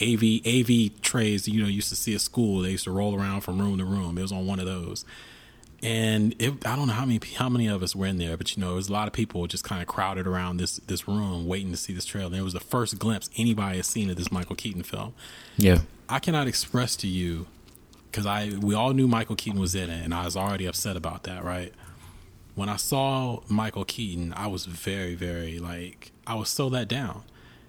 AV 0.00 0.40
AV 0.46 1.00
trays 1.02 1.48
you 1.48 1.62
know 1.62 1.68
used 1.68 1.88
to 1.88 1.96
see 1.96 2.14
at 2.14 2.20
school. 2.20 2.62
They 2.62 2.70
used 2.70 2.84
to 2.84 2.90
roll 2.90 3.14
around 3.14 3.42
from 3.42 3.58
room 3.58 3.78
to 3.78 3.84
room. 3.84 4.18
It 4.18 4.22
was 4.22 4.32
on 4.32 4.46
one 4.46 4.60
of 4.60 4.66
those, 4.66 5.04
and 5.82 6.34
it, 6.40 6.66
I 6.66 6.76
don't 6.76 6.88
know 6.88 6.92
how 6.94 7.04
many 7.04 7.20
how 7.36 7.48
many 7.48 7.66
of 7.68 7.82
us 7.82 7.94
were 7.94 8.06
in 8.06 8.18
there, 8.18 8.36
but 8.36 8.56
you 8.56 8.60
know, 8.62 8.72
it 8.72 8.76
was 8.76 8.88
a 8.88 8.92
lot 8.92 9.06
of 9.06 9.12
people 9.12 9.46
just 9.46 9.64
kind 9.64 9.80
of 9.80 9.88
crowded 9.88 10.26
around 10.26 10.56
this 10.56 10.76
this 10.86 11.06
room 11.06 11.46
waiting 11.46 11.70
to 11.70 11.76
see 11.76 11.92
this 11.92 12.04
trailer. 12.04 12.26
And 12.26 12.36
it 12.36 12.42
was 12.42 12.52
the 12.52 12.60
first 12.60 12.98
glimpse 12.98 13.30
anybody 13.36 13.76
has 13.76 13.86
seen 13.86 14.10
of 14.10 14.16
this 14.16 14.32
Michael 14.32 14.56
Keaton 14.56 14.82
film. 14.82 15.14
Yeah, 15.56 15.80
I 16.08 16.18
cannot 16.18 16.48
express 16.48 16.96
to 16.96 17.06
you 17.06 17.46
because 18.10 18.26
I 18.26 18.50
we 18.60 18.74
all 18.74 18.92
knew 18.92 19.08
Michael 19.08 19.36
Keaton 19.36 19.60
was 19.60 19.74
in 19.74 19.90
it, 19.90 20.04
and 20.04 20.14
I 20.14 20.24
was 20.24 20.36
already 20.36 20.66
upset 20.66 20.96
about 20.96 21.24
that. 21.24 21.44
Right 21.44 21.72
when 22.54 22.68
I 22.68 22.76
saw 22.76 23.40
Michael 23.48 23.84
Keaton, 23.84 24.32
I 24.36 24.48
was 24.48 24.64
very 24.64 25.14
very 25.14 25.58
like 25.58 26.12
I 26.26 26.34
was 26.34 26.48
so 26.48 26.66
let 26.66 26.88
down 26.88 27.22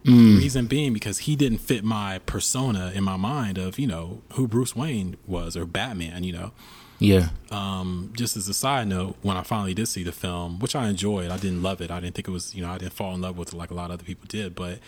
Mm. 0.10 0.38
Reason 0.38 0.66
being 0.68 0.94
because 0.94 1.20
he 1.20 1.36
didn't 1.36 1.60
fit 1.60 1.84
my 1.84 2.20
persona 2.26 2.92
in 2.94 3.04
my 3.04 3.18
mind 3.18 3.58
of 3.58 3.78
you 3.80 3.88
know 3.88 4.22
who 4.34 4.48
Bruce 4.48 4.76
Wayne 4.76 5.18
was 5.26 5.56
or 5.56 5.66
Batman. 5.66 6.24
You 6.24 6.34
know. 6.34 6.52
Yeah. 7.00 7.30
Um, 7.50 8.12
just 8.14 8.36
as 8.36 8.50
a 8.50 8.54
side 8.54 8.90
note, 8.90 9.16
when 9.22 9.38
I 9.38 9.44
finally 9.44 9.74
did 9.74 9.88
see 9.88 10.04
the 10.04 10.12
film, 10.12 10.60
which 10.60 10.76
I 10.76 10.90
enjoyed, 10.90 11.32
I 11.32 11.38
didn't 11.38 11.64
love 11.64 11.80
it. 11.80 11.92
I 11.92 12.02
didn't 12.02 12.16
think 12.16 12.28
it 12.28 12.32
was, 12.32 12.54
you 12.54 12.62
know, 12.62 12.70
I 12.70 12.78
didn't 12.78 12.92
fall 12.92 13.16
in 13.16 13.22
love 13.22 13.38
with 13.38 13.54
it 13.54 13.56
like 13.56 13.72
a 13.72 13.74
lot 13.74 13.86
of 13.86 13.94
other 13.94 14.04
people 14.04 14.26
did, 14.28 14.54
but 14.54 14.80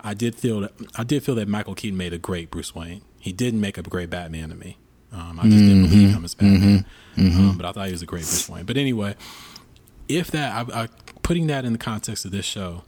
I 0.00 0.14
did 0.14 0.34
feel 0.34 0.60
that 0.60 0.72
I 0.96 1.04
did 1.04 1.22
feel 1.22 1.36
that 1.36 1.48
Michael 1.48 1.74
Keaton 1.74 1.96
made 1.96 2.12
a 2.12 2.18
great 2.18 2.50
Bruce 2.50 2.74
Wayne. 2.74 3.02
He 3.18 3.32
didn't 3.32 3.60
make 3.60 3.78
a 3.78 3.82
great 3.82 4.10
Batman 4.10 4.48
to 4.48 4.56
me. 4.56 4.76
Um, 5.12 5.38
I 5.38 5.44
just 5.44 5.56
mm-hmm. 5.56 5.68
didn't 5.68 5.82
believe 5.90 6.14
him 6.14 6.24
as 6.24 6.34
Batman, 6.34 6.86
mm-hmm. 7.14 7.20
mm-hmm. 7.20 7.48
Um, 7.50 7.56
but 7.56 7.66
I 7.66 7.72
thought 7.72 7.86
he 7.86 7.92
was 7.92 8.02
a 8.02 8.06
great 8.06 8.22
Bruce 8.22 8.48
Wayne. 8.48 8.64
But 8.64 8.76
anyway, 8.76 9.14
if 10.08 10.30
that, 10.30 10.70
I, 10.70 10.82
I, 10.82 10.88
putting 11.22 11.46
that 11.48 11.64
in 11.64 11.72
the 11.72 11.78
context 11.78 12.24
of 12.24 12.30
this 12.30 12.46
show, 12.46 12.82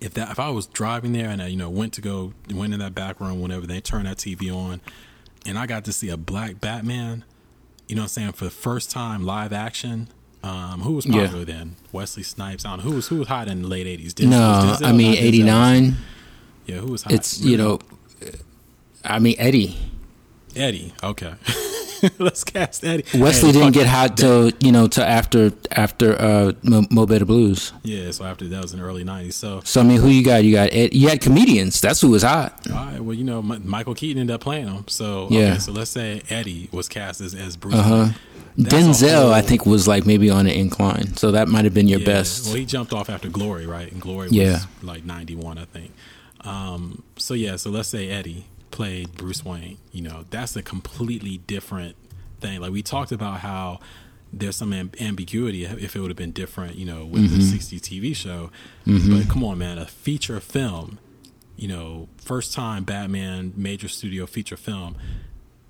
if 0.00 0.14
that 0.14 0.30
if 0.30 0.38
I 0.38 0.50
was 0.50 0.66
driving 0.66 1.12
there 1.12 1.28
and 1.28 1.42
I 1.42 1.48
you 1.48 1.56
know 1.56 1.70
went 1.70 1.92
to 1.94 2.00
go 2.00 2.32
went 2.52 2.72
in 2.72 2.80
that 2.80 2.94
back 2.94 3.20
room 3.20 3.40
whenever 3.40 3.66
they 3.66 3.80
turned 3.80 4.06
that 4.06 4.18
TV 4.18 4.54
on, 4.54 4.80
and 5.46 5.58
I 5.58 5.66
got 5.66 5.84
to 5.86 5.92
see 5.92 6.08
a 6.08 6.16
black 6.16 6.60
Batman, 6.60 7.24
you 7.88 7.96
know 7.96 8.02
what 8.02 8.06
I'm 8.06 8.08
saying 8.08 8.32
for 8.32 8.44
the 8.44 8.50
first 8.50 8.90
time 8.90 9.24
live 9.24 9.52
action. 9.52 10.08
Um, 10.42 10.82
who 10.82 10.92
was 10.92 11.06
popular 11.06 11.38
yeah. 11.38 11.44
then? 11.44 11.76
Wesley 11.90 12.22
Snipes. 12.22 12.66
I 12.66 12.70
don't 12.70 12.84
know 12.84 12.90
who 12.90 12.96
was 12.96 13.08
who 13.08 13.16
was 13.16 13.28
hot 13.28 13.48
in 13.48 13.62
the 13.62 13.68
late 13.68 13.86
'80s. 13.86 14.20
no, 14.26 14.76
I 14.82 14.92
mean 14.92 15.16
'89. 15.16 15.96
Yeah, 16.66 16.76
who 16.76 16.92
was 16.92 17.02
hot? 17.02 17.12
It's 17.14 17.40
you 17.40 17.56
know, 17.56 17.78
I 19.02 19.18
mean 19.18 19.36
Eddie. 19.38 19.78
Eddie. 20.54 20.92
Okay. 21.02 21.34
Let's 22.18 22.44
cast 22.44 22.84
Eddie. 22.84 23.04
Wesley 23.18 23.52
didn't 23.52 23.72
get 23.72 23.86
hot 23.86 24.16
till 24.16 24.50
you 24.60 24.72
know 24.72 24.86
till 24.86 25.04
after 25.04 25.52
after 25.70 26.20
uh, 26.20 26.52
Mo, 26.62 26.84
Mo 26.90 27.06
Better 27.06 27.24
Blues. 27.24 27.72
Yeah, 27.82 28.10
so 28.10 28.24
after 28.24 28.46
that 28.48 28.62
was 28.62 28.72
in 28.72 28.80
the 28.80 28.84
early 28.84 29.04
'90s. 29.04 29.34
So, 29.34 29.60
so 29.64 29.80
I 29.80 29.84
mean, 29.84 30.00
who 30.00 30.08
you 30.08 30.24
got? 30.24 30.44
You 30.44 30.52
got 30.52 30.72
Ed, 30.72 30.94
you 30.94 31.08
had 31.08 31.20
comedians. 31.20 31.80
That's 31.80 32.00
who 32.00 32.10
was 32.10 32.22
hot. 32.22 32.60
All 32.70 32.76
right. 32.76 33.00
Well, 33.00 33.14
you 33.14 33.24
know, 33.24 33.42
Michael 33.42 33.94
Keaton 33.94 34.20
ended 34.20 34.34
up 34.34 34.40
playing 34.40 34.68
him. 34.68 34.86
So 34.88 35.28
yeah. 35.30 35.52
Okay, 35.52 35.58
so 35.58 35.72
let's 35.72 35.90
say 35.90 36.22
Eddie 36.28 36.68
was 36.72 36.88
cast 36.88 37.20
as, 37.20 37.34
as 37.34 37.56
Bruce. 37.56 37.74
Uh 37.74 37.82
huh. 37.82 38.08
Denzel, 38.58 39.32
I 39.32 39.42
think, 39.42 39.66
was 39.66 39.88
like 39.88 40.06
maybe 40.06 40.30
on 40.30 40.46
an 40.46 40.52
incline, 40.52 41.16
so 41.16 41.32
that 41.32 41.48
might 41.48 41.64
have 41.64 41.74
been 41.74 41.88
your 41.88 41.98
yeah, 42.00 42.06
best. 42.06 42.46
Well, 42.46 42.54
he 42.54 42.64
jumped 42.64 42.92
off 42.92 43.10
after 43.10 43.28
Glory, 43.28 43.66
right? 43.66 43.90
And 43.90 44.00
Glory 44.00 44.28
was 44.28 44.36
yeah. 44.36 44.60
like 44.80 45.04
'91, 45.04 45.58
I 45.58 45.64
think. 45.64 45.92
Um, 46.42 47.02
so 47.16 47.34
yeah, 47.34 47.56
so 47.56 47.70
let's 47.70 47.88
say 47.88 48.10
Eddie 48.10 48.46
played 48.74 49.12
Bruce 49.12 49.44
Wayne, 49.44 49.78
you 49.92 50.02
know, 50.02 50.24
that's 50.30 50.56
a 50.56 50.62
completely 50.62 51.38
different 51.38 51.94
thing. 52.40 52.60
Like 52.60 52.72
we 52.72 52.82
talked 52.82 53.12
about 53.12 53.38
how 53.38 53.78
there's 54.32 54.56
some 54.56 54.72
amb- 54.72 55.00
ambiguity 55.00 55.64
if 55.64 55.94
it 55.94 56.00
would 56.00 56.10
have 56.10 56.16
been 56.16 56.32
different, 56.32 56.74
you 56.74 56.84
know, 56.84 57.04
with 57.04 57.30
mm-hmm. 57.30 57.36
the 57.36 57.42
60 57.42 57.78
TV 57.78 58.16
show. 58.16 58.50
Mm-hmm. 58.84 59.16
But 59.16 59.28
come 59.30 59.44
on, 59.44 59.58
man, 59.58 59.78
a 59.78 59.86
feature 59.86 60.40
film, 60.40 60.98
you 61.56 61.68
know, 61.68 62.08
first 62.16 62.52
time 62.52 62.82
Batman 62.82 63.52
major 63.56 63.86
studio 63.86 64.26
feature 64.26 64.56
film, 64.56 64.96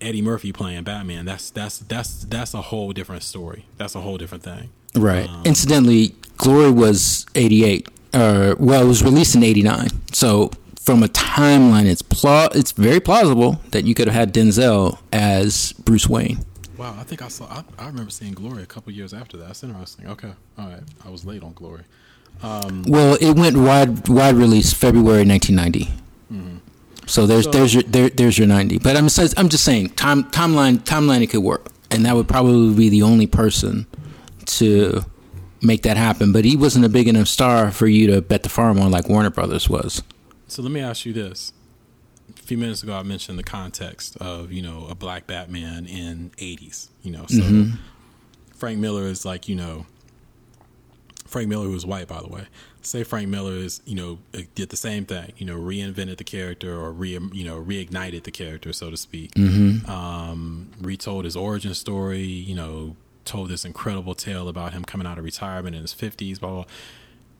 Eddie 0.00 0.22
Murphy 0.22 0.50
playing 0.50 0.84
Batman. 0.84 1.26
That's 1.26 1.50
that's 1.50 1.80
that's 1.80 2.24
that's 2.24 2.54
a 2.54 2.62
whole 2.62 2.92
different 2.92 3.22
story. 3.22 3.66
That's 3.76 3.94
a 3.94 4.00
whole 4.00 4.16
different 4.16 4.44
thing. 4.44 4.70
Right. 4.94 5.28
Um, 5.28 5.42
Incidentally, 5.44 6.14
Glory 6.38 6.70
was 6.70 7.26
88. 7.34 7.86
Uh, 8.14 8.54
well, 8.58 8.82
it 8.82 8.86
was 8.86 9.02
released 9.02 9.34
in 9.34 9.42
89. 9.42 9.88
So 10.12 10.52
from 10.84 11.02
a 11.02 11.08
timeline, 11.08 11.86
it's 11.86 12.02
pl- 12.02 12.50
it's 12.52 12.72
very 12.72 13.00
plausible 13.00 13.60
that 13.70 13.84
you 13.84 13.94
could 13.94 14.06
have 14.06 14.14
had 14.14 14.34
Denzel 14.34 14.98
as 15.12 15.72
Bruce 15.72 16.06
Wayne. 16.06 16.44
Wow, 16.76 16.94
I 16.98 17.04
think 17.04 17.22
I 17.22 17.28
saw. 17.28 17.46
I, 17.46 17.64
I 17.78 17.86
remember 17.86 18.10
seeing 18.10 18.34
Glory 18.34 18.62
a 18.62 18.66
couple 18.66 18.92
years 18.92 19.14
after 19.14 19.38
that. 19.38 19.46
That's 19.46 19.62
interesting. 19.62 20.06
Okay, 20.08 20.32
all 20.58 20.68
right. 20.68 20.82
I 21.04 21.08
was 21.08 21.24
late 21.24 21.42
on 21.42 21.54
Glory. 21.54 21.84
Um, 22.42 22.84
well, 22.86 23.16
it 23.18 23.32
went 23.32 23.56
wide 23.56 24.08
wide 24.08 24.34
release 24.34 24.74
February 24.74 25.24
1990. 25.24 25.84
Mm-hmm. 26.30 26.56
So 27.06 27.26
there's 27.26 27.44
so, 27.44 27.50
there's 27.50 27.72
your 27.72 27.84
there, 27.84 28.10
there's 28.10 28.38
your 28.38 28.48
90. 28.48 28.78
But 28.78 28.96
I'm 28.96 29.08
I'm 29.38 29.48
just 29.48 29.64
saying 29.64 29.90
time 29.90 30.24
timeline 30.24 30.78
timeline 30.80 31.22
it 31.22 31.28
could 31.28 31.42
work, 31.42 31.68
and 31.90 32.04
that 32.04 32.14
would 32.14 32.28
probably 32.28 32.74
be 32.74 32.90
the 32.90 33.02
only 33.02 33.26
person 33.26 33.86
to 34.46 35.02
make 35.62 35.82
that 35.84 35.96
happen. 35.96 36.32
But 36.32 36.44
he 36.44 36.56
wasn't 36.56 36.84
a 36.84 36.90
big 36.90 37.08
enough 37.08 37.28
star 37.28 37.70
for 37.70 37.86
you 37.86 38.08
to 38.08 38.20
bet 38.20 38.42
the 38.42 38.50
farm 38.50 38.78
on 38.78 38.90
like 38.90 39.08
Warner 39.08 39.30
Brothers 39.30 39.70
was. 39.70 40.02
So 40.48 40.62
let 40.62 40.70
me 40.70 40.80
ask 40.80 41.04
you 41.04 41.12
this: 41.12 41.52
a 42.28 42.42
few 42.42 42.58
minutes 42.58 42.82
ago, 42.82 42.94
I 42.94 43.02
mentioned 43.02 43.38
the 43.38 43.44
context 43.44 44.16
of 44.18 44.52
you 44.52 44.62
know 44.62 44.86
a 44.88 44.94
black 44.94 45.26
Batman 45.26 45.86
in 45.86 46.30
'80s. 46.38 46.88
You 47.02 47.12
know, 47.12 47.26
so 47.26 47.40
mm-hmm. 47.40 47.76
Frank 48.54 48.78
Miller 48.78 49.04
is 49.04 49.24
like 49.24 49.48
you 49.48 49.56
know 49.56 49.86
Frank 51.34 51.48
Miller, 51.48 51.64
who 51.64 51.72
was 51.72 51.84
white, 51.84 52.06
by 52.06 52.20
the 52.20 52.28
way. 52.28 52.46
Say 52.82 53.02
Frank 53.02 53.28
Miller 53.28 53.54
is, 53.54 53.82
you 53.86 53.96
know, 53.96 54.18
uh, 54.34 54.42
did 54.54 54.68
the 54.68 54.76
same 54.76 55.04
thing, 55.04 55.32
you 55.36 55.44
know, 55.44 55.56
reinvented 55.56 56.18
the 56.18 56.22
character 56.24 56.78
or 56.78 56.92
re, 56.92 57.18
you 57.32 57.44
know, 57.44 57.60
reignited 57.60 58.22
the 58.22 58.30
character, 58.30 58.72
so 58.72 58.88
to 58.88 58.96
speak. 58.96 59.32
Mm-hmm. 59.32 59.90
Um, 59.90 60.70
retold 60.80 61.24
his 61.24 61.34
origin 61.34 61.74
story, 61.74 62.22
you 62.22 62.54
know, 62.54 62.94
told 63.24 63.48
this 63.48 63.64
incredible 63.64 64.14
tale 64.14 64.48
about 64.48 64.74
him 64.74 64.84
coming 64.84 65.08
out 65.08 65.18
of 65.18 65.24
retirement 65.24 65.74
in 65.74 65.82
his 65.82 65.92
fifties, 65.92 66.38
blah, 66.38 66.50
blah. 66.50 66.64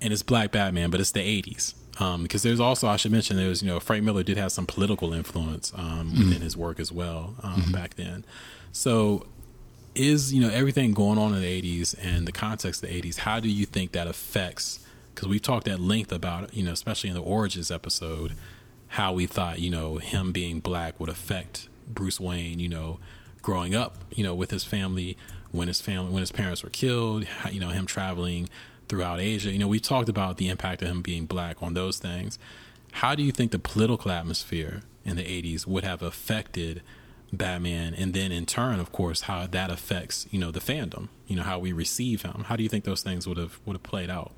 And 0.00 0.12
it's 0.12 0.24
Black 0.24 0.50
Batman, 0.50 0.90
but 0.90 1.00
it's 1.00 1.12
the 1.12 1.22
eighties 1.22 1.76
um, 2.00 2.22
because 2.22 2.42
there's 2.42 2.60
also 2.60 2.88
I 2.88 2.96
should 2.96 3.12
mention 3.12 3.36
there's 3.36 3.62
you 3.62 3.68
know 3.68 3.80
Frank 3.80 4.04
Miller 4.04 4.22
did 4.22 4.36
have 4.36 4.52
some 4.52 4.66
political 4.66 5.12
influence 5.12 5.72
um, 5.74 6.10
mm-hmm. 6.10 6.18
within 6.18 6.42
his 6.42 6.56
work 6.56 6.80
as 6.80 6.90
well 6.90 7.34
um, 7.42 7.62
mm-hmm. 7.62 7.72
back 7.72 7.94
then. 7.94 8.24
So 8.72 9.26
is 9.94 10.32
you 10.32 10.40
know 10.40 10.50
everything 10.50 10.92
going 10.92 11.18
on 11.18 11.34
in 11.34 11.40
the 11.40 11.62
80s 11.62 11.94
and 12.02 12.26
the 12.26 12.32
context 12.32 12.82
of 12.82 12.88
the 12.88 13.02
80s 13.02 13.18
how 13.18 13.38
do 13.40 13.48
you 13.48 13.64
think 13.64 13.92
that 13.92 14.06
affects 14.06 14.80
because 15.14 15.28
we've 15.28 15.42
talked 15.42 15.68
at 15.68 15.78
length 15.80 16.12
about 16.12 16.52
you 16.52 16.64
know 16.64 16.72
especially 16.72 17.10
in 17.10 17.14
the 17.14 17.22
origins 17.22 17.70
episode 17.70 18.32
how 18.88 19.12
we 19.12 19.26
thought 19.26 19.60
you 19.60 19.70
know 19.70 19.98
him 19.98 20.32
being 20.32 20.60
black 20.60 20.98
would 20.98 21.08
affect 21.08 21.68
bruce 21.88 22.18
wayne 22.18 22.58
you 22.58 22.68
know 22.68 22.98
growing 23.42 23.74
up 23.74 23.96
you 24.10 24.24
know 24.24 24.34
with 24.34 24.50
his 24.50 24.64
family 24.64 25.16
when 25.52 25.68
his 25.68 25.80
family 25.80 26.10
when 26.10 26.20
his 26.20 26.32
parents 26.32 26.62
were 26.62 26.70
killed 26.70 27.26
you 27.50 27.60
know 27.60 27.68
him 27.68 27.86
traveling 27.86 28.48
throughout 28.88 29.20
Asia. 29.20 29.50
You 29.50 29.58
know, 29.58 29.68
we 29.68 29.80
talked 29.80 30.08
about 30.08 30.36
the 30.36 30.48
impact 30.48 30.82
of 30.82 30.88
him 30.88 31.02
being 31.02 31.26
black 31.26 31.62
on 31.62 31.74
those 31.74 31.98
things. 31.98 32.38
How 32.92 33.14
do 33.14 33.22
you 33.22 33.32
think 33.32 33.50
the 33.50 33.58
political 33.58 34.10
atmosphere 34.10 34.82
in 35.04 35.16
the 35.16 35.22
80s 35.22 35.66
would 35.66 35.84
have 35.84 36.02
affected 36.02 36.82
Batman 37.32 37.94
and 37.94 38.14
then 38.14 38.30
in 38.30 38.46
turn 38.46 38.78
of 38.78 38.92
course 38.92 39.22
how 39.22 39.46
that 39.46 39.70
affects, 39.70 40.26
you 40.30 40.38
know, 40.38 40.50
the 40.50 40.60
fandom, 40.60 41.08
you 41.26 41.36
know, 41.36 41.42
how 41.42 41.58
we 41.58 41.72
receive 41.72 42.22
him. 42.22 42.44
How 42.46 42.56
do 42.56 42.62
you 42.62 42.68
think 42.68 42.84
those 42.84 43.02
things 43.02 43.26
would 43.26 43.36
have 43.36 43.58
would 43.66 43.74
have 43.74 43.82
played 43.82 44.10
out? 44.10 44.32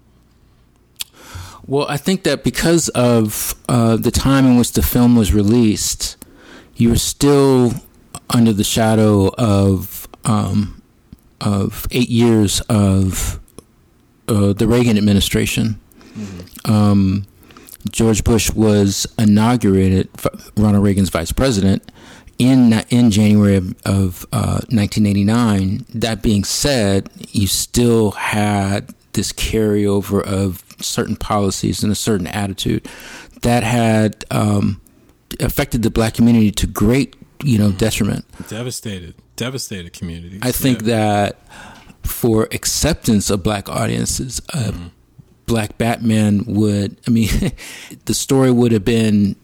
Well, 1.66 1.86
I 1.88 1.96
think 1.96 2.24
that 2.24 2.44
because 2.44 2.88
of 2.90 3.54
uh, 3.68 3.96
the 3.96 4.10
time 4.10 4.46
in 4.46 4.56
which 4.56 4.72
the 4.72 4.82
film 4.82 5.16
was 5.16 5.32
released, 5.32 6.16
you 6.76 6.90
were 6.90 6.96
still 6.96 7.72
under 8.30 8.52
the 8.52 8.64
shadow 8.64 9.28
of 9.36 10.08
um, 10.24 10.82
of 11.40 11.86
eight 11.90 12.08
years 12.08 12.60
of 12.62 13.40
uh, 14.28 14.52
the 14.52 14.66
Reagan 14.66 14.96
administration. 14.96 15.80
Mm-hmm. 16.14 16.72
Um, 16.72 17.26
George 17.90 18.24
Bush 18.24 18.50
was 18.52 19.06
inaugurated, 19.18 20.08
Ronald 20.56 20.84
Reagan's 20.84 21.10
vice 21.10 21.32
president, 21.32 21.90
in 22.38 22.72
in 22.90 23.10
January 23.10 23.56
of, 23.56 23.70
of 23.84 24.26
uh, 24.32 24.60
1989. 24.70 25.86
That 25.94 26.22
being 26.22 26.44
said, 26.44 27.08
you 27.30 27.46
still 27.46 28.12
had 28.12 28.94
this 29.12 29.32
carryover 29.32 30.22
of 30.22 30.62
certain 30.80 31.16
policies 31.16 31.82
and 31.82 31.90
a 31.90 31.94
certain 31.94 32.26
attitude 32.26 32.86
that 33.42 33.62
had 33.62 34.24
um, 34.30 34.80
affected 35.40 35.82
the 35.82 35.90
black 35.90 36.14
community 36.14 36.50
to 36.50 36.66
great, 36.66 37.16
you 37.42 37.58
know, 37.58 37.68
mm-hmm. 37.68 37.78
detriment. 37.78 38.24
Devastated, 38.48 39.14
devastated 39.36 39.92
communities. 39.92 40.40
I 40.42 40.52
think 40.52 40.82
yeah. 40.82 40.86
that 40.96 41.40
for 42.06 42.44
acceptance 42.52 43.30
of 43.30 43.42
black 43.42 43.68
audiences. 43.68 44.40
Uh, 44.52 44.70
mm-hmm. 44.70 44.86
Black 45.46 45.78
Batman 45.78 46.44
would, 46.46 46.96
I 47.06 47.10
mean, 47.10 47.28
the 48.06 48.14
story 48.14 48.50
would 48.50 48.72
have 48.72 48.84
been 48.84 49.36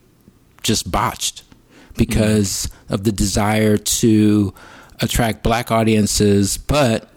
just 0.63 0.91
botched 0.91 1.45
because 1.97 2.67
mm-hmm. 2.67 2.95
of 2.95 3.05
the 3.05 3.13
desire 3.13 3.77
to 3.77 4.53
attract 5.01 5.43
black 5.43 5.71
audiences, 5.71 6.57
but 6.57 7.09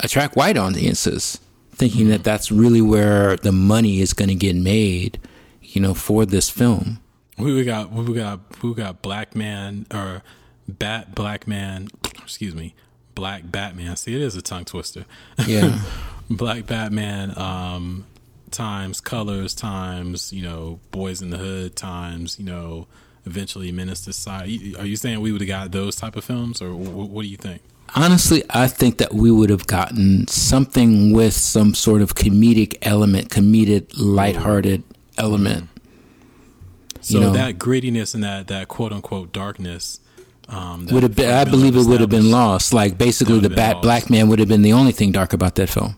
attract 0.00 0.36
white 0.36 0.56
audiences, 0.56 1.40
thinking 1.72 2.02
mm-hmm. 2.02 2.10
that 2.10 2.24
that's 2.24 2.52
really 2.52 2.80
where 2.82 3.36
the 3.36 3.52
money 3.52 4.00
is 4.00 4.12
going 4.12 4.28
to 4.28 4.34
get 4.34 4.56
made, 4.56 5.18
you 5.62 5.80
know, 5.80 5.94
for 5.94 6.26
this 6.26 6.50
film. 6.50 7.00
We 7.38 7.64
got 7.64 7.92
we 7.92 8.14
got 8.14 8.62
we 8.62 8.74
got 8.74 9.02
black 9.02 9.34
man 9.34 9.86
or 9.92 10.22
bat 10.66 11.14
black 11.14 11.46
man, 11.46 11.88
excuse 12.22 12.54
me, 12.54 12.74
Black 13.16 13.50
Batman. 13.50 13.96
See, 13.96 14.14
it 14.14 14.20
is 14.20 14.36
a 14.36 14.42
tongue 14.42 14.66
twister. 14.66 15.06
Yeah. 15.44 15.82
Black 16.30 16.66
Batman 16.66 17.36
um, 17.36 18.06
times 18.50 19.00
colors 19.00 19.54
times 19.54 20.32
you 20.32 20.42
know 20.42 20.78
Boyz 20.92 21.22
n 21.22 21.30
the 21.30 21.36
Hood 21.36 21.76
times 21.76 22.38
you 22.38 22.44
know 22.44 22.86
eventually 23.24 23.72
Menace 23.72 24.02
to 24.02 24.12
Society. 24.12 24.76
Are 24.76 24.86
you 24.86 24.96
saying 24.96 25.20
we 25.20 25.32
would 25.32 25.40
have 25.40 25.48
got 25.48 25.72
those 25.72 25.96
type 25.96 26.14
of 26.14 26.24
films, 26.24 26.62
or 26.62 26.74
what, 26.74 27.08
what 27.08 27.22
do 27.22 27.28
you 27.28 27.36
think? 27.36 27.62
Honestly, 27.94 28.42
I 28.50 28.68
think 28.68 28.98
that 28.98 29.14
we 29.14 29.30
would 29.30 29.50
have 29.50 29.66
gotten 29.66 30.26
something 30.28 31.12
with 31.12 31.34
some 31.34 31.74
sort 31.74 32.02
of 32.02 32.14
comedic 32.14 32.76
element, 32.82 33.30
comedic, 33.30 33.92
lighthearted 33.96 34.82
element. 35.16 35.64
Mm-hmm. 35.64 37.02
So 37.02 37.14
you 37.18 37.20
know, 37.24 37.32
that 37.32 37.56
grittiness 37.56 38.14
and 38.14 38.24
that 38.24 38.48
that 38.48 38.68
quote 38.68 38.92
unquote 38.92 39.32
darkness 39.32 40.00
um, 40.48 40.86
would 40.86 41.02
have 41.02 41.16
been, 41.16 41.30
I 41.30 41.44
believe 41.44 41.76
it 41.76 41.86
would 41.86 42.00
have 42.00 42.10
been 42.10 42.30
lost. 42.30 42.72
Like 42.72 42.96
basically, 42.96 43.40
the 43.40 43.50
Bat 43.50 43.82
Black 43.82 44.08
Man 44.08 44.28
would 44.28 44.38
have 44.38 44.48
been 44.48 44.62
the 44.62 44.72
only 44.72 44.92
thing 44.92 45.10
dark 45.10 45.32
about 45.32 45.56
that 45.56 45.68
film, 45.68 45.96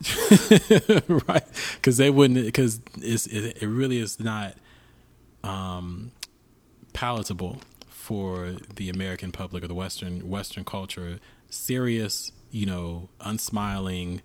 right? 1.27 1.43
Because 1.75 1.97
they 1.97 2.09
wouldn't. 2.09 2.45
Because 2.45 2.81
it, 2.97 3.61
it 3.61 3.67
really 3.67 3.99
is 3.99 4.19
not 4.19 4.55
um, 5.43 6.11
palatable 6.93 7.61
for 7.87 8.55
the 8.75 8.89
American 8.89 9.31
public 9.31 9.63
or 9.63 9.67
the 9.67 9.75
Western 9.75 10.27
Western 10.27 10.63
culture. 10.63 11.19
Serious, 11.51 12.31
you 12.49 12.65
know, 12.65 13.09
unsmiling, 13.21 14.21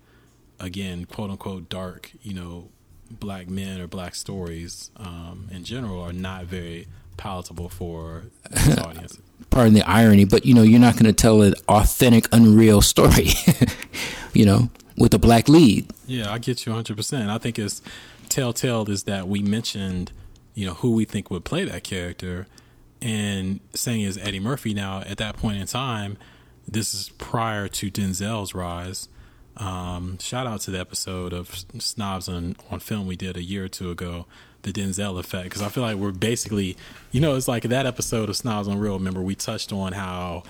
again, 0.59 1.05
quote 1.05 1.29
unquote, 1.29 1.69
dark, 1.69 2.11
you 2.23 2.33
know, 2.33 2.69
black 3.11 3.47
men 3.47 3.79
or 3.79 3.87
black 3.87 4.15
stories 4.15 4.89
um, 4.97 5.49
in 5.51 5.63
general 5.63 6.01
are 6.01 6.13
not 6.13 6.45
very 6.45 6.87
palatable 7.17 7.69
for 7.69 8.23
this 8.49 8.77
audience 8.79 9.19
pardon 9.49 9.73
the 9.73 9.87
irony, 9.87 10.25
but 10.25 10.45
you 10.45 10.53
know, 10.53 10.63
you're 10.63 10.79
not 10.79 10.93
going 10.93 11.05
to 11.05 11.13
tell 11.13 11.41
an 11.41 11.53
authentic, 11.67 12.27
unreal 12.31 12.81
story, 12.81 13.29
you 14.33 14.45
know, 14.45 14.69
with 14.97 15.13
a 15.13 15.19
black 15.19 15.49
lead. 15.49 15.91
Yeah, 16.07 16.31
I 16.31 16.37
get 16.37 16.65
you 16.65 16.73
100%. 16.73 17.29
I 17.29 17.37
think 17.37 17.59
it's 17.59 17.81
telltale 18.29 18.89
is 18.89 19.03
that 19.03 19.27
we 19.27 19.41
mentioned, 19.41 20.11
you 20.53 20.65
know, 20.65 20.73
who 20.75 20.91
we 20.91 21.05
think 21.05 21.31
would 21.31 21.45
play 21.45 21.63
that 21.65 21.83
character 21.83 22.47
and 23.01 23.59
saying 23.73 24.01
is 24.01 24.17
Eddie 24.17 24.39
Murphy. 24.39 24.73
Now, 24.73 25.01
at 25.01 25.17
that 25.17 25.37
point 25.37 25.57
in 25.57 25.67
time, 25.67 26.17
this 26.67 26.93
is 26.93 27.09
prior 27.09 27.67
to 27.67 27.91
Denzel's 27.91 28.53
rise. 28.53 29.07
Um, 29.57 30.17
shout 30.19 30.47
out 30.47 30.61
to 30.61 30.71
the 30.71 30.79
episode 30.79 31.31
of 31.31 31.65
Snobs 31.79 32.27
on, 32.27 32.55
on 32.69 32.79
Film 32.79 33.07
we 33.07 33.15
did 33.15 33.37
a 33.37 33.43
year 33.43 33.65
or 33.65 33.69
two 33.69 33.89
ago 33.89 34.25
the 34.65 34.73
Denzel 34.73 35.19
effect 35.19 35.45
because 35.45 35.61
I 35.61 35.69
feel 35.69 35.83
like 35.83 35.95
we're 35.95 36.11
basically, 36.11 36.75
you 37.11 37.21
know, 37.21 37.35
it's 37.35 37.47
like 37.47 37.63
that 37.63 37.85
episode 37.85 38.29
of 38.29 38.35
Snobs 38.35 38.67
on 38.67 38.77
Real. 38.79 38.93
Remember, 38.97 39.21
we 39.21 39.35
touched 39.35 39.71
on 39.71 39.93
how 39.93 40.43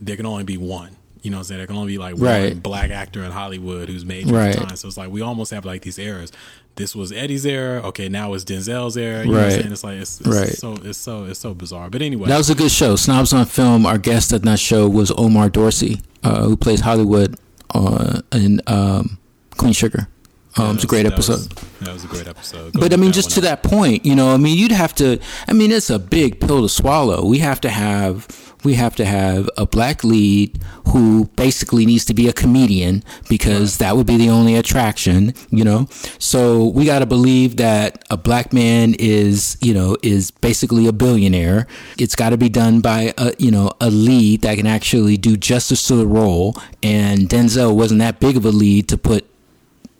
there 0.00 0.16
can 0.16 0.26
only 0.26 0.44
be 0.44 0.56
one. 0.56 0.96
You 1.22 1.30
know 1.30 1.36
what 1.36 1.40
I'm 1.40 1.44
saying? 1.44 1.58
There 1.58 1.66
can 1.66 1.76
only 1.76 1.92
be 1.92 1.98
like 1.98 2.14
right. 2.16 2.54
one 2.54 2.60
black 2.60 2.90
actor 2.90 3.22
in 3.22 3.30
Hollywood 3.30 3.90
who's 3.90 4.06
made 4.06 4.30
right. 4.30 4.54
time. 4.54 4.74
So 4.76 4.88
it's 4.88 4.96
like 4.96 5.10
we 5.10 5.20
almost 5.20 5.50
have 5.50 5.66
like 5.66 5.82
these 5.82 5.98
eras. 5.98 6.32
This 6.76 6.96
was 6.96 7.12
Eddie's 7.12 7.44
era. 7.44 7.82
Okay, 7.88 8.08
now 8.08 8.32
it's 8.32 8.44
Denzel's 8.44 8.96
era. 8.96 9.24
You 9.24 9.24
right. 9.24 9.26
know 9.26 9.32
what 9.32 9.44
I'm 9.44 9.50
saying? 9.50 9.72
It's 9.72 9.84
like 9.84 9.98
it's, 9.98 10.20
it's 10.20 10.28
right. 10.28 10.48
so 10.48 10.78
it's 10.82 10.96
so 10.96 11.24
it's 11.24 11.38
so 11.38 11.52
bizarre. 11.52 11.90
But 11.90 12.00
anyway, 12.00 12.28
that 12.28 12.38
was 12.38 12.48
a 12.48 12.54
good 12.54 12.70
show. 12.70 12.96
Snobs 12.96 13.34
on 13.34 13.44
Film. 13.44 13.84
Our 13.84 13.98
guest 13.98 14.32
at 14.32 14.42
that 14.42 14.58
show 14.58 14.88
was 14.88 15.10
Omar 15.10 15.50
Dorsey, 15.50 16.00
uh, 16.24 16.44
who 16.44 16.56
plays 16.56 16.80
Hollywood 16.80 17.36
uh, 17.74 18.22
in 18.32 18.62
um, 18.66 19.18
Queen 19.58 19.74
Sugar. 19.74 20.08
Um, 20.56 20.74
it's 20.74 20.84
a 20.84 20.86
great 20.86 21.04
that 21.04 21.12
episode. 21.12 21.38
Was, 21.38 21.78
that 21.80 21.92
was 21.92 22.04
a 22.04 22.08
great 22.08 22.26
episode. 22.26 22.72
Go 22.72 22.80
but 22.80 22.92
I 22.92 22.96
mean, 22.96 23.12
just 23.12 23.30
to 23.32 23.40
up. 23.40 23.44
that 23.44 23.62
point, 23.62 24.04
you 24.04 24.16
know, 24.16 24.34
I 24.34 24.36
mean, 24.36 24.58
you'd 24.58 24.72
have 24.72 24.94
to. 24.96 25.18
I 25.46 25.52
mean, 25.52 25.70
it's 25.70 25.90
a 25.90 25.98
big 25.98 26.40
pill 26.40 26.62
to 26.62 26.68
swallow. 26.68 27.24
We 27.24 27.38
have 27.38 27.60
to 27.62 27.70
have. 27.70 28.26
We 28.62 28.74
have 28.74 28.94
to 28.96 29.06
have 29.06 29.48
a 29.56 29.64
black 29.64 30.04
lead 30.04 30.62
who 30.88 31.26
basically 31.36 31.86
needs 31.86 32.04
to 32.06 32.14
be 32.14 32.28
a 32.28 32.32
comedian 32.32 33.02
because 33.28 33.78
that 33.78 33.96
would 33.96 34.06
be 34.06 34.18
the 34.18 34.28
only 34.28 34.54
attraction, 34.54 35.32
you 35.48 35.64
know. 35.64 35.86
So 36.18 36.66
we 36.66 36.84
got 36.84 36.98
to 36.98 37.06
believe 37.06 37.56
that 37.56 38.04
a 38.10 38.18
black 38.18 38.52
man 38.52 38.94
is, 38.98 39.56
you 39.62 39.72
know, 39.72 39.96
is 40.02 40.30
basically 40.30 40.86
a 40.86 40.92
billionaire. 40.92 41.68
It's 41.96 42.14
got 42.14 42.30
to 42.30 42.36
be 42.36 42.50
done 42.50 42.82
by 42.82 43.14
a, 43.16 43.32
you 43.38 43.50
know, 43.50 43.72
a 43.80 43.88
lead 43.88 44.42
that 44.42 44.58
can 44.58 44.66
actually 44.66 45.16
do 45.16 45.38
justice 45.38 45.86
to 45.86 45.96
the 45.96 46.06
role. 46.06 46.54
And 46.82 47.30
Denzel 47.30 47.74
wasn't 47.74 48.00
that 48.00 48.20
big 48.20 48.36
of 48.36 48.44
a 48.44 48.50
lead 48.50 48.88
to 48.88 48.98
put 48.98 49.26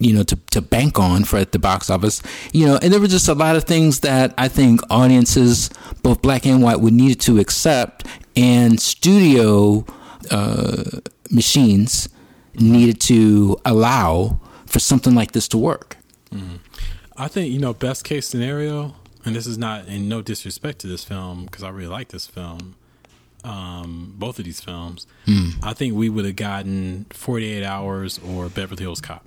you 0.01 0.13
know 0.13 0.23
to, 0.25 0.37
to 0.51 0.61
bank 0.61 0.99
on 0.99 1.23
for 1.25 1.37
at 1.39 1.53
the 1.53 1.59
box 1.59 1.89
office 1.91 2.23
you 2.53 2.67
know 2.67 2.79
and 2.83 2.93
there 2.93 2.99
were 3.01 3.07
just 3.07 3.29
a 3.29 3.35
lot 3.35 3.55
of 3.55 3.65
things 3.65 4.01
that 4.01 4.35
i 4.39 4.49
think 4.49 4.81
audiences 4.91 5.71
both 6.03 6.21
black 6.23 6.45
and 6.47 6.63
white 6.63 6.81
would 6.81 6.95
need 6.95 7.21
to 7.21 7.39
accept 7.39 8.07
and 8.35 8.81
studio 8.81 9.85
uh, 10.31 10.83
machines 11.31 12.09
needed 12.55 13.01
to 13.01 13.57
allow 13.65 14.41
for 14.67 14.79
something 14.81 15.15
like 15.15 15.33
this 15.33 15.47
to 15.47 15.59
work 15.59 15.97
I 17.17 17.29
think 17.29 17.53
you 17.53 17.59
know 17.59 17.75
best 17.75 18.05
case 18.05 18.27
scenario, 18.27 18.95
and 19.27 19.37
this 19.37 19.47
is 19.47 19.59
not 19.59 19.87
in 19.89 20.09
no 20.09 20.23
disrespect 20.23 20.79
to 20.81 20.87
this 20.87 21.05
film 21.05 21.45
because 21.45 21.63
I 21.63 21.69
really 21.69 21.89
like 21.89 22.09
this 22.09 22.27
film. 22.27 22.77
Um, 23.45 24.15
both 24.17 24.39
of 24.39 24.45
these 24.45 24.61
films, 24.61 25.07
Hmm. 25.27 25.51
I 25.63 25.73
think 25.75 25.95
we 25.95 26.09
would 26.09 26.25
have 26.25 26.37
gotten 26.37 27.05
Forty 27.11 27.47
Eight 27.53 27.65
Hours 27.65 28.19
or 28.27 28.49
Beverly 28.49 28.85
Hills 28.85 29.01
Cop. 29.03 29.25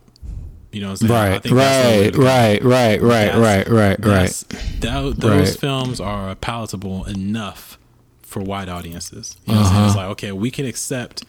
You 0.74 0.82
know 0.82 0.92
what 0.92 1.02
I'm 1.04 1.08
saying? 1.08 1.12
I 1.12 1.30
right 1.32 1.44
that's 1.44 2.18
right 2.18 2.18
right 2.18 2.64
right 2.64 3.02
right 3.02 3.36
right 3.36 3.68
right 3.70 4.06
right 4.06 4.44
That, 4.80 5.14
those 5.18 5.24
Right. 5.52 5.60
films 5.60 6.00
are 6.02 6.34
palatable 6.36 7.06
enough 7.06 7.78
for 8.24 8.42
white 8.42 8.68
audiences. 8.68 9.38
You 9.46 9.54
know 9.54 9.62
what 9.62 9.68
I'm 9.68 9.74
saying? 9.74 9.86
It's 9.88 9.96
like, 9.96 10.08
okay, 10.08 10.32
we 10.32 10.50
can 10.52 10.66
accept 10.66 11.24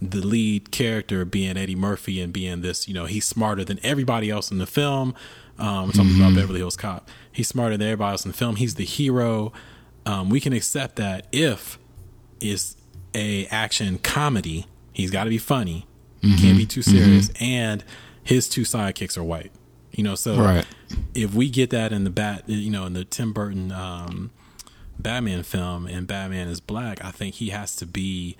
the 0.00 0.20
lead 0.20 0.70
character 0.70 1.24
being 1.24 1.56
Eddie 1.56 1.74
Murphy 1.74 2.20
and 2.20 2.32
being 2.32 2.60
this, 2.60 2.86
you 2.86 2.94
know, 2.94 3.06
he's 3.06 3.24
smarter 3.24 3.64
than 3.64 3.80
everybody 3.82 4.30
else 4.30 4.50
in 4.50 4.58
the 4.58 4.66
film. 4.66 5.14
Um, 5.58 5.66
I'm 5.84 5.92
talking 5.92 6.16
about 6.16 6.34
Beverly 6.34 6.58
Hills 6.60 6.76
Cop. 6.76 7.08
He's 7.32 7.48
smarter 7.48 7.76
than 7.76 7.86
everybody 7.88 8.12
else 8.12 8.24
in 8.24 8.30
the 8.32 8.36
film. 8.36 8.56
He's 8.56 8.74
the 8.76 8.84
hero. 8.84 9.52
Um, 10.06 10.28
we 10.28 10.40
can 10.40 10.52
accept 10.52 10.96
that 10.96 11.26
if 11.32 11.78
it's 12.40 12.76
a 13.14 13.46
action 13.46 13.98
comedy. 13.98 14.66
He's 14.92 15.10
got 15.10 15.24
to 15.24 15.30
be 15.30 15.38
funny. 15.38 15.86
Can't 16.22 16.56
be 16.58 16.66
too 16.66 16.82
serious. 16.82 17.30
And 17.40 17.84
his 18.24 18.48
two 18.48 18.62
sidekicks 18.62 19.16
are 19.16 19.22
white. 19.24 19.52
You 19.92 20.02
know, 20.02 20.16
so 20.16 20.36
Right. 20.36 20.66
if 21.14 21.34
we 21.34 21.48
get 21.48 21.70
that 21.70 21.92
in 21.92 22.02
the 22.02 22.10
bat, 22.10 22.42
you 22.48 22.70
know, 22.70 22.84
in 22.86 22.94
the 22.94 23.04
Tim 23.04 23.32
Burton 23.32 23.70
um, 23.70 24.30
Batman 24.98 25.42
film, 25.44 25.86
and 25.86 26.06
Batman 26.06 26.48
is 26.48 26.60
black, 26.60 27.04
I 27.04 27.10
think 27.12 27.36
he 27.36 27.50
has 27.50 27.76
to 27.76 27.86
be. 27.86 28.36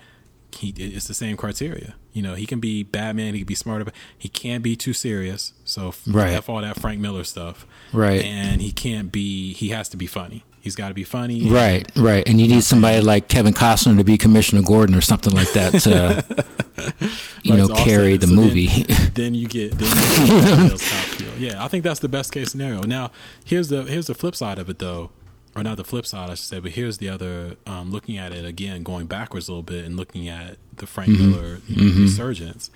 He 0.57 0.69
it's 0.77 1.07
the 1.07 1.13
same 1.13 1.35
criteria. 1.35 1.95
You 2.13 2.21
know, 2.21 2.33
he 2.35 2.45
can 2.45 2.59
be 2.61 2.83
Batman. 2.83 3.33
He 3.33 3.41
can 3.41 3.45
be 3.47 3.55
smarter, 3.55 3.83
but 3.85 3.93
he 4.17 4.29
can't 4.29 4.63
be 4.63 4.75
too 4.77 4.93
serious. 4.93 5.51
So 5.65 5.93
Right. 6.07 6.31
f 6.33 6.47
all 6.49 6.61
that 6.61 6.79
Frank 6.79 7.01
Miller 7.01 7.25
stuff. 7.25 7.65
Right. 7.91 8.23
And 8.23 8.61
he 8.61 8.71
can't 8.71 9.11
be. 9.11 9.53
He 9.53 9.69
has 9.69 9.89
to 9.89 9.97
be 9.97 10.07
funny. 10.07 10.43
He's 10.65 10.75
got 10.75 10.87
to 10.89 10.93
be 10.95 11.03
funny. 11.03 11.47
right 11.49 11.89
right 11.95 12.27
and 12.27 12.41
you 12.41 12.47
need 12.47 12.63
somebody 12.63 12.99
like 12.99 13.27
kevin 13.29 13.53
costner 13.53 13.95
to 13.97 14.03
be 14.03 14.17
commissioner 14.17 14.63
gordon 14.63 14.95
or 14.95 15.01
something 15.01 15.31
like 15.31 15.51
that 15.53 15.79
to 15.83 16.25
you 17.43 17.53
Right, 17.53 17.57
know 17.59 17.67
carry 17.75 18.17
the 18.17 18.25
So 18.27 18.33
movie 18.33 18.67
then 19.13 19.35
you 19.35 19.47
get 19.47 19.77
then 19.77 19.87
you 19.87 19.95
get 20.27 20.43
Beverly 20.43 20.67
Hills 20.69 20.89
Cop 20.89 21.05
feel. 21.05 21.37
Yeah, 21.37 21.63
I 21.63 21.67
think 21.67 21.83
that's 21.83 21.99
the 21.99 22.09
best 22.09 22.31
case 22.33 22.51
scenario. 22.51 22.81
Now, 22.81 23.11
here's 23.45 23.69
the 23.69 23.83
here's 23.83 24.07
the 24.07 24.15
flip 24.15 24.35
side 24.35 24.57
of 24.57 24.67
it 24.69 24.79
though, 24.79 25.11
or 25.55 25.61
not 25.63 25.77
the 25.77 25.83
flip 25.83 26.05
side, 26.07 26.29
I 26.31 26.33
should 26.33 26.45
say, 26.45 26.59
but 26.59 26.71
here's 26.71 26.97
the 26.97 27.09
other. 27.09 27.57
Um, 27.67 27.91
looking 27.91 28.17
at 28.17 28.31
it 28.33 28.43
again, 28.43 28.81
going 28.83 29.05
backwards 29.05 29.47
a 29.47 29.51
little 29.51 29.61
bit, 29.63 29.85
and 29.85 29.95
looking 29.97 30.27
at 30.27 30.57
the 30.77 30.87
Frank 30.87 31.09
Miller 31.11 31.59
you 31.67 31.89
know, 31.91 32.01
resurgence. 32.01 32.71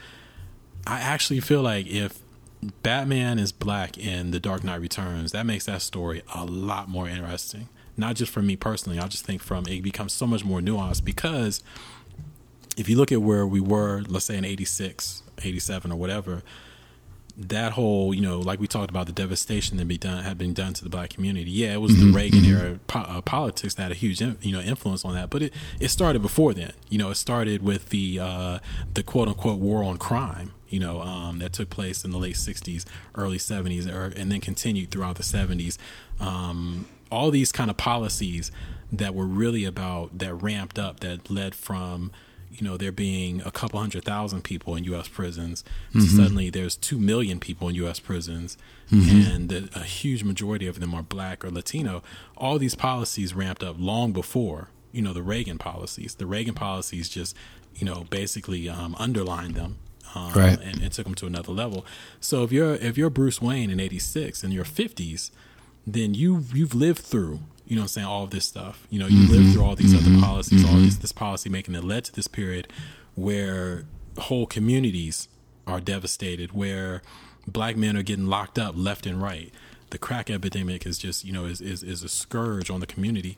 I 0.85 0.99
actually 0.99 1.39
feel 1.39 1.61
like 1.63 1.87
if 1.87 2.19
Batman 2.83 3.39
is 3.39 3.51
black 3.51 3.97
in 3.97 4.31
The 4.31 4.39
Dark 4.39 4.63
Knight 4.63 4.81
Returns, 4.81 5.31
that 5.31 5.45
makes 5.45 5.65
that 5.65 5.81
story 5.81 6.21
a 6.35 6.45
lot 6.45 6.87
more 6.89 7.07
interesting. 7.09 7.69
Not 7.99 8.15
just 8.15 8.31
for 8.31 8.41
me 8.41 8.55
personally, 8.55 8.97
I 8.97 9.07
just 9.07 9.25
think 9.25 9.41
from 9.41 9.67
it 9.67 9.83
becomes 9.83 10.13
so 10.13 10.25
much 10.25 10.45
more 10.45 10.61
nuanced 10.61 11.03
because 11.03 11.61
if 12.77 12.87
you 12.87 12.95
look 12.95 13.11
at 13.11 13.21
where 13.21 13.45
we 13.45 13.59
were, 13.59 14.03
let's 14.07 14.25
say 14.25 14.37
in 14.37 14.45
86, 14.45 15.23
87 15.43 15.91
or 15.91 15.95
whatever, 15.95 16.41
that 17.37 17.73
whole, 17.73 18.13
you 18.13 18.21
know, 18.21 18.39
like 18.39 18.59
we 18.59 18.67
talked 18.67 18.89
about 18.89 19.05
the 19.05 19.13
devastation 19.13 19.77
that 19.77 19.87
be 19.87 19.97
done 19.97 20.23
had 20.23 20.37
been 20.37 20.53
done 20.53 20.73
to 20.73 20.83
the 20.83 20.89
black 20.89 21.09
community. 21.09 21.49
Yeah, 21.51 21.73
it 21.73 21.81
was 21.81 21.97
the 21.97 22.11
Reagan 22.11 22.43
era 22.43 22.79
po- 22.87 22.99
uh, 22.99 23.21
politics 23.21 23.75
that 23.75 23.83
had 23.83 23.91
a 23.91 23.95
huge, 23.95 24.21
you 24.21 24.51
know, 24.51 24.59
influence 24.59 25.05
on 25.05 25.13
that. 25.15 25.29
But 25.29 25.43
it, 25.43 25.53
it 25.79 25.89
started 25.89 26.21
before 26.21 26.53
then. 26.53 26.73
You 26.89 26.97
know, 26.97 27.09
it 27.11 27.15
started 27.15 27.61
with 27.61 27.89
the 27.89 28.19
uh, 28.19 28.59
the 28.93 29.03
quote 29.03 29.27
unquote 29.29 29.59
war 29.59 29.83
on 29.83 29.97
crime. 29.97 30.53
You 30.67 30.79
know, 30.79 31.01
um, 31.01 31.39
that 31.39 31.53
took 31.53 31.69
place 31.69 32.03
in 32.03 32.11
the 32.11 32.17
late 32.17 32.35
'60s, 32.35 32.85
early 33.15 33.37
'70s, 33.37 33.91
or, 33.91 34.13
and 34.15 34.31
then 34.31 34.41
continued 34.41 34.91
throughout 34.91 35.15
the 35.15 35.23
'70s. 35.23 35.77
Um, 36.19 36.87
all 37.11 37.31
these 37.31 37.51
kind 37.51 37.69
of 37.69 37.77
policies 37.77 38.51
that 38.91 39.13
were 39.13 39.25
really 39.25 39.65
about 39.65 40.17
that 40.17 40.33
ramped 40.35 40.79
up 40.79 40.99
that 41.01 41.29
led 41.29 41.53
from 41.55 42.11
you 42.51 42.63
know 42.67 42.75
there 42.77 42.91
being 42.91 43.41
a 43.45 43.51
couple 43.51 43.79
hundred 43.79 44.03
thousand 44.03 44.43
people 44.43 44.75
in 44.75 44.83
U.S. 44.85 45.07
prisons 45.07 45.63
to 45.93 46.01
suddenly 46.01 46.49
there's 46.49 46.75
two 46.75 46.97
million 46.97 47.39
people 47.39 47.69
in 47.69 47.75
U.S. 47.75 47.99
prisons 47.99 48.57
and 48.91 49.49
that 49.49 49.75
a 49.75 49.83
huge 49.83 50.23
majority 50.23 50.65
of 50.65 50.79
them 50.79 50.95
are 50.95 51.03
black 51.03 51.45
or 51.45 51.51
Latino. 51.51 52.01
All 52.35 52.57
these 52.57 52.73
policies 52.73 53.35
ramped 53.35 53.61
up 53.63 53.75
long 53.77 54.11
before 54.13 54.69
you 54.91 55.03
know 55.03 55.13
the 55.13 55.21
Reagan 55.21 55.59
policies. 55.59 56.15
The 56.15 56.25
Reagan 56.25 56.55
policies 56.55 57.07
just 57.07 57.35
you 57.75 57.85
know 57.85 58.05
basically 58.09 58.67
um, 58.67 58.95
underlined 58.97 59.53
them. 59.55 59.77
Um, 60.15 60.33
Right. 60.33 60.59
and, 60.59 60.81
and 60.81 60.91
took 60.91 61.05
them 61.05 61.13
to 61.13 61.27
another 61.27 61.51
level. 61.51 61.85
So 62.19 62.43
if 62.43 62.51
you're 62.51 62.73
if 62.73 62.97
you're 62.97 63.11
Bruce 63.11 63.39
Wayne 63.39 63.69
in 63.69 63.79
'86 63.79 64.43
in 64.43 64.49
your 64.51 64.65
50s, 64.65 65.29
then 65.85 66.13
you 66.13 66.45
you've 66.53 66.75
lived 66.75 66.99
through 66.99 67.39
you 67.65 67.75
know 67.75 67.81
what 67.81 67.85
I'm 67.85 67.89
saying 67.89 68.07
all 68.07 68.23
of 68.23 68.31
this 68.31 68.45
stuff. 68.45 68.87
You 68.89 68.99
know 68.99 69.07
you 69.07 69.29
lived 69.29 69.43
mm-hmm. 69.43 69.53
through 69.53 69.63
all 69.63 69.75
these 69.75 69.93
other 69.93 70.09
mm-hmm. 70.09 70.21
policies 70.21 70.65
all 70.65 70.71
mm-hmm. 70.71 70.85
this 70.85 70.97
this 70.97 71.11
policy 71.11 71.49
making 71.49 71.75
that 71.75 71.83
led 71.83 72.03
to 72.05 72.13
this 72.13 72.27
period 72.27 72.67
where 73.15 73.85
whole 74.17 74.45
communities 74.47 75.27
are 75.67 75.79
devastated 75.79 76.51
where 76.51 77.01
black 77.47 77.77
men 77.77 77.95
are 77.95 78.03
getting 78.03 78.25
locked 78.25 78.57
up 78.57 78.73
left 78.75 79.05
and 79.05 79.21
right. 79.21 79.53
The 79.91 79.97
crack 79.97 80.29
epidemic 80.29 80.85
is 80.85 80.97
just 80.97 81.23
you 81.23 81.31
know 81.31 81.45
is 81.45 81.61
is, 81.61 81.83
is 81.83 82.03
a 82.03 82.09
scourge 82.09 82.69
on 82.69 82.79
the 82.79 82.87
community. 82.87 83.37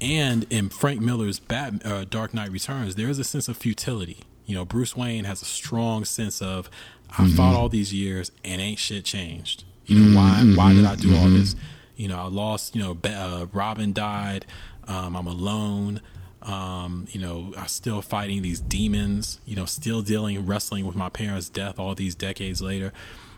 And 0.00 0.46
in 0.48 0.70
Frank 0.70 1.00
Miller's 1.00 1.38
Bat, 1.38 1.84
uh, 1.84 2.04
Dark 2.08 2.32
Knight 2.32 2.50
Returns, 2.50 2.94
there 2.94 3.10
is 3.10 3.18
a 3.18 3.24
sense 3.24 3.48
of 3.48 3.58
futility. 3.58 4.20
You 4.46 4.54
know, 4.54 4.64
Bruce 4.64 4.96
Wayne 4.96 5.24
has 5.24 5.42
a 5.42 5.44
strong 5.44 6.06
sense 6.06 6.40
of, 6.40 6.70
I 7.18 7.28
fought 7.28 7.54
all 7.54 7.68
these 7.68 7.92
years 7.92 8.32
and 8.42 8.62
ain't 8.62 8.78
shit 8.78 9.04
changed. 9.04 9.64
You 9.90 9.98
know, 9.98 10.16
why 10.16 10.44
why 10.54 10.72
did 10.72 10.84
I 10.84 10.94
do 10.94 11.16
all 11.16 11.28
this? 11.28 11.56
You 11.96 12.06
know, 12.06 12.20
I 12.20 12.28
lost. 12.28 12.76
You 12.76 12.82
know, 12.82 12.98
uh, 13.04 13.46
Robin 13.52 13.92
died. 13.92 14.46
Um, 14.86 15.16
I'm 15.16 15.26
alone. 15.26 16.00
Um, 16.42 17.08
you 17.10 17.20
know, 17.20 17.52
I'm 17.56 17.66
still 17.66 18.00
fighting 18.00 18.42
these 18.42 18.60
demons. 18.60 19.40
You 19.44 19.56
know, 19.56 19.64
still 19.64 20.00
dealing, 20.00 20.46
wrestling 20.46 20.86
with 20.86 20.94
my 20.94 21.08
parents' 21.08 21.48
death 21.48 21.80
all 21.80 21.96
these 21.96 22.14
decades 22.14 22.62
later. 22.62 22.92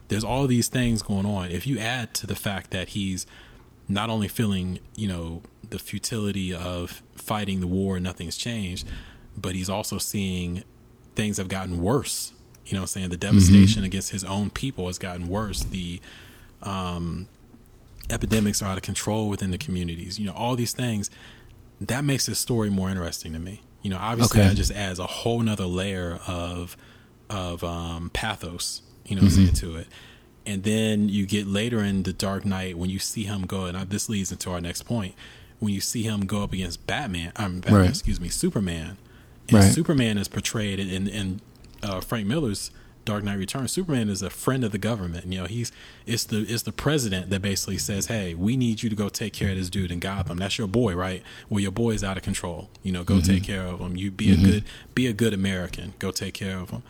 There's 0.09 0.25
all 0.25 0.47
these 0.47 0.69
things 0.69 1.01
going 1.01 1.25
on. 1.25 1.51
If 1.51 1.67
you 1.67 1.79
add 1.79 2.13
to 2.17 2.27
the 2.27 2.37
fact 2.37 2.71
that 2.73 2.91
he's 2.91 3.27
not 3.89 4.11
only 4.11 4.29
feeling, 4.29 4.79
you 4.95 5.09
know, 5.09 5.41
the 5.71 5.79
futility 5.79 6.53
of 6.53 7.03
fighting 7.15 7.61
the 7.61 7.67
war 7.67 7.97
and 7.97 8.05
nothing's 8.05 8.37
changed, 8.37 8.87
but 9.39 9.55
he's 9.55 9.71
also 9.71 9.97
seeing 9.97 10.65
things 11.15 11.39
have 11.39 11.49
gotten 11.49 11.81
worse. 11.81 12.35
You 12.67 12.75
know 12.75 12.81
what 12.81 12.83
I'm 12.83 12.89
saying? 12.89 13.09
The 13.09 13.17
devastation 13.17 13.85
against 13.85 14.11
his 14.11 14.23
own 14.23 14.51
people 14.51 14.87
has 14.89 14.99
gotten 14.99 15.29
worse. 15.29 15.65
The 15.65 15.99
um, 16.63 17.29
epidemics 18.11 18.63
are 18.63 18.67
out 18.67 18.77
of 18.77 18.83
control 18.83 19.29
within 19.29 19.51
the 19.51 19.59
communities. 19.59 20.19
You 20.19 20.27
know, 20.27 20.33
all 20.33 20.57
these 20.57 20.73
things 20.73 21.11
that 21.81 22.05
makes 22.05 22.27
this 22.27 22.39
story 22.39 22.71
more 22.71 22.91
interesting 22.91 23.33
to 23.33 23.39
me. 23.39 23.63
You 23.83 23.91
know, 23.91 23.99
obviously 23.99 24.41
Okay. 24.41 24.49
that 24.49 24.55
just 24.57 24.71
adds 24.71 24.99
a 24.99 25.07
whole 25.07 25.41
nother 25.41 25.67
layer 25.67 26.21
of 26.27 26.77
of 27.31 27.65
um, 27.65 28.11
pathos. 28.13 28.83
You 29.07 29.17
know, 29.17 29.23
I'm 29.23 29.53
to 29.55 29.77
it. 29.77 29.89
And 30.45 30.63
then 30.65 31.09
you 31.09 31.25
get 31.27 31.47
later 31.47 31.83
in 31.83 32.03
the 32.03 32.13
Dark 32.13 32.45
Knight 32.45 32.77
when 32.77 32.91
you 32.91 32.99
see 32.99 33.25
him 33.25 33.43
go, 33.47 33.65
and 33.67 33.91
this 33.91 34.09
leads 34.09 34.31
into 34.31 34.51
our 34.51 34.61
next 34.61 34.83
point. 34.83 35.15
When 35.61 35.73
you 35.73 35.81
see 35.81 36.03
him 36.03 36.27
go 36.27 36.43
up 36.43 36.53
against 36.53 36.87
Batman, 36.87 37.33
um, 37.37 37.61
Batman 37.61 37.81
Right. 37.81 37.89
excuse 37.89 38.21
me, 38.21 38.29
Superman, 38.29 38.99
and 39.49 39.59
Right. 39.59 39.73
Superman 39.73 40.19
is 40.19 40.29
portrayed 40.29 40.79
in 40.79 40.89
in, 40.89 41.09
in 41.09 41.41
uh, 41.83 42.01
Frank 42.01 42.27
Miller's 42.27 42.71
Dark 43.05 43.25
Knight 43.25 43.39
Returns. 43.39 43.73
Superman 43.73 44.09
is 44.09 44.23
a 44.23 44.31
friend 44.31 44.65
of 44.65 44.73
the 44.73 44.79
government. 44.79 45.27
You 45.27 45.41
know, 45.41 45.47
he's 45.47 45.73
it's 46.07 46.25
the 46.25 46.41
it's 46.41 46.63
the 46.63 46.73
president 46.73 47.31
that 47.31 47.43
basically 47.43 47.79
says, 47.79 48.07
"Hey, 48.07 48.35
we 48.35 48.57
need 48.57 48.83
you 48.83 48.91
to 48.91 48.97
go 48.97 49.09
take 49.09 49.33
care 49.33 49.51
of 49.51 49.57
this 49.57 49.71
dude 49.71 49.91
in 49.91 49.99
Gotham. 49.99 50.39
That's 50.39 50.59
your 50.59 50.69
boy, 50.69 50.95
right? 50.95 51.23
Well, 51.49 51.61
your 51.61 51.73
boy 51.73 51.93
is 51.93 52.05
out 52.05 52.17
of 52.17 52.23
control. 52.23 52.71
You 52.83 52.93
know, 52.93 53.05
go 53.05 53.21
take 53.21 53.45
care 53.45 53.67
of 53.67 53.81
him. 53.81 53.97
You 53.97 54.11
be 54.11 54.33
a 54.33 54.37
good 54.37 54.65
be 54.95 55.07
a 55.07 55.13
good 55.13 55.35
American. 55.35 55.95
Go 55.99 56.11
take 56.11 56.35
care 56.35 56.59
of 56.59 56.71
him." 56.71 56.83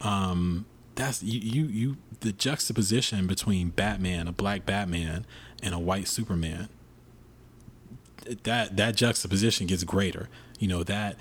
Um, 0.00 0.66
that's 0.94 1.22
you, 1.22 1.40
you 1.40 1.64
you 1.66 1.96
the 2.20 2.32
juxtaposition 2.32 3.26
between 3.26 3.70
Batman, 3.70 4.28
a 4.28 4.32
black 4.32 4.66
Batman, 4.66 5.26
and 5.62 5.74
a 5.74 5.78
white 5.78 6.08
Superman. 6.08 6.68
That 8.44 8.76
that 8.76 8.96
juxtaposition 8.96 9.66
gets 9.66 9.84
greater. 9.84 10.28
You 10.58 10.68
know 10.68 10.82
that 10.84 11.16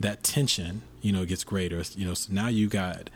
that 0.00 0.22
tension, 0.22 0.82
you 1.00 1.12
know, 1.12 1.24
gets 1.24 1.44
greater. 1.44 1.82
You 1.94 2.06
know, 2.06 2.14
so 2.14 2.32
now 2.32 2.48
you 2.48 2.68
got 2.68 3.10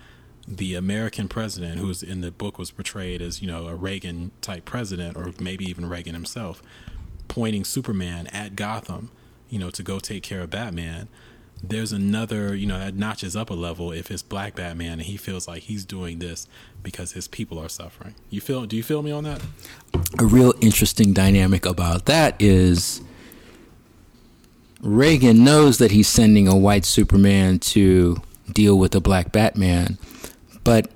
the 0.47 0.75
American 0.75 1.29
president, 1.29 1.79
who's 1.79 2.03
in 2.03 2.21
the 2.21 2.31
book 2.31 2.59
was 2.59 2.71
portrayed 2.71 3.23
as 3.23 3.41
you 3.41 3.47
know 3.47 3.67
a 3.67 3.75
Reagan 3.75 4.33
type 4.41 4.65
president, 4.65 5.17
or 5.17 5.33
maybe 5.41 5.65
even 5.65 5.89
Reagan 5.89 6.15
himself, 6.15 6.63
pointing 7.29 7.65
Superman 7.65 8.27
at 8.29 8.57
Gotham, 8.57 9.11
you 9.49 9.59
know, 9.59 9.71
to 9.71 9.83
go 9.83 9.99
take 9.99 10.23
care 10.23 10.41
of 10.41 10.51
Batman. 10.51 11.09
There's 11.65 11.93
another, 11.93 12.57
you 12.57 12.67
know, 12.67 12.79
that 12.79 12.97
notches 12.97 13.37
up 13.37 13.49
a 13.49 13.55
level 13.55 13.93
if 13.93 14.11
it's 14.11 14.23
Black 14.23 14.57
Batman 14.57 14.95
and 14.95 15.03
he 15.03 15.17
feels 15.17 15.47
like 15.47 15.63
he's 15.63 15.85
doing 15.85 16.19
this 16.19 16.49
because 16.83 17.13
his 17.13 17.29
people 17.29 17.57
are 17.61 17.69
suffering. 17.69 18.17
You 18.31 18.41
feel? 18.41 18.67
Do 18.67 18.77
you 18.77 18.83
feel 18.83 19.01
me 19.03 19.13
on 19.13 19.23
that? 19.25 19.41
A 20.19 20.25
real 20.25 20.55
interesting 20.61 21.13
dynamic 21.13 21.65
about 21.65 22.07
that 22.07 22.35
is 22.41 23.01
Reagan 24.81 25.45
knows 25.45 25.79
that 25.79 25.93
he's 25.93 26.09
sending 26.09 26.49
a 26.49 26.57
white 26.57 26.85
Superman 26.85 27.61
to 27.61 28.21
deal 28.53 28.77
with 28.77 28.95
a 28.97 29.01
black 29.01 29.31
Batman, 29.31 29.99
but 30.65 30.91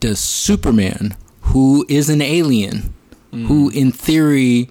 does 0.00 0.18
Superman, 0.18 1.16
who 1.40 1.86
is 1.88 2.08
an 2.08 2.20
alien, 2.20 2.94
mm. 3.32 3.46
who 3.46 3.70
in 3.70 3.92
theory 3.92 4.70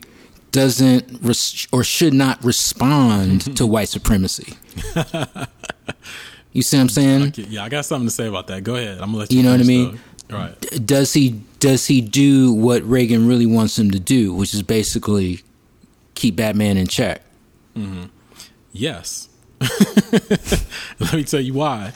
doesn't 0.52 1.20
res- 1.22 1.68
or 1.72 1.84
should 1.84 2.14
not 2.14 2.44
respond 2.44 3.56
to 3.58 3.66
white 3.66 3.90
supremacy? 3.90 4.58
you 6.52 6.62
see 6.62 6.78
what 6.78 6.82
I'm 6.82 6.90
saying? 6.90 7.34
Yeah, 7.38 7.64
I 7.64 7.70
got 7.70 7.86
something 7.86 8.08
to 8.08 8.14
say 8.14 8.28
about 8.28 8.48
that. 8.48 8.64
Go 8.64 8.76
ahead. 8.76 9.00
I'm 9.00 9.08
gonna 9.08 9.18
let 9.18 9.32
you. 9.32 9.38
You 9.38 9.44
know 9.44 9.52
what 9.52 9.62
I 9.62 9.64
mean? 9.64 10.00
Though. 10.28 10.38
Right. 10.38 10.86
Does 10.86 11.14
he 11.14 11.42
does 11.60 11.88
he 11.88 12.02
do 12.02 12.54
what 12.54 12.84
Reagan 12.84 13.28
really 13.28 13.46
wants 13.46 13.78
him 13.78 13.92
to 13.92 14.00
do, 14.00 14.34
which 14.34 14.54
is 14.54 14.64
basically 14.64 15.42
keep 16.16 16.36
Batman 16.36 16.78
in 16.78 16.88
check? 16.88 17.22
Mm-hmm. 17.76 18.06
Yes. 18.72 19.30
Let 21.00 21.14
me 21.14 21.24
tell 21.24 21.42
you 21.42 21.54
why. 21.54 21.92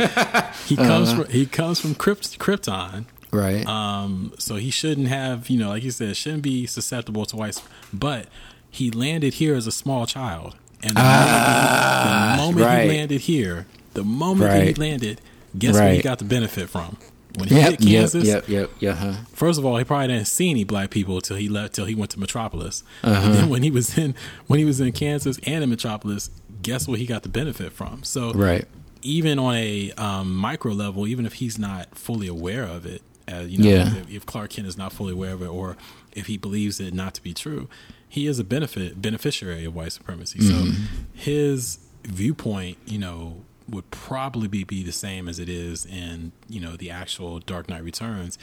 He 0.66 0.76
comes 0.76 1.10
uh-huh. 1.10 1.24
from 1.24 1.32
he 1.32 1.46
comes 1.46 1.80
from 1.80 1.96
Krypt- 1.96 2.38
Krypton. 2.38 3.06
Right. 3.32 3.66
Um, 3.68 4.34
so 4.38 4.56
he 4.56 4.70
shouldn't 4.70 5.08
have, 5.08 5.50
you 5.50 5.60
know, 5.60 5.70
like 5.70 5.84
you 5.84 5.92
said, 5.92 6.16
shouldn't 6.16 6.44
be 6.44 6.66
susceptible 6.66 7.26
to 7.26 7.36
white. 7.36 7.62
But 7.94 8.28
he 8.70 8.90
landed 8.92 9.36
here 9.36 9.56
as 9.56 9.68
a 9.68 9.72
small 9.72 10.06
child, 10.06 10.56
and 10.82 10.96
the 10.96 11.02
ah, 11.02 12.36
moment, 12.38 12.58
the 12.58 12.64
moment 12.64 12.66
right. 12.66 12.84
he 12.84 12.98
landed 12.98 13.22
here, 13.22 13.66
the 13.94 14.04
moment 14.04 14.50
right. 14.52 14.60
that 14.60 14.68
he 14.68 14.74
landed, 14.74 15.22
guess 15.58 15.76
right. 15.76 15.86
what 15.86 15.96
he 15.96 16.02
got 16.02 16.20
the 16.20 16.26
benefit 16.26 16.70
from? 16.70 16.98
When 17.38 17.50
he 17.50 17.56
yep, 17.56 17.72
hit 17.72 17.82
Kansas, 17.82 18.24
yep, 18.24 18.48
yep, 18.48 18.72
yep, 18.80 18.96
uh-huh. 18.96 19.14
First 19.34 19.60
of 19.60 19.66
all, 19.66 19.78
he 19.78 19.84
probably 19.84 20.08
didn't 20.08 20.26
see 20.26 20.50
any 20.50 20.64
black 20.64 20.90
people 20.90 21.18
until 21.18 21.38
he 21.38 21.48
left, 21.48 21.76
till 21.76 21.86
he 21.86 21.94
went 21.94 22.10
to 22.12 22.20
Metropolis. 22.20 22.84
Uh-huh. 23.04 23.26
And 23.26 23.36
then 23.36 23.50
when 23.50 23.62
he 23.62 23.70
was 23.70 23.96
in 23.98 24.16
when 24.48 24.58
he 24.58 24.66
was 24.66 24.80
in 24.80 24.92
Kansas 24.92 25.40
and 25.46 25.64
in 25.64 25.70
Metropolis, 25.70 26.32
guess 26.68 26.86
what 26.86 27.00
he 27.00 27.06
got 27.06 27.24
the 27.24 27.30
benefit 27.30 27.72
from? 27.72 28.04
So 28.04 28.34
right. 28.34 28.66
even 29.02 29.40
on 29.40 29.56
a 29.56 29.92
um, 29.94 30.36
micro 30.36 30.74
level, 30.74 31.08
even 31.08 31.26
if 31.26 31.36
he's 31.36 31.58
not 31.58 31.98
fully 31.98 32.28
aware 32.28 32.64
of 32.64 32.86
it, 32.86 33.02
uh, 33.32 33.40
you 33.48 33.58
know, 33.58 33.70
yeah. 33.70 33.96
if, 33.96 34.10
if, 34.10 34.26
Clark 34.26 34.52
Kent 34.52 34.68
is 34.68 34.78
not 34.78 34.92
fully 34.92 35.14
aware 35.14 35.34
of 35.34 35.42
it, 35.42 35.48
or 35.48 35.78
if 36.14 36.28
he 36.28 36.38
believes 36.38 36.82
it 36.82 36.94
not 36.94 37.14
to 37.14 37.24
be 37.24 37.34
true, 37.34 37.70
he 38.08 38.28
is 38.28 38.38
a 38.38 38.44
benefit 38.44 39.02
beneficiary 39.02 39.64
of 39.64 39.76
white 39.76 39.94
supremacy. 39.94 40.40
Mm-hmm. 40.40 40.72
So 40.72 40.78
his 41.14 41.80
viewpoint, 42.04 42.78
you 42.86 42.98
know, 42.98 43.44
would 43.70 43.90
probably 43.92 44.48
be, 44.48 44.64
be 44.64 44.84
the 44.84 44.92
same 44.92 45.28
as 45.28 45.40
it 45.40 45.50
is 45.50 45.86
in 45.86 46.32
you 46.50 46.60
know 46.60 46.76
the 46.76 46.90
actual 46.90 47.40
Dark 47.40 47.70
Knight 47.70 47.84
Returns. 47.84 48.38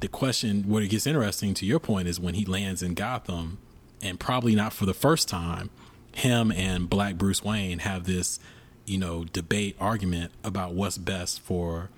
The 0.00 0.08
question, 0.08 0.68
what 0.68 0.82
it 0.82 0.88
gets 0.88 1.06
interesting, 1.06 1.54
to 1.54 1.66
your 1.66 1.78
point, 1.78 2.08
is 2.08 2.18
when 2.18 2.34
he 2.34 2.44
lands 2.44 2.82
in 2.82 2.94
Gotham, 2.94 3.58
and 4.00 4.18
probably 4.18 4.54
not 4.54 4.72
for 4.72 4.86
the 4.86 4.94
first 4.94 5.28
time, 5.28 5.70
him 6.12 6.52
and 6.52 6.88
Black 6.88 7.16
Bruce 7.16 7.42
Wayne 7.42 7.80
have 7.80 8.04
this, 8.04 8.38
you 8.86 8.98
know, 8.98 9.24
debate 9.24 9.76
argument 9.80 10.32
about 10.42 10.74
what's 10.74 10.98
best 10.98 11.40
for 11.40 11.90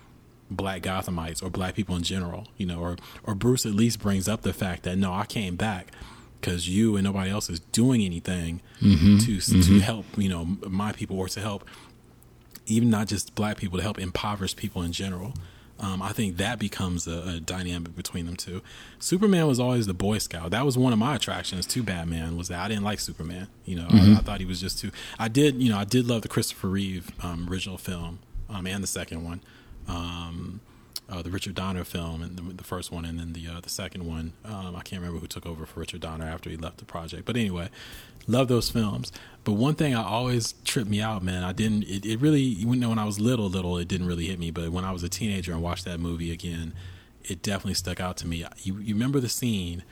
Black 0.51 0.83
Gothamites 0.83 1.43
or 1.43 1.51
Black 1.51 1.75
people 1.75 1.97
in 1.97 2.03
general, 2.03 2.49
you 2.57 2.67
know, 2.67 2.81
or 2.81 2.97
or 3.25 3.35
Bruce 3.35 3.65
at 3.67 3.73
least 3.73 4.01
brings 4.01 4.29
up 4.29 4.43
the 4.43 4.53
fact 4.53 4.83
that 4.85 4.97
no, 4.97 5.13
I 5.13 5.25
came 5.27 5.57
back 5.57 5.93
because 6.41 6.69
you 6.69 6.97
and 6.97 7.05
nobody 7.05 7.31
else 7.31 7.49
is 7.49 7.61
doing 7.61 8.03
anything 8.03 8.61
mm-hmm, 8.81 9.19
to 9.19 9.37
mm-hmm. 9.37 9.61
to 9.61 9.81
help 9.81 10.05
you 10.17 10.29
know 10.29 10.45
my 10.69 10.93
people 10.93 11.19
or 11.19 11.29
to 11.29 11.41
help 11.41 11.65
even 12.67 12.91
not 12.91 13.09
just 13.09 13.35
black 13.35 13.57
people, 13.57 13.79
to 13.79 13.83
help 13.83 13.99
impoverished 13.99 14.57
people 14.57 14.83
in 14.83 14.93
general. 14.93 15.35
Um, 15.83 16.01
I 16.01 16.13
think 16.13 16.37
that 16.37 16.61
becomes 16.61 17.09
a, 17.09 17.35
a, 17.37 17.41
dynamic 17.41 17.97
between 17.97 18.27
them 18.27 18.37
two. 18.37 18.63
Superman 19.01 19.49
was 19.49 19.59
always 19.59 19.89
the 19.89 19.95
Boy 19.95 20.19
Scout. 20.19 20.53
That 20.53 20.65
was 20.65 20.79
one 20.79 20.93
of 20.93 20.99
my 21.01 21.17
attractions 21.17 21.67
to 21.67 21.83
Batman. 21.83 22.37
Was 22.37 22.49
that 22.49 22.61
I 22.61 22.69
didn't 22.69 22.85
like 22.85 23.01
Superman. 23.01 23.49
You 23.65 23.77
know, 23.77 23.89
mm-hmm. 23.89 24.15
I, 24.15 24.19
I, 24.19 24.23
thought 24.23 24.39
he 24.39 24.47
was 24.47 24.61
just 24.61 24.79
too. 24.79 24.93
I 25.19 25.27
did, 25.27 25.61
you 25.61 25.71
know, 25.71 25.79
I 25.79 25.85
did 25.85 26.07
love 26.07 26.23
the 26.23 26.29
Christopher 26.29 26.69
Reeve 26.69 27.11
um, 27.21 27.49
original 27.51 27.79
film 27.79 28.21
um, 28.49 28.67
and 28.67 28.83
the 28.83 28.87
second 28.87 29.25
one, 29.25 29.41
um, 29.89 30.61
uh, 31.13 31.21
the 31.21 31.31
Richard 31.31 31.55
Donner 31.55 31.85
film, 31.85 32.23
and 32.23 32.37
the, 32.37 32.43
the, 32.55 32.65
first 32.65 32.91
one, 32.91 33.05
and 33.05 33.19
then 33.19 33.35
the 33.35 33.47
uh, 33.47 33.61
the 33.61 33.69
second 33.69 34.07
one. 34.07 34.33
Um, 34.45 34.75
I 34.75 34.83
can't 34.83 35.01
remember 35.01 35.21
who 35.21 35.27
took 35.27 35.45
over 35.45 35.67
for 35.67 35.81
Richard 35.81 36.01
Donner 36.01 36.25
after 36.25 36.49
he 36.49 36.57
left 36.57 36.79
the 36.79 36.87
project. 36.87 37.27
But 37.27 37.37
anyway, 37.37 37.69
love 38.27 38.49
those 38.49 38.71
films. 38.71 39.13
But 39.45 39.53
one 39.53 39.75
thing 39.75 39.95
I 39.95 40.03
always 40.03 40.55
tripped 40.65 40.89
me 40.89 41.03
out, 41.03 41.23
man. 41.23 41.45
I 41.45 41.53
didn't. 41.53 41.85
It, 41.85 42.07
it 42.07 42.21
really, 42.21 42.41
you 42.41 42.75
know, 42.77 42.89
when 42.89 42.99
I 42.99 43.05
was 43.05 43.21
little, 43.21 43.49
little, 43.49 43.77
it 43.77 43.89
didn't 43.89 44.07
really 44.07 44.27
hit 44.27 44.39
me. 44.39 44.51
But 44.51 44.71
when 44.71 44.85
I 44.85 44.93
was 44.93 45.03
a 45.03 45.09
teenager 45.09 45.53
and 45.53 45.63
watched 45.63 45.85
that 45.85 46.01
movie 46.01 46.33
again, 46.33 46.73
it 47.25 47.43
definitely 47.43 47.75
stuck 47.75 48.01
out 48.01 48.17
to 48.19 48.27
me. 48.27 48.47
You, 48.63 48.79
you 48.79 48.95
remember 48.95 49.21
the 49.21 49.29
scene 49.29 49.83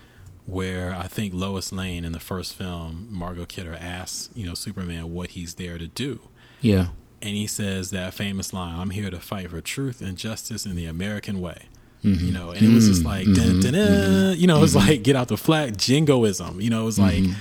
where 0.47 0.95
I 0.95 1.07
think 1.07 1.35
Lois 1.35 1.71
Lane 1.71 2.05
in 2.05 2.13
the 2.13 2.21
first 2.21 2.55
film, 2.55 3.09
Margot 3.11 3.45
Kidder 3.45 3.77
asks, 3.79 4.31
you 4.35 4.47
know, 4.47 4.55
Superman 4.55 5.13
what 5.13 5.31
he's 5.31 5.55
there 5.55 5.79
to 5.79 5.87
do. 5.87 6.21
Yeah. 6.61 6.89
And 7.23 7.37
he 7.37 7.47
says 7.47 7.91
that 7.91 8.15
famous 8.15 8.53
line, 8.53 8.79
"I'm 8.79 8.91
here 8.91 9.11
to 9.11 9.21
fight 9.21 9.51
for 9.51 9.61
truth 9.61 10.01
and 10.01 10.17
justice 10.17 10.65
in 10.65 10.75
the 10.75 10.87
American 10.87 11.41
way." 11.41 11.67
Mm-hmm. 12.05 12.27
You 12.27 12.33
know, 12.33 12.51
and 12.51 12.63
it 12.63 12.75
was 12.75 12.89
just 12.89 13.05
like, 13.05 13.27
mm-hmm. 13.27 13.61
mm-hmm. 13.61 14.41
you 14.41 14.47
know, 14.47 14.57
it 14.57 14.61
was 14.61 14.75
mm-hmm. 14.75 14.89
like 14.89 15.03
get 15.03 15.17
out 15.17 15.29
the 15.29 15.37
flag, 15.37 15.77
jingoism. 15.77 16.61
You 16.61 16.71
know, 16.71 16.83
it 16.83 16.87
was 16.87 16.99
like 16.99 17.23
mm-hmm 17.23 17.33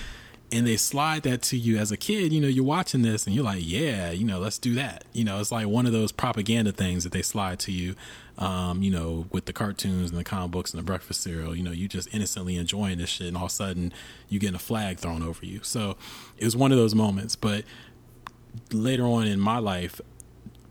and 0.52 0.66
they 0.66 0.78
slide 0.78 1.24
that 1.24 1.42
to 1.44 1.58
you 1.58 1.78
as 1.78 1.92
a 1.92 1.98
kid, 1.98 2.34
you 2.34 2.42
know, 2.42 2.48
you're 2.48 2.64
watching 2.64 3.02
this 3.02 3.26
and 3.26 3.36
you're 3.36 3.44
like, 3.44 3.62
yeah, 3.62 4.12
you 4.12 4.26
know, 4.26 4.40
let's 4.40 4.58
do 4.58 4.74
that. 4.76 5.04
You 5.14 5.24
know, 5.24 5.40
it's 5.40 5.52
like 5.52 5.68
one 5.68 5.86
of 5.86 5.92
those 5.92 6.12
propaganda 6.12 6.72
things 6.72 7.04
that 7.04 7.14
they 7.14 7.22
slide 7.22 7.60
to 7.60 7.72
you, 7.72 7.96
um, 8.38 8.82
you 8.82 8.90
know, 8.90 9.28
with 9.32 9.46
the 9.46 9.54
cartoons 9.54 10.10
and 10.10 10.20
the 10.20 10.24
comic 10.24 10.52
books 10.52 10.74
and 10.74 10.80
the 10.80 10.84
breakfast 10.84 11.22
cereal. 11.22 11.56
You 11.56 11.64
know, 11.64 11.72
you 11.72 11.88
just 11.88 12.14
innocently 12.14 12.58
enjoying 12.58 12.98
this 12.98 13.10
shit, 13.10 13.28
and 13.28 13.38
all 13.38 13.46
of 13.46 13.52
a 13.52 13.54
sudden 13.54 13.94
you 14.28 14.40
getting 14.40 14.56
a 14.56 14.60
flag 14.60 14.98
thrown 14.98 15.22
over 15.22 15.46
you. 15.46 15.60
So 15.62 15.98
it 16.38 16.46
was 16.46 16.56
one 16.56 16.72
of 16.72 16.78
those 16.78 16.96
moments. 16.96 17.36
But 17.36 17.64
later 18.72 19.04
on 19.04 19.28
in 19.28 19.40
my 19.40 19.60
life, 19.60 20.02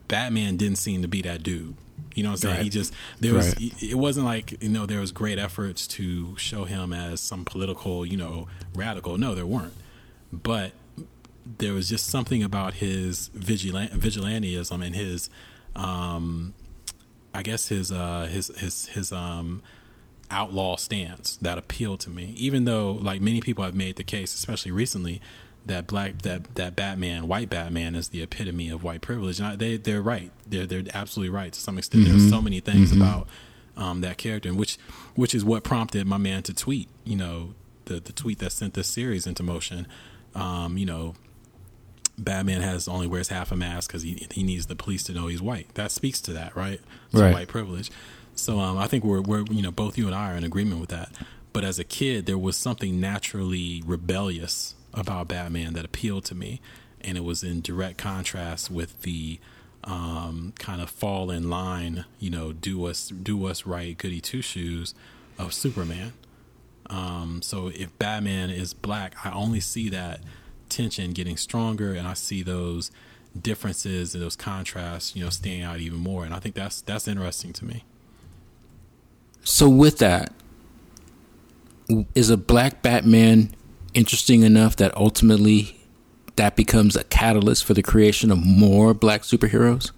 Batman 0.09 0.57
didn't 0.57 0.79
seem 0.79 1.03
to 1.03 1.09
be 1.09 1.23
that 1.23 1.43
dude. 1.43 1.77
You 2.15 2.25
know 2.25 2.31
what 2.31 2.35
I'm 2.35 2.39
saying? 2.39 2.55
Right. 2.57 2.65
He 2.65 2.71
just 2.71 2.93
there 3.21 3.35
was 3.35 3.55
right. 3.55 3.83
it 3.83 3.95
wasn't 3.95 4.27
like 4.27 4.61
you 4.63 4.69
know 4.69 4.87
there 4.87 5.01
was 5.01 5.13
great 5.13 5.39
efforts 5.39 5.87
to 5.89 6.37
show 6.37 6.65
him 6.65 6.93
as 6.93 7.21
some 7.21 7.45
political 7.45 8.05
you 8.05 8.17
know 8.17 8.49
radical. 8.75 9.19
No, 9.19 9.35
there 9.35 9.47
weren't. 9.47 9.75
But 10.33 10.73
there 11.59 11.73
was 11.73 11.89
just 11.89 12.07
something 12.07 12.43
about 12.43 12.75
his 12.75 13.29
vigilant 13.29 13.93
vigilantism 13.93 14.85
and 14.85 14.95
his 14.95 15.31
um 15.77 16.55
I 17.33 17.43
guess 17.43 17.69
his 17.69 17.93
uh 17.93 18.29
his 18.31 18.49
his 18.57 18.87
his 18.87 19.13
um 19.13 19.63
outlaw 20.31 20.77
stance 20.77 21.37
that 21.41 21.57
appealed 21.57 22.01
to 22.01 22.11
me. 22.11 22.35
Even 22.37 22.65
though 22.65 22.93
like 22.93 23.21
many 23.21 23.41
people 23.41 23.65
have 23.65 23.75
made 23.75 23.97
the 23.97 24.05
case, 24.05 24.35
especially 24.35 24.73
recently, 24.73 25.21
that 25.69 25.87
black 25.87 26.23
that 26.23 26.55
that 26.57 26.75
Batman, 26.77 27.29
white 27.29 27.49
Batman, 27.49 27.95
is 27.95 28.09
the 28.09 28.23
epitome 28.23 28.69
of 28.69 28.83
white 28.83 29.01
privilege. 29.01 29.39
And 29.39 29.49
I, 29.49 29.57
they 29.57 29.77
they're 29.77 30.03
right. 30.03 30.31
They're 30.47 30.67
they're 30.67 30.85
absolutely 30.93 31.31
right 31.31 31.53
to 31.53 31.61
some 31.61 31.79
extent. 31.79 32.05
Mm-hmm. 32.05 32.19
There's 32.19 32.31
so 32.31 32.43
many 32.43 32.61
things 32.61 32.91
mm-hmm. 32.91 33.03
about 33.03 33.29
um, 33.77 34.01
that 34.01 34.19
character, 34.19 34.49
and 34.49 34.59
which 34.59 34.77
which 35.15 35.35
is 35.35 35.45
what 35.45 35.65
prompted 35.65 36.07
my 36.07 36.19
man 36.19 36.43
to 36.45 36.55
tweet. 36.55 36.89
You 37.05 37.17
know, 37.17 37.55
the 37.85 38.01
the 38.01 38.13
tweet 38.13 38.39
that 38.41 38.53
sent 38.53 38.75
this 38.75 38.89
series 38.89 39.27
into 39.27 39.43
motion. 39.43 39.87
Um, 40.35 40.77
you 40.77 40.87
know, 40.87 41.15
Batman 42.19 42.61
has 42.61 42.89
only 42.89 43.07
wears 43.07 43.29
half 43.29 43.53
a 43.53 43.57
mask 43.57 43.91
because 43.91 44.03
he 44.03 44.27
he 44.33 44.43
needs 44.43 44.67
the 44.67 44.77
police 44.77 45.05
to 45.05 45.13
know 45.13 45.29
he's 45.29 45.43
white. 45.43 45.75
That 45.75 45.91
speaks 45.91 46.21
to 46.23 46.33
that, 46.33 46.57
right? 46.57 46.81
To 47.13 47.21
right. 47.21 47.33
white 47.33 47.49
privilege. 47.49 47.91
So 48.35 48.59
um, 48.61 48.79
I 48.79 48.87
think 48.87 49.05
we're 49.05 49.21
we're 49.21 49.45
you 49.51 49.63
know 49.63 49.71
both 49.71 49.97
you 49.97 50.07
and 50.07 50.15
I 50.15 50.33
are 50.33 50.37
in 50.37 50.45
agreement 50.45 50.81
with 50.81 50.91
that. 50.91 51.13
But 51.53 51.65
as 51.65 51.79
a 51.79 51.85
kid, 51.85 52.27
there 52.27 52.39
was 52.39 52.57
something 52.57 53.01
naturally 53.01 53.83
rebellious 53.85 54.75
about 54.99 55.29
Batman 55.29 55.75
that 55.75 55.85
appealed 55.85 56.25
to 56.27 56.35
me, 56.35 56.61
and 57.01 57.17
it 57.17 57.25
was 57.25 57.43
in 57.43 57.61
direct 57.61 57.99
contrast 57.99 58.71
with 58.71 59.03
the 59.03 59.39
um, 59.85 60.53
kind 60.59 60.83
of 60.83 60.91
fall 60.91 61.31
in 61.31 61.49
line, 61.49 62.05
you 62.19 62.31
know, 62.31 62.53
do 62.53 62.85
us 62.87 63.09
do 63.09 63.47
us 63.47 63.65
right, 63.67 63.97
goody 63.97 64.21
two 64.21 64.43
shoes 64.43 64.95
of 65.39 65.55
Superman. 65.55 66.13
Um, 66.91 67.43
so 67.43 67.69
if 67.69 67.97
Batman 67.99 68.51
is 68.51 68.75
black, 68.75 69.15
I 69.25 69.31
only 69.31 69.61
see 69.61 69.89
that 69.91 70.21
tension 70.69 71.13
getting 71.13 71.37
stronger, 71.37 71.95
and 71.95 72.07
I 72.07 72.15
see 72.15 72.43
those 72.43 72.91
differences 73.41 74.15
and 74.15 74.23
those 74.23 74.37
contrasts, 74.37 75.15
you 75.15 75.23
know, 75.23 75.31
stand 75.31 75.63
out 75.63 75.79
even 75.81 75.99
more. 75.99 76.25
And 76.25 76.35
I 76.35 76.41
think 76.41 76.55
that's 76.55 76.81
that's 76.81 77.07
interesting 77.07 77.53
to 77.55 77.65
me. 77.65 77.85
So 79.45 79.69
with 79.69 79.99
that, 79.99 80.33
is 82.15 82.31
a 82.31 82.37
black 82.37 82.83
Batman 82.83 83.55
interesting 83.95 84.43
enough 84.43 84.77
that 84.77 84.97
ultimately 84.97 85.79
that 86.37 86.57
becomes 86.57 86.97
a 86.97 87.05
catalyst 87.05 87.65
for 87.65 87.75
the 87.75 87.83
creation 87.83 88.31
of 88.31 88.45
more 88.45 88.95
black 88.95 89.23
superheroes? 89.23 89.91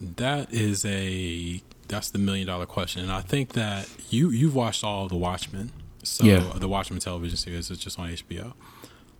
That 0.00 0.52
is 0.52 0.84
a 0.84 1.62
that's 1.88 2.10
the 2.10 2.18
million 2.18 2.46
dollar 2.46 2.66
question, 2.66 3.02
and 3.02 3.12
I 3.12 3.20
think 3.20 3.52
that 3.52 3.88
you 4.08 4.30
you've 4.30 4.54
watched 4.54 4.82
all 4.82 5.04
of 5.04 5.10
the 5.10 5.16
Watchmen, 5.16 5.72
so 6.02 6.24
yeah. 6.24 6.52
the 6.56 6.68
Watchmen 6.68 7.00
television 7.00 7.36
series 7.36 7.70
is 7.70 7.78
just 7.78 7.98
on 7.98 8.08
HBO. 8.08 8.54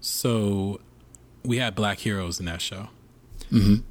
So 0.01 0.81
we 1.45 1.59
had 1.59 1.75
black 1.75 1.99
heroes 1.99 2.41
in 2.41 2.47
that 2.47 2.63
show, 2.63 2.89
mm-hmm. 3.51 3.83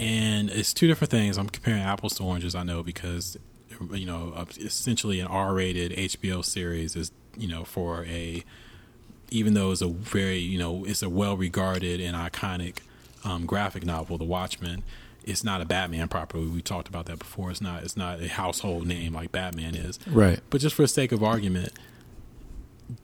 and 0.00 0.50
it's 0.50 0.74
two 0.74 0.88
different 0.88 1.10
things. 1.10 1.38
I'm 1.38 1.48
comparing 1.48 1.82
apples 1.82 2.14
to 2.16 2.24
oranges. 2.24 2.54
I 2.54 2.64
know 2.64 2.82
because 2.82 3.36
you 3.92 4.06
know 4.06 4.46
essentially 4.58 5.20
an 5.20 5.26
R 5.28 5.54
rated 5.54 5.92
HBO 5.92 6.44
series 6.44 6.96
is 6.96 7.12
you 7.36 7.48
know 7.48 7.64
for 7.64 8.04
a 8.04 8.44
even 9.30 9.54
though 9.54 9.72
it's 9.72 9.82
a 9.82 9.88
very 9.88 10.38
you 10.38 10.58
know 10.58 10.84
it's 10.84 11.02
a 11.02 11.08
well 11.08 11.36
regarded 11.36 12.00
and 12.00 12.16
iconic 12.16 12.78
um, 13.26 13.46
graphic 13.46 13.84
novel, 13.84 14.18
The 14.18 14.24
Watchmen. 14.24 14.82
It's 15.24 15.42
not 15.42 15.60
a 15.60 15.64
Batman 15.64 16.06
property. 16.06 16.46
We 16.46 16.62
talked 16.62 16.86
about 16.86 17.06
that 17.06 17.18
before. 17.18 17.50
It's 17.50 17.60
not. 17.60 17.82
It's 17.82 17.96
not 17.96 18.20
a 18.20 18.28
household 18.28 18.86
name 18.86 19.14
like 19.14 19.32
Batman 19.32 19.74
is. 19.74 19.98
Right. 20.06 20.38
But 20.50 20.60
just 20.60 20.76
for 20.76 20.82
the 20.82 20.88
sake 20.88 21.10
of 21.10 21.24
argument, 21.24 21.72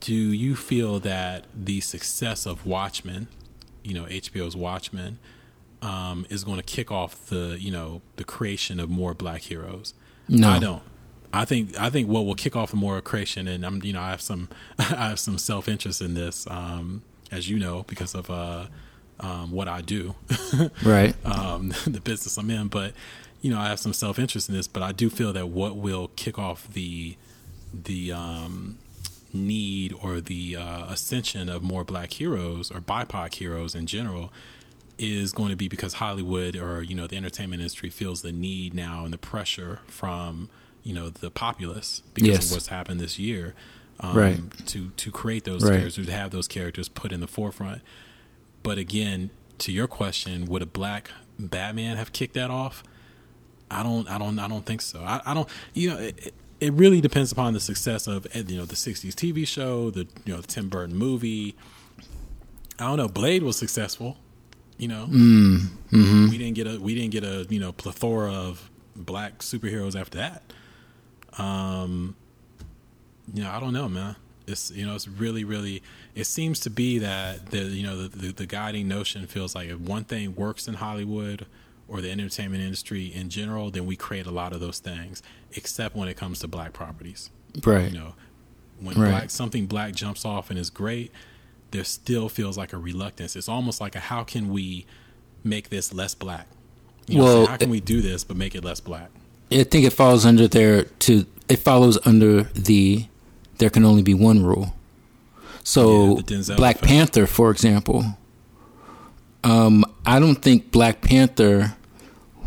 do 0.01 0.15
you 0.15 0.55
feel 0.55 1.01
that 1.01 1.47
the 1.53 1.81
success 1.81 2.47
of 2.47 2.65
Watchmen, 2.65 3.27
you 3.83 3.95
know 3.95 4.05
HBO's 4.05 4.55
Watchmen, 4.55 5.19
um, 5.83 6.25
is 6.31 6.45
going 6.45 6.59
to 6.59 6.63
kick 6.63 6.93
off 6.93 7.27
the 7.27 7.57
you 7.59 7.73
know 7.73 8.03
the 8.17 8.25
creation 8.25 8.79
of 8.79 8.89
more 8.89 9.15
Black 9.15 9.43
heroes? 9.43 9.95
No, 10.29 10.49
I 10.49 10.59
don't. 10.61 10.83
I 11.33 11.45
think 11.45 11.79
I 11.81 11.91
think 11.91 12.09
what 12.09 12.27
will 12.27 12.35
kick 12.35 12.57
off 12.57 12.71
the 12.71 12.77
more 12.77 13.01
creation, 13.01 13.49
and 13.49 13.65
I'm 13.65 13.83
you 13.83 13.93
know 13.93 14.01
I 14.01 14.11
have 14.11 14.21
some 14.21 14.49
I 14.79 15.09
have 15.09 15.19
some 15.19 15.39
self 15.39 15.69
interest 15.69 16.01
in 16.01 16.15
this, 16.15 16.47
um, 16.49 17.03
as 17.31 17.49
you 17.49 17.59
know, 17.59 17.85
because 17.89 18.15
of 18.15 18.31
uh, 18.31 18.67
um, 19.21 19.51
what 19.51 19.69
I 19.69 19.81
do, 19.81 20.15
right? 20.85 21.15
Um, 21.25 21.73
the 21.87 22.01
business 22.01 22.37
I'm 22.37 22.51
in, 22.51 22.69
but 22.69 22.93
you 23.41 23.51
know 23.51 23.59
I 23.59 23.69
have 23.69 23.79
some 23.79 23.93
self 23.93 24.19
interest 24.19 24.49
in 24.49 24.55
this, 24.55 24.69
but 24.69 24.83
I 24.83 24.93
do 24.93 25.09
feel 25.09 25.33
that 25.33 25.49
what 25.49 25.77
will 25.77 26.09
kick 26.17 26.39
off 26.39 26.69
the 26.73 27.17
the 27.73 28.13
um, 28.13 28.79
need 29.33 29.95
or 30.03 30.21
the 30.21 30.57
uh, 30.57 30.85
ascension 30.87 31.49
of 31.49 31.63
more 31.63 31.85
Black 31.85 32.13
heroes 32.13 32.71
or 32.71 32.81
BIPOC 32.81 33.35
heroes 33.35 33.75
in 33.75 33.87
general 33.87 34.33
is 34.99 35.33
going 35.33 35.49
to 35.49 35.57
be 35.57 35.69
because 35.69 35.95
Hollywood 35.95 36.57
or 36.57 36.83
you 36.83 36.95
know 36.95 37.07
the 37.07 37.17
entertainment 37.17 37.61
industry 37.61 37.89
feels 37.89 38.23
the 38.23 38.33
need 38.33 38.75
now 38.75 39.05
and 39.05 39.13
the 39.13 39.19
pressure 39.19 39.81
from 39.87 40.51
you 40.83 40.95
know 40.95 41.11
the 41.11 41.31
populace 41.31 42.03
because 42.15 42.29
yes. 42.29 42.47
of 42.47 42.57
what's 42.57 42.67
happened 42.69 43.01
this 43.01 43.19
year 43.19 43.55
um, 44.01 44.17
right. 44.17 44.67
to 44.67 44.91
to 44.91 45.11
create 45.11 45.45
those 45.45 45.65
right. 45.65 45.79
characters 45.79 46.07
to 46.07 46.13
have 46.13 46.31
those 46.31 46.49
characters 46.49 46.89
put 46.89 47.13
in 47.13 47.21
the 47.21 47.27
forefront. 47.27 47.83
But 48.63 48.79
again 48.79 49.31
to 49.59 49.73
your 49.73 49.87
question 49.87 50.47
would 50.47 50.63
a 50.63 50.67
black 50.67 51.11
batman 51.39 51.97
have 51.97 52.13
kicked 52.13 52.35
that 52.35 52.51
off? 52.51 52.83
I 53.71 53.83
don't 53.83 54.09
i 54.11 54.19
don't 54.19 54.39
i 54.39 54.49
don't 54.49 54.67
think 54.67 54.83
so. 54.83 55.01
I, 55.01 55.21
I 55.25 55.35
don't 55.35 55.49
you 55.73 55.91
know 55.91 55.99
it, 55.99 56.35
it 56.61 56.73
really 56.73 57.01
depends 57.01 57.33
upon 57.33 57.55
the 57.55 57.61
success 57.61 58.07
of 58.07 58.27
you 58.35 58.57
know 58.57 58.65
the 58.65 58.75
60s 58.75 59.15
tv 59.15 59.47
show 59.47 59.91
the 59.91 60.07
you 60.25 60.35
know 60.35 60.41
the 60.41 60.47
tim 60.47 60.69
burton 60.69 60.97
movie. 60.97 61.55
I 62.79 62.87
don't 62.87 62.97
know 62.97 63.09
blade 63.09 63.43
was 63.43 63.57
successful 63.57 64.19
you 64.79 64.89
know? 64.89 65.07
Mm, 65.09 65.59
mm-hmm. 65.93 66.29
we 66.29 66.39
didn't 66.39 66.55
get 66.55 66.67
a 66.67 66.81
we 66.81 66.95
didn't 66.97 67.13
get 67.13 67.23
a 67.23 67.47
you 67.49 67.61
know 67.61 67.71
plethora 67.71 68.33
of 68.33 68.69
black 68.97 69.39
superheroes 69.39 69.99
after 69.99 70.19
that 70.19 70.43
um, 71.39 72.17
you 73.33 73.43
know, 73.43 73.51
I 73.51 73.61
don't 73.61 73.73
know, 73.73 73.89
man. 73.89 74.17
It's 74.47 74.71
you 74.71 74.87
know, 74.87 74.95
it's 74.95 75.09
really, 75.09 75.45
really. 75.45 75.83
It 76.15 76.25
seems 76.25 76.61
to 76.61 76.71
be 76.71 76.99
that 76.99 77.51
the 77.51 77.59
you 77.59 77.83
know 77.85 78.03
the, 78.03 78.17
the, 78.17 78.33
the 78.33 78.47
guiding 78.47 78.89
notion 78.89 79.27
feels 79.27 79.55
like 79.55 79.69
if 79.69 79.79
one 79.79 80.05
thing 80.05 80.35
works 80.35 80.67
in 80.67 80.75
Hollywood 80.75 81.47
or 81.89 82.01
the 82.01 82.11
entertainment 82.11 82.63
industry 82.63 83.07
in 83.07 83.29
general, 83.29 83.71
then 83.71 83.87
we 83.87 83.97
create 83.97 84.27
a 84.27 84.31
lot 84.31 84.53
of 84.53 84.61
those 84.61 84.79
things, 84.79 85.23
except 85.53 85.95
when 85.95 86.09
it 86.09 86.17
comes 86.17 86.41
to 86.41 86.49
black 86.49 86.73
properties. 86.73 87.31
Right. 87.65 87.93
You 87.93 87.99
know, 87.99 88.15
when 88.81 88.99
right. 88.99 89.11
black 89.11 89.31
something 89.31 89.67
black 89.67 89.95
jumps 89.95 90.25
off 90.25 90.51
and 90.51 90.59
is 90.59 90.71
great, 90.71 91.13
there 91.71 91.85
still 91.85 92.29
feels 92.29 92.59
like 92.59 92.73
a 92.73 92.79
reluctance. 92.79 93.37
It's 93.37 93.49
almost 93.49 93.81
like 93.81 93.95
a 93.95 94.01
how 94.01 94.25
can 94.25 94.49
we 94.53 94.87
make 95.45 95.69
this 95.69 95.93
less 95.93 96.15
black? 96.15 96.47
You 97.07 97.19
know, 97.19 97.25
well, 97.25 97.47
how 97.47 97.57
can 97.57 97.71
we 97.71 97.81
do 97.81 98.01
this 98.01 98.25
but 98.25 98.37
make 98.37 98.55
it 98.55 98.65
less 98.65 98.81
black? 98.81 99.11
I 99.61 99.65
think 99.65 99.87
it 99.87 99.93
falls 99.93 100.25
under 100.25 100.49
there 100.49 100.85
to 100.85 101.27
it 101.49 101.57
follows 101.57 101.99
under 102.05 102.45
the 102.55 103.07
there 103.59 103.71
can 103.71 103.85
only 103.85 104.03
be 104.03 104.15
one 104.15 104.45
rule. 104.45 104.75
So 105.65 106.23
yeah, 106.29 106.57
Black 106.57 106.77
effect. 106.77 106.89
Panther, 106.89 107.27
for 107.27 107.51
example, 107.51 108.05
um, 109.45 109.85
I 110.05 110.19
don't 110.19 110.37
think 110.37 110.73
Black 110.73 111.01
Panther 111.01 111.75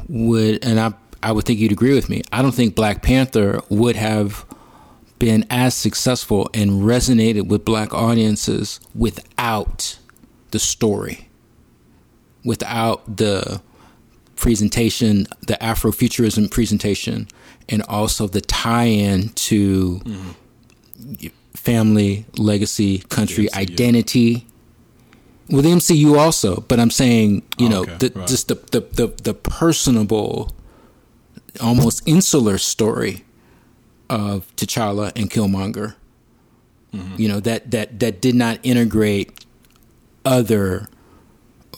would, 0.07 0.65
and 0.65 0.79
I 0.79 0.93
I 1.23 1.31
would 1.31 1.45
think 1.45 1.59
you'd 1.59 1.71
agree 1.71 1.93
with 1.93 2.09
me. 2.09 2.21
I 2.31 2.41
don't 2.41 2.53
think 2.53 2.75
Black 2.75 3.01
Panther 3.01 3.61
would 3.69 3.95
have 3.95 4.45
been 5.17 5.45
as 5.49 5.73
successful 5.73 6.49
and 6.53 6.83
resonated 6.83 7.47
with 7.47 7.63
black 7.63 7.93
audiences 7.93 8.79
without 8.93 9.97
the 10.51 10.59
story, 10.59 11.29
without 12.43 13.17
the 13.17 13.61
presentation, 14.45 15.25
the 15.47 15.55
Afrofuturism 15.55 16.51
presentation, 16.51 17.27
and 17.67 17.81
also 17.89 18.27
the 18.27 18.41
tie-in 18.41 19.29
to 19.29 20.01
mm-hmm. 20.05 21.27
family, 21.55 22.27
legacy, 22.37 22.99
country, 23.09 23.51
identity. 23.55 24.45
With 25.49 25.65
the 25.65 25.71
MCU 25.71 26.15
also, 26.15 26.61
but 26.67 26.79
I'm 26.79 26.91
saying, 26.91 27.41
you 27.57 27.65
oh, 27.65 27.69
know, 27.69 27.81
okay. 27.81 27.97
the, 27.97 28.11
right. 28.19 28.27
just 28.27 28.49
the, 28.49 28.55
the, 28.71 28.81
the, 28.81 29.07
the 29.23 29.33
personable, 29.33 30.51
almost 31.59 32.07
insular 32.07 32.59
story 32.59 33.25
of 34.11 34.55
T'Challa 34.57 35.11
and 35.15 35.31
Killmonger. 35.31 35.95
Mm-hmm. 36.93 37.15
You 37.19 37.27
know 37.29 37.39
that 37.41 37.71
that 37.71 37.99
that 37.99 38.21
did 38.21 38.35
not 38.35 38.59
integrate 38.63 39.43
other 40.23 40.87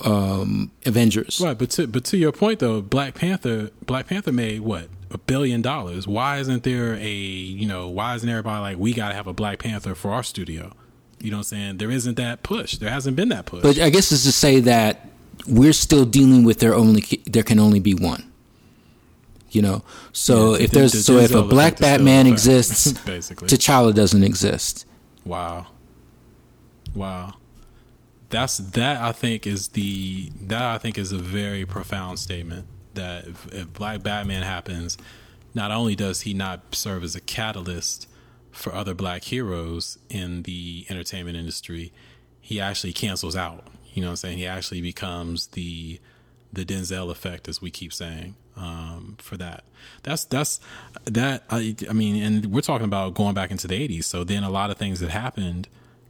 um, 0.06 0.72
Avengers. 0.86 1.42
Right, 1.44 1.58
but 1.58 1.70
to 1.72 1.88
but 1.88 2.04
to 2.06 2.18
your 2.18 2.32
point 2.32 2.60
though, 2.60 2.82
Black 2.82 3.16
Panther 3.16 3.72
Black 3.86 4.08
Panther 4.08 4.32
made 4.32 4.62
what 4.62 4.90
a 5.12 5.18
billion 5.18 5.62
dollars. 5.62 6.08
Why 6.08 6.38
isn't 6.40 6.64
there 6.64 6.96
a 6.96 7.10
you 7.10 7.68
know 7.68 7.88
why 7.88 8.16
isn't 8.16 8.28
everybody 8.28 8.62
like 8.62 8.78
we 8.78 8.94
got 8.94 9.10
to 9.10 9.16
have 9.16 9.28
a 9.28 9.34
Black 9.34 9.60
Panther 9.60 9.96
for 9.96 10.12
our 10.12 10.24
studio? 10.24 10.74
You 11.20 11.32
know 11.32 11.38
what 11.38 11.52
I'm 11.52 11.58
saying? 11.58 11.78
There 11.78 11.90
isn't 11.90 12.16
that 12.16 12.44
push. 12.44 12.78
There 12.78 12.90
hasn't 12.90 13.16
been 13.16 13.30
that 13.30 13.46
push. 13.46 13.64
But 13.64 13.80
I 13.80 13.90
guess 13.90 14.12
it's 14.12 14.24
to 14.24 14.32
say 14.32 14.60
that 14.62 15.10
we're 15.48 15.74
still 15.74 16.06
dealing 16.06 16.44
with 16.44 16.60
there 16.60 16.76
only 16.76 17.04
there 17.26 17.44
can 17.44 17.60
only 17.60 17.80
be 17.80 17.94
one. 17.94 18.24
You 19.50 19.62
know, 19.62 19.84
so 20.12 20.56
yeah, 20.56 20.66
if 20.66 20.72
there's 20.72 20.92
the, 20.92 21.00
so 21.00 21.18
if 21.18 21.34
a 21.34 21.42
black 21.42 21.80
Batman 21.80 22.28
exists, 22.34 22.92
basically 22.92 23.48
T'Challa 23.48 23.96
doesn't 23.96 24.24
exist. 24.24 24.86
Wow, 25.26 25.68
wow 26.94 27.36
that's 28.30 28.58
that 28.58 29.02
I 29.02 29.12
think 29.12 29.48
is 29.48 29.70
the 29.70 30.30
that 30.42 30.62
I 30.62 30.78
think 30.78 30.98
is 30.98 31.12
a 31.12 31.18
very 31.18 31.66
profound 31.66 32.20
statement 32.20 32.68
that 32.94 33.28
if, 33.28 33.54
if 33.54 33.74
Black 33.74 34.04
Batman 34.04 34.44
happens, 34.44 34.98
not 35.54 35.72
only 35.72 35.96
does 35.96 36.22
he 36.22 36.34
not 36.34 36.76
serve 36.76 37.04
as 37.04 37.16
a 37.16 37.22
catalyst 37.22 38.08
for 38.52 38.74
other 38.74 38.94
black 38.94 39.24
heroes 39.24 39.98
in 40.10 40.44
the 40.44 40.86
entertainment 40.90 41.38
industry, 41.38 41.94
he 42.42 42.60
actually 42.60 42.94
cancels 42.94 43.36
out. 43.36 43.68
You 43.94 44.02
know 44.02 44.08
what 44.08 44.12
I'm 44.12 44.18
saying? 44.18 44.38
He 44.40 44.48
actually 44.48 44.82
becomes 44.82 45.48
the 45.48 46.00
the 46.52 46.66
Denzel 46.66 47.12
effect, 47.12 47.48
as 47.48 47.62
we 47.62 47.70
keep 47.70 47.94
saying, 47.94 48.36
um, 48.56 49.16
for 49.20 49.38
that. 49.38 49.64
That's 50.04 50.26
that's 50.26 50.60
that. 51.06 51.44
I, 51.50 51.76
I 51.90 51.94
mean, 51.94 52.22
and 52.22 52.46
we're 52.48 52.62
talking 52.62 52.86
about 52.86 53.14
going 53.14 53.34
back 53.34 53.52
into 53.52 53.68
the 53.68 53.88
'80s. 53.88 54.06
So 54.06 54.24
then 54.24 54.44
a 54.44 54.50
lot 54.50 54.70
of 54.70 54.78
things 54.78 55.00
that 55.00 55.10
happened 55.12 55.68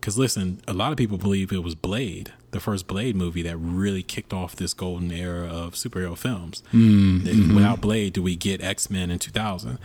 because 0.07 0.17
listen, 0.17 0.61
a 0.65 0.71
lot 0.71 0.93
of 0.93 0.97
people 0.97 1.17
believe 1.17 1.51
it 1.51 1.61
was 1.61 1.75
Blade, 1.75 2.31
the 2.51 2.61
first 2.61 2.87
Blade 2.87 3.13
movie, 3.13 3.41
that 3.41 3.57
really 3.57 4.01
kicked 4.01 4.31
off 4.31 4.55
this 4.55 4.73
golden 4.73 5.11
era 5.11 5.45
of 5.45 5.73
superhero 5.73 6.17
films. 6.17 6.63
Mm-hmm. 6.71 7.53
Without 7.53 7.81
Blade, 7.81 8.13
do 8.13 8.23
we 8.23 8.37
get 8.37 8.63
X 8.63 8.89
Men 8.89 9.11
in 9.11 9.19
2000? 9.19 9.77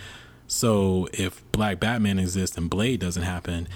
So 0.47 1.09
if 1.13 1.43
Black 1.51 1.81
Batman 1.81 2.21
exists 2.21 2.57
and 2.57 2.71
Blade 2.71 3.01
doesn't 3.01 3.25
happen, 3.25 3.67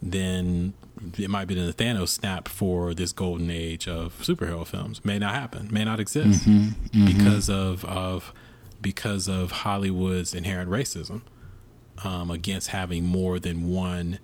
then 0.00 0.72
it 1.18 1.28
might 1.28 1.44
be 1.44 1.54
the 1.54 1.70
Thanos 1.74 2.08
snap 2.08 2.48
for 2.48 2.94
this 2.94 3.12
golden 3.12 3.50
age 3.50 3.86
of 3.86 4.18
superhero 4.22 4.66
films. 4.66 5.04
May 5.04 5.18
not 5.18 5.34
happen, 5.34 5.68
may 5.70 5.84
not 5.84 6.00
exist 6.00 6.48
mm-hmm. 6.48 6.98
Mm-hmm. 6.98 7.06
because 7.08 7.50
of 7.50 7.84
of 7.84 8.32
because 8.80 9.28
of 9.28 9.52
Hollywood's 9.52 10.32
inherent 10.32 10.70
racism 10.70 11.20
um, 12.02 12.30
against 12.30 12.68
having 12.68 13.04
more 13.04 13.38
than 13.38 13.68
one 13.68 14.18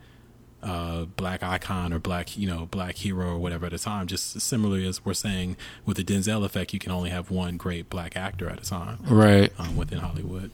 uh, 0.66 1.04
black 1.04 1.44
icon 1.44 1.92
or 1.92 2.00
black 2.00 2.36
you 2.36 2.48
know 2.48 2.66
black 2.66 2.96
hero 2.96 3.34
or 3.34 3.38
whatever 3.38 3.66
at 3.66 3.72
a 3.72 3.78
time. 3.78 4.08
Just 4.08 4.40
similarly 4.40 4.86
as 4.86 5.04
we're 5.04 5.14
saying 5.14 5.56
with 5.84 5.96
the 5.96 6.04
Denzel 6.04 6.44
effect, 6.44 6.72
you 6.72 6.80
can 6.80 6.90
only 6.90 7.10
have 7.10 7.30
one 7.30 7.56
great 7.56 7.88
black 7.88 8.16
actor 8.16 8.50
at 8.50 8.60
a 8.60 8.64
time, 8.64 8.98
right? 9.08 9.52
Um, 9.58 9.76
within 9.76 10.00
Hollywood. 10.00 10.50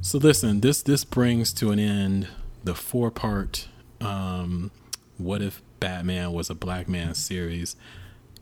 So 0.00 0.18
listen, 0.18 0.60
this 0.60 0.82
this 0.82 1.04
brings 1.04 1.52
to 1.54 1.72
an 1.72 1.80
end 1.80 2.28
the 2.62 2.76
four 2.76 3.10
part 3.10 3.68
um, 4.00 4.70
"What 5.18 5.42
If 5.42 5.62
Batman 5.80 6.32
Was 6.32 6.48
a 6.48 6.54
Black 6.54 6.88
Man" 6.88 7.14
series. 7.14 7.74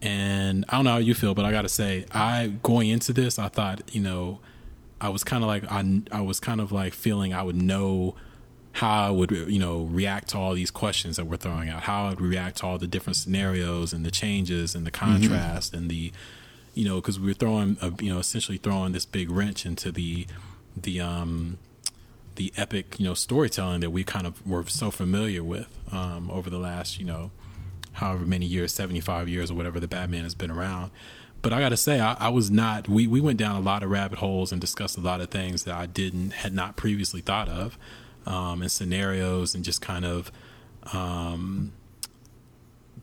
And 0.03 0.65
I 0.69 0.77
don't 0.77 0.87
know 0.87 0.93
how 0.93 0.99
you 0.99 1.15
feel, 1.15 1.35
but 1.35 1.45
I 1.45 1.53
got 1.53 1.63
to 1.63 1.69
say, 1.69 2.07
I 2.11 2.55
going 2.63 2.89
into 2.89 3.13
this, 3.13 3.39
I 3.39 3.49
thought 3.49 3.83
you 3.95 4.01
know, 4.01 4.41
I 5.01 5.09
was 5.09 5.25
kind 5.25 5.43
of 5.43 5.49
like 5.49 5.65
I 5.71 6.03
I 6.13 6.21
was 6.21 6.39
kind 6.39 6.61
of 6.61 6.71
like 6.71 6.93
feeling 6.93 7.33
I 7.33 7.43
would 7.43 7.57
know 7.57 8.15
how 8.73 9.07
I 9.07 9.11
would 9.11 9.31
you 9.31 9.59
know 9.59 9.83
react 9.83 10.29
to 10.31 10.39
all 10.39 10.55
these 10.55 10.71
questions 10.71 11.17
that 11.17 11.27
we're 11.27 11.37
throwing 11.37 11.69
out, 11.69 11.83
how 11.83 12.07
I 12.07 12.11
would 12.11 12.21
react 12.21 12.59
to 12.59 12.67
all 12.67 12.79
the 12.79 12.87
different 12.87 13.17
scenarios 13.17 13.93
and 13.93 14.05
the 14.05 14.11
changes 14.11 14.75
and 14.75 14.87
the 14.87 14.91
mm-hmm. 14.91 15.13
contrast 15.13 15.73
mm-hmm. 15.73 15.83
and 15.83 15.91
the 15.91 16.13
you 16.75 16.85
know 16.85 16.97
because 16.97 17.19
we 17.19 17.31
are 17.31 17.35
throwing 17.35 17.77
a, 17.81 17.93
you 18.03 18.13
know 18.13 18.19
essentially 18.19 18.59
throwing 18.59 18.93
this 18.93 19.05
big 19.05 19.31
wrench 19.31 19.67
into 19.67 19.91
the 19.91 20.27
the 20.77 21.01
um 21.01 21.59
the 22.37 22.53
epic 22.57 22.99
you 22.99 23.05
know 23.05 23.15
storytelling 23.15 23.81
that 23.81 23.91
we 23.91 24.05
kind 24.05 24.27
of 24.27 24.47
were 24.47 24.65
so 24.67 24.91
familiar 24.91 25.43
with 25.43 25.69
um, 25.93 26.31
over 26.31 26.49
the 26.49 26.59
last 26.59 26.99
you 26.99 27.05
know 27.05 27.31
however 27.95 28.25
many 28.25 28.47
years 28.47 28.73
75 28.73 29.29
years 29.29 29.51
or 29.51 29.55
whatever 29.55 29.81
the 29.81 29.89
batman 29.89 30.23
has 30.23 30.35
been 30.35 30.51
around 30.51 30.91
but 31.43 31.53
i 31.53 31.59
gotta 31.61 31.77
say 31.77 32.01
I, 32.01 32.15
I, 32.15 32.29
was 32.29 32.51
not 32.51 32.89
we, 32.89 33.07
we 33.07 33.21
went 33.21 33.39
down 33.39 33.57
a 33.57 33.61
lot 33.61 33.83
of 33.83 33.91
rabbit 33.91 34.21
holes 34.21 34.53
and 34.53 34.61
discussed 34.61 34.97
a 34.97 35.01
lot 35.01 35.21
of 35.21 35.29
things 35.29 35.65
that 35.65 35.75
i 35.75 35.87
didn't 35.87 36.31
had 36.31 36.55
not 36.55 36.77
previously 36.77 37.21
thought 37.21 37.49
of 37.49 37.77
um, 38.27 38.63
and 38.63 38.71
scenarios 38.71 39.55
and 39.55 39.65
just 39.65 39.81
kind 39.81 40.05
of 40.05 40.31
um, 40.93 41.73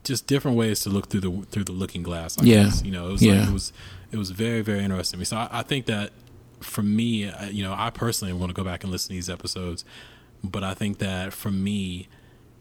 just 0.03 0.27
different 0.27 0.57
ways 0.57 0.81
to 0.81 0.89
look 0.89 1.09
through 1.09 1.21
the 1.21 1.45
through 1.51 1.65
the 1.65 1.71
looking 1.71 2.03
glass. 2.03 2.37
I 2.39 2.43
yeah, 2.43 2.63
guess. 2.65 2.83
you 2.83 2.91
know, 2.91 3.09
it 3.09 3.11
was 3.13 3.21
yeah. 3.21 3.39
like, 3.39 3.49
it 3.49 3.53
was 3.53 3.73
it 4.11 4.17
was 4.17 4.31
very 4.31 4.61
very 4.61 4.83
interesting. 4.83 5.17
To 5.17 5.19
me. 5.19 5.25
So 5.25 5.37
I, 5.37 5.49
I 5.51 5.63
think 5.63 5.85
that 5.87 6.11
for 6.59 6.81
me, 6.81 7.31
you 7.51 7.63
know, 7.63 7.73
I 7.77 7.89
personally 7.89 8.33
want 8.33 8.49
to 8.49 8.53
go 8.53 8.63
back 8.63 8.83
and 8.83 8.91
listen 8.91 9.09
to 9.09 9.13
these 9.13 9.29
episodes, 9.29 9.85
but 10.43 10.63
I 10.63 10.73
think 10.73 10.97
that 10.99 11.33
for 11.33 11.51
me, 11.51 12.07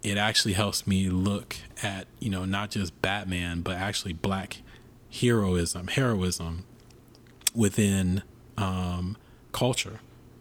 it 0.02 0.18
actually 0.18 0.54
helps 0.54 0.86
me 0.86 1.08
look 1.08 1.56
at 1.82 2.06
you 2.18 2.30
know 2.30 2.44
not 2.44 2.70
just 2.70 3.00
Batman, 3.00 3.60
but 3.60 3.76
actually 3.76 4.12
black 4.12 4.58
heroism, 5.10 5.88
heroism 5.88 6.64
within 7.54 8.22
um, 8.58 9.16
culture 9.52 10.00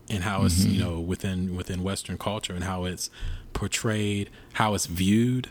and 0.10 0.24
how 0.24 0.46
it's 0.46 0.62
mm-hmm. 0.64 0.72
you 0.72 0.84
know 0.84 1.00
within 1.00 1.56
within 1.56 1.84
Western 1.84 2.18
culture 2.18 2.54
and 2.54 2.64
how 2.64 2.86
it's 2.86 3.10
portrayed, 3.54 4.30
how 4.54 4.74
it's 4.74 4.86
viewed, 4.86 5.50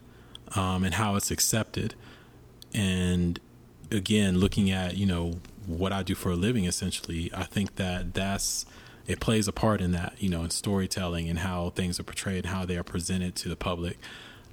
um, 0.54 0.84
and 0.84 0.94
how 0.94 1.16
it's 1.16 1.30
accepted. 1.30 1.94
And 2.72 3.40
again, 3.90 4.38
looking 4.38 4.70
at 4.70 4.96
you 4.96 5.06
know 5.06 5.40
what 5.66 5.92
I 5.92 6.02
do 6.02 6.14
for 6.14 6.30
a 6.30 6.36
living, 6.36 6.64
essentially, 6.64 7.30
I 7.34 7.44
think 7.44 7.76
that 7.76 8.14
that's 8.14 8.66
it 9.06 9.20
plays 9.20 9.48
a 9.48 9.52
part 9.52 9.80
in 9.80 9.92
that 9.92 10.14
you 10.18 10.28
know 10.28 10.42
in 10.42 10.50
storytelling 10.50 11.28
and 11.28 11.40
how 11.40 11.70
things 11.70 11.98
are 11.98 12.04
portrayed, 12.04 12.44
and 12.44 12.54
how 12.54 12.64
they 12.64 12.76
are 12.76 12.84
presented 12.84 13.34
to 13.36 13.48
the 13.48 13.56
public. 13.56 13.98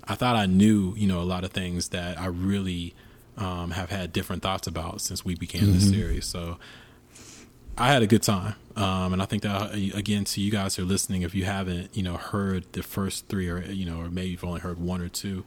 I 0.05 0.15
thought 0.15 0.35
I 0.35 0.45
knew 0.45 0.93
you 0.97 1.07
know 1.07 1.21
a 1.21 1.23
lot 1.23 1.43
of 1.43 1.51
things 1.51 1.89
that 1.89 2.19
I 2.19 2.25
really 2.25 2.95
um, 3.37 3.71
have 3.71 3.89
had 3.89 4.11
different 4.11 4.41
thoughts 4.41 4.67
about 4.67 5.01
since 5.01 5.23
we 5.23 5.35
began 5.35 5.63
mm-hmm. 5.63 5.73
this 5.73 5.89
series. 5.89 6.25
So 6.25 6.57
I 7.77 7.91
had 7.91 8.01
a 8.01 8.07
good 8.07 8.23
time. 8.23 8.55
Um, 8.75 9.13
and 9.13 9.21
I 9.21 9.25
think 9.25 9.43
that 9.43 9.73
again, 9.73 10.23
to 10.25 10.41
you 10.41 10.51
guys 10.51 10.75
who 10.75 10.83
are 10.83 10.85
listening, 10.85 11.23
if 11.23 11.35
you 11.35 11.45
haven't, 11.45 11.95
you 11.95 12.03
know, 12.03 12.15
heard 12.15 12.71
the 12.71 12.83
first 12.83 13.27
three, 13.27 13.49
or 13.49 13.61
you 13.61 13.85
know, 13.85 13.99
or 13.99 14.09
maybe 14.09 14.29
you've 14.29 14.43
only 14.43 14.61
heard 14.61 14.79
one 14.79 15.01
or 15.01 15.09
two, 15.09 15.43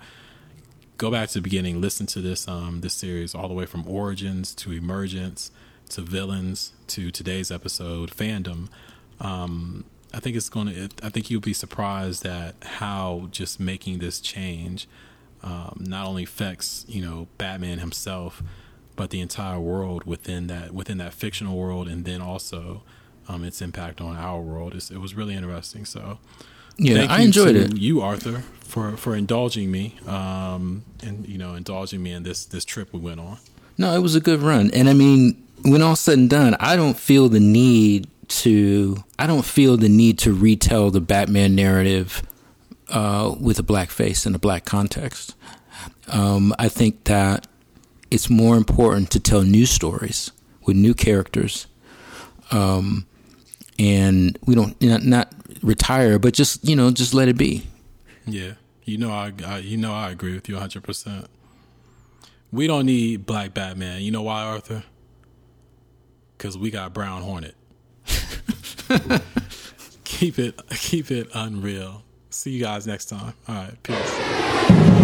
go 0.99 1.11
back 1.11 1.29
to 1.29 1.35
the 1.35 1.43
beginning, 1.43 1.81
listen 1.81 2.07
to 2.07 2.21
this 2.21 2.47
um, 2.47 2.81
this 2.83 2.95
series 2.95 3.35
all 3.35 3.49
the 3.49 3.55
way 3.55 3.67
from 3.67 3.87
origins 3.89 4.55
to 4.57 4.73
emergence 4.73 5.51
to 5.91 6.01
villains 6.03 6.73
to 6.89 7.11
today's 7.11 7.51
episode, 7.51 8.11
fandom. 8.11 8.69
Um, 9.21 9.85
I 10.13 10.21
think 10.21 10.37
it's 10.37 10.49
going 10.49 10.69
to. 10.69 10.89
I 11.03 11.09
think 11.09 11.31
you'll 11.31 11.41
be 11.41 11.55
surprised 11.55 12.27
at 12.27 12.55
how 12.63 13.29
just 13.31 13.59
making 13.59 13.99
this 13.99 14.21
change 14.21 14.87
um, 15.43 15.77
not 15.81 16.07
only 16.07 16.25
affects 16.25 16.85
you 16.89 17.05
know 17.05 17.29
Batman 17.39 17.79
himself, 17.79 18.43
but 18.97 19.11
the 19.11 19.21
entire 19.21 19.59
world 19.59 20.05
within 20.05 20.47
that 20.49 20.73
within 20.73 20.99
that 20.99 21.15
fictional 21.15 21.57
world, 21.57 21.89
and 21.89 22.05
then 22.05 22.21
also 22.21 22.83
um, 23.29 23.45
its 23.45 23.61
impact 23.63 24.01
on 24.01 24.17
our 24.17 24.41
world. 24.41 24.75
It's, 24.75 24.91
it 24.91 24.99
was 24.99 25.15
really 25.15 25.35
interesting. 25.35 25.85
So, 25.85 26.19
yeah, 26.77 27.07
I 27.09 27.23
enjoyed 27.23 27.57
it. 27.57 27.77
You, 27.77 28.01
Arthur, 28.01 28.43
for 28.61 28.97
for 28.97 29.15
indulging 29.15 29.71
me, 29.71 29.97
um, 30.07 30.85
and 31.03 31.27
you 31.27 31.39
know, 31.39 31.55
indulging 31.55 32.03
me 32.03 32.13
in 32.13 32.23
this 32.23 32.45
this 32.45 32.65
trip 32.65 32.93
we 32.93 33.01
went 33.01 33.21
on. 33.21 33.39
No, 33.77 33.95
it 33.95 34.01
was 34.01 34.15
a 34.15 34.21
good 34.21 34.41
run, 34.41 34.71
and 34.73 34.89
I 34.89 34.93
mean, 34.93 35.43
when 35.63 35.83
all 35.83 35.97
said 35.97 36.19
and 36.19 36.31
done, 36.31 36.57
I 36.61 36.77
don't 36.77 36.99
feel 36.99 37.29
the 37.29 37.41
need 37.41 38.09
to. 38.29 39.05
I 39.19 39.27
don't 39.27 39.45
feel 39.45 39.77
the 39.77 39.89
need 39.89 40.19
to 40.21 40.33
retell 40.33 40.91
the 40.91 41.01
Batman 41.01 41.55
narrative 41.55 42.23
uh, 42.89 43.35
with 43.41 43.59
a 43.59 43.63
black 43.63 43.91
face 43.91 44.27
in 44.27 44.35
a 44.35 44.39
black 44.39 44.65
context. 44.65 45.35
Um, 46.09 46.55
I 46.59 46.69
think 46.69 47.05
that 47.05 47.47
it's 48.11 48.31
more 48.31 48.57
important 48.57 49.11
to 49.11 49.21
tell 49.21 49.43
new 49.43 49.67
stories 49.67 50.31
with 50.67 50.77
new 50.77 50.95
characters 50.95 51.67
um, 52.51 53.07
and 53.79 54.39
we 54.47 54.55
don't 54.55 54.81
not, 54.81 55.03
not 55.05 55.33
retire, 55.63 56.19
but 56.19 56.35
just 56.35 56.67
you 56.67 56.77
know 56.77 56.91
just 56.91 57.15
let 57.15 57.29
it 57.29 57.37
be. 57.37 57.67
Yeah, 58.27 58.53
you 58.85 58.99
know 58.99 59.11
I, 59.11 59.33
I 59.45 59.59
you 59.59 59.77
know 59.77 59.93
I 59.93 60.11
agree 60.11 60.35
with 60.35 60.49
you 60.49 60.55
100. 60.55 60.83
percent 60.83 61.27
We 62.53 62.67
don't 62.67 62.87
need 62.87 63.27
Black 63.27 63.55
Batman. 63.55 64.03
You 64.03 64.11
know 64.11 64.23
why, 64.23 64.43
Arthur? 64.43 64.85
Because 66.37 66.57
we 66.59 66.71
got 66.71 66.93
Brown 66.93 67.23
Hornet. 67.23 67.55
keep 70.05 70.39
it 70.39 70.61
keep 70.71 71.11
it 71.11 71.29
unreal. 71.35 72.03
See 72.31 72.51
you 72.51 72.63
guys 72.63 72.87
next 72.87 73.07
time. 73.07 73.35
All 73.49 73.55
right, 73.55 73.83
peace. 73.83 75.01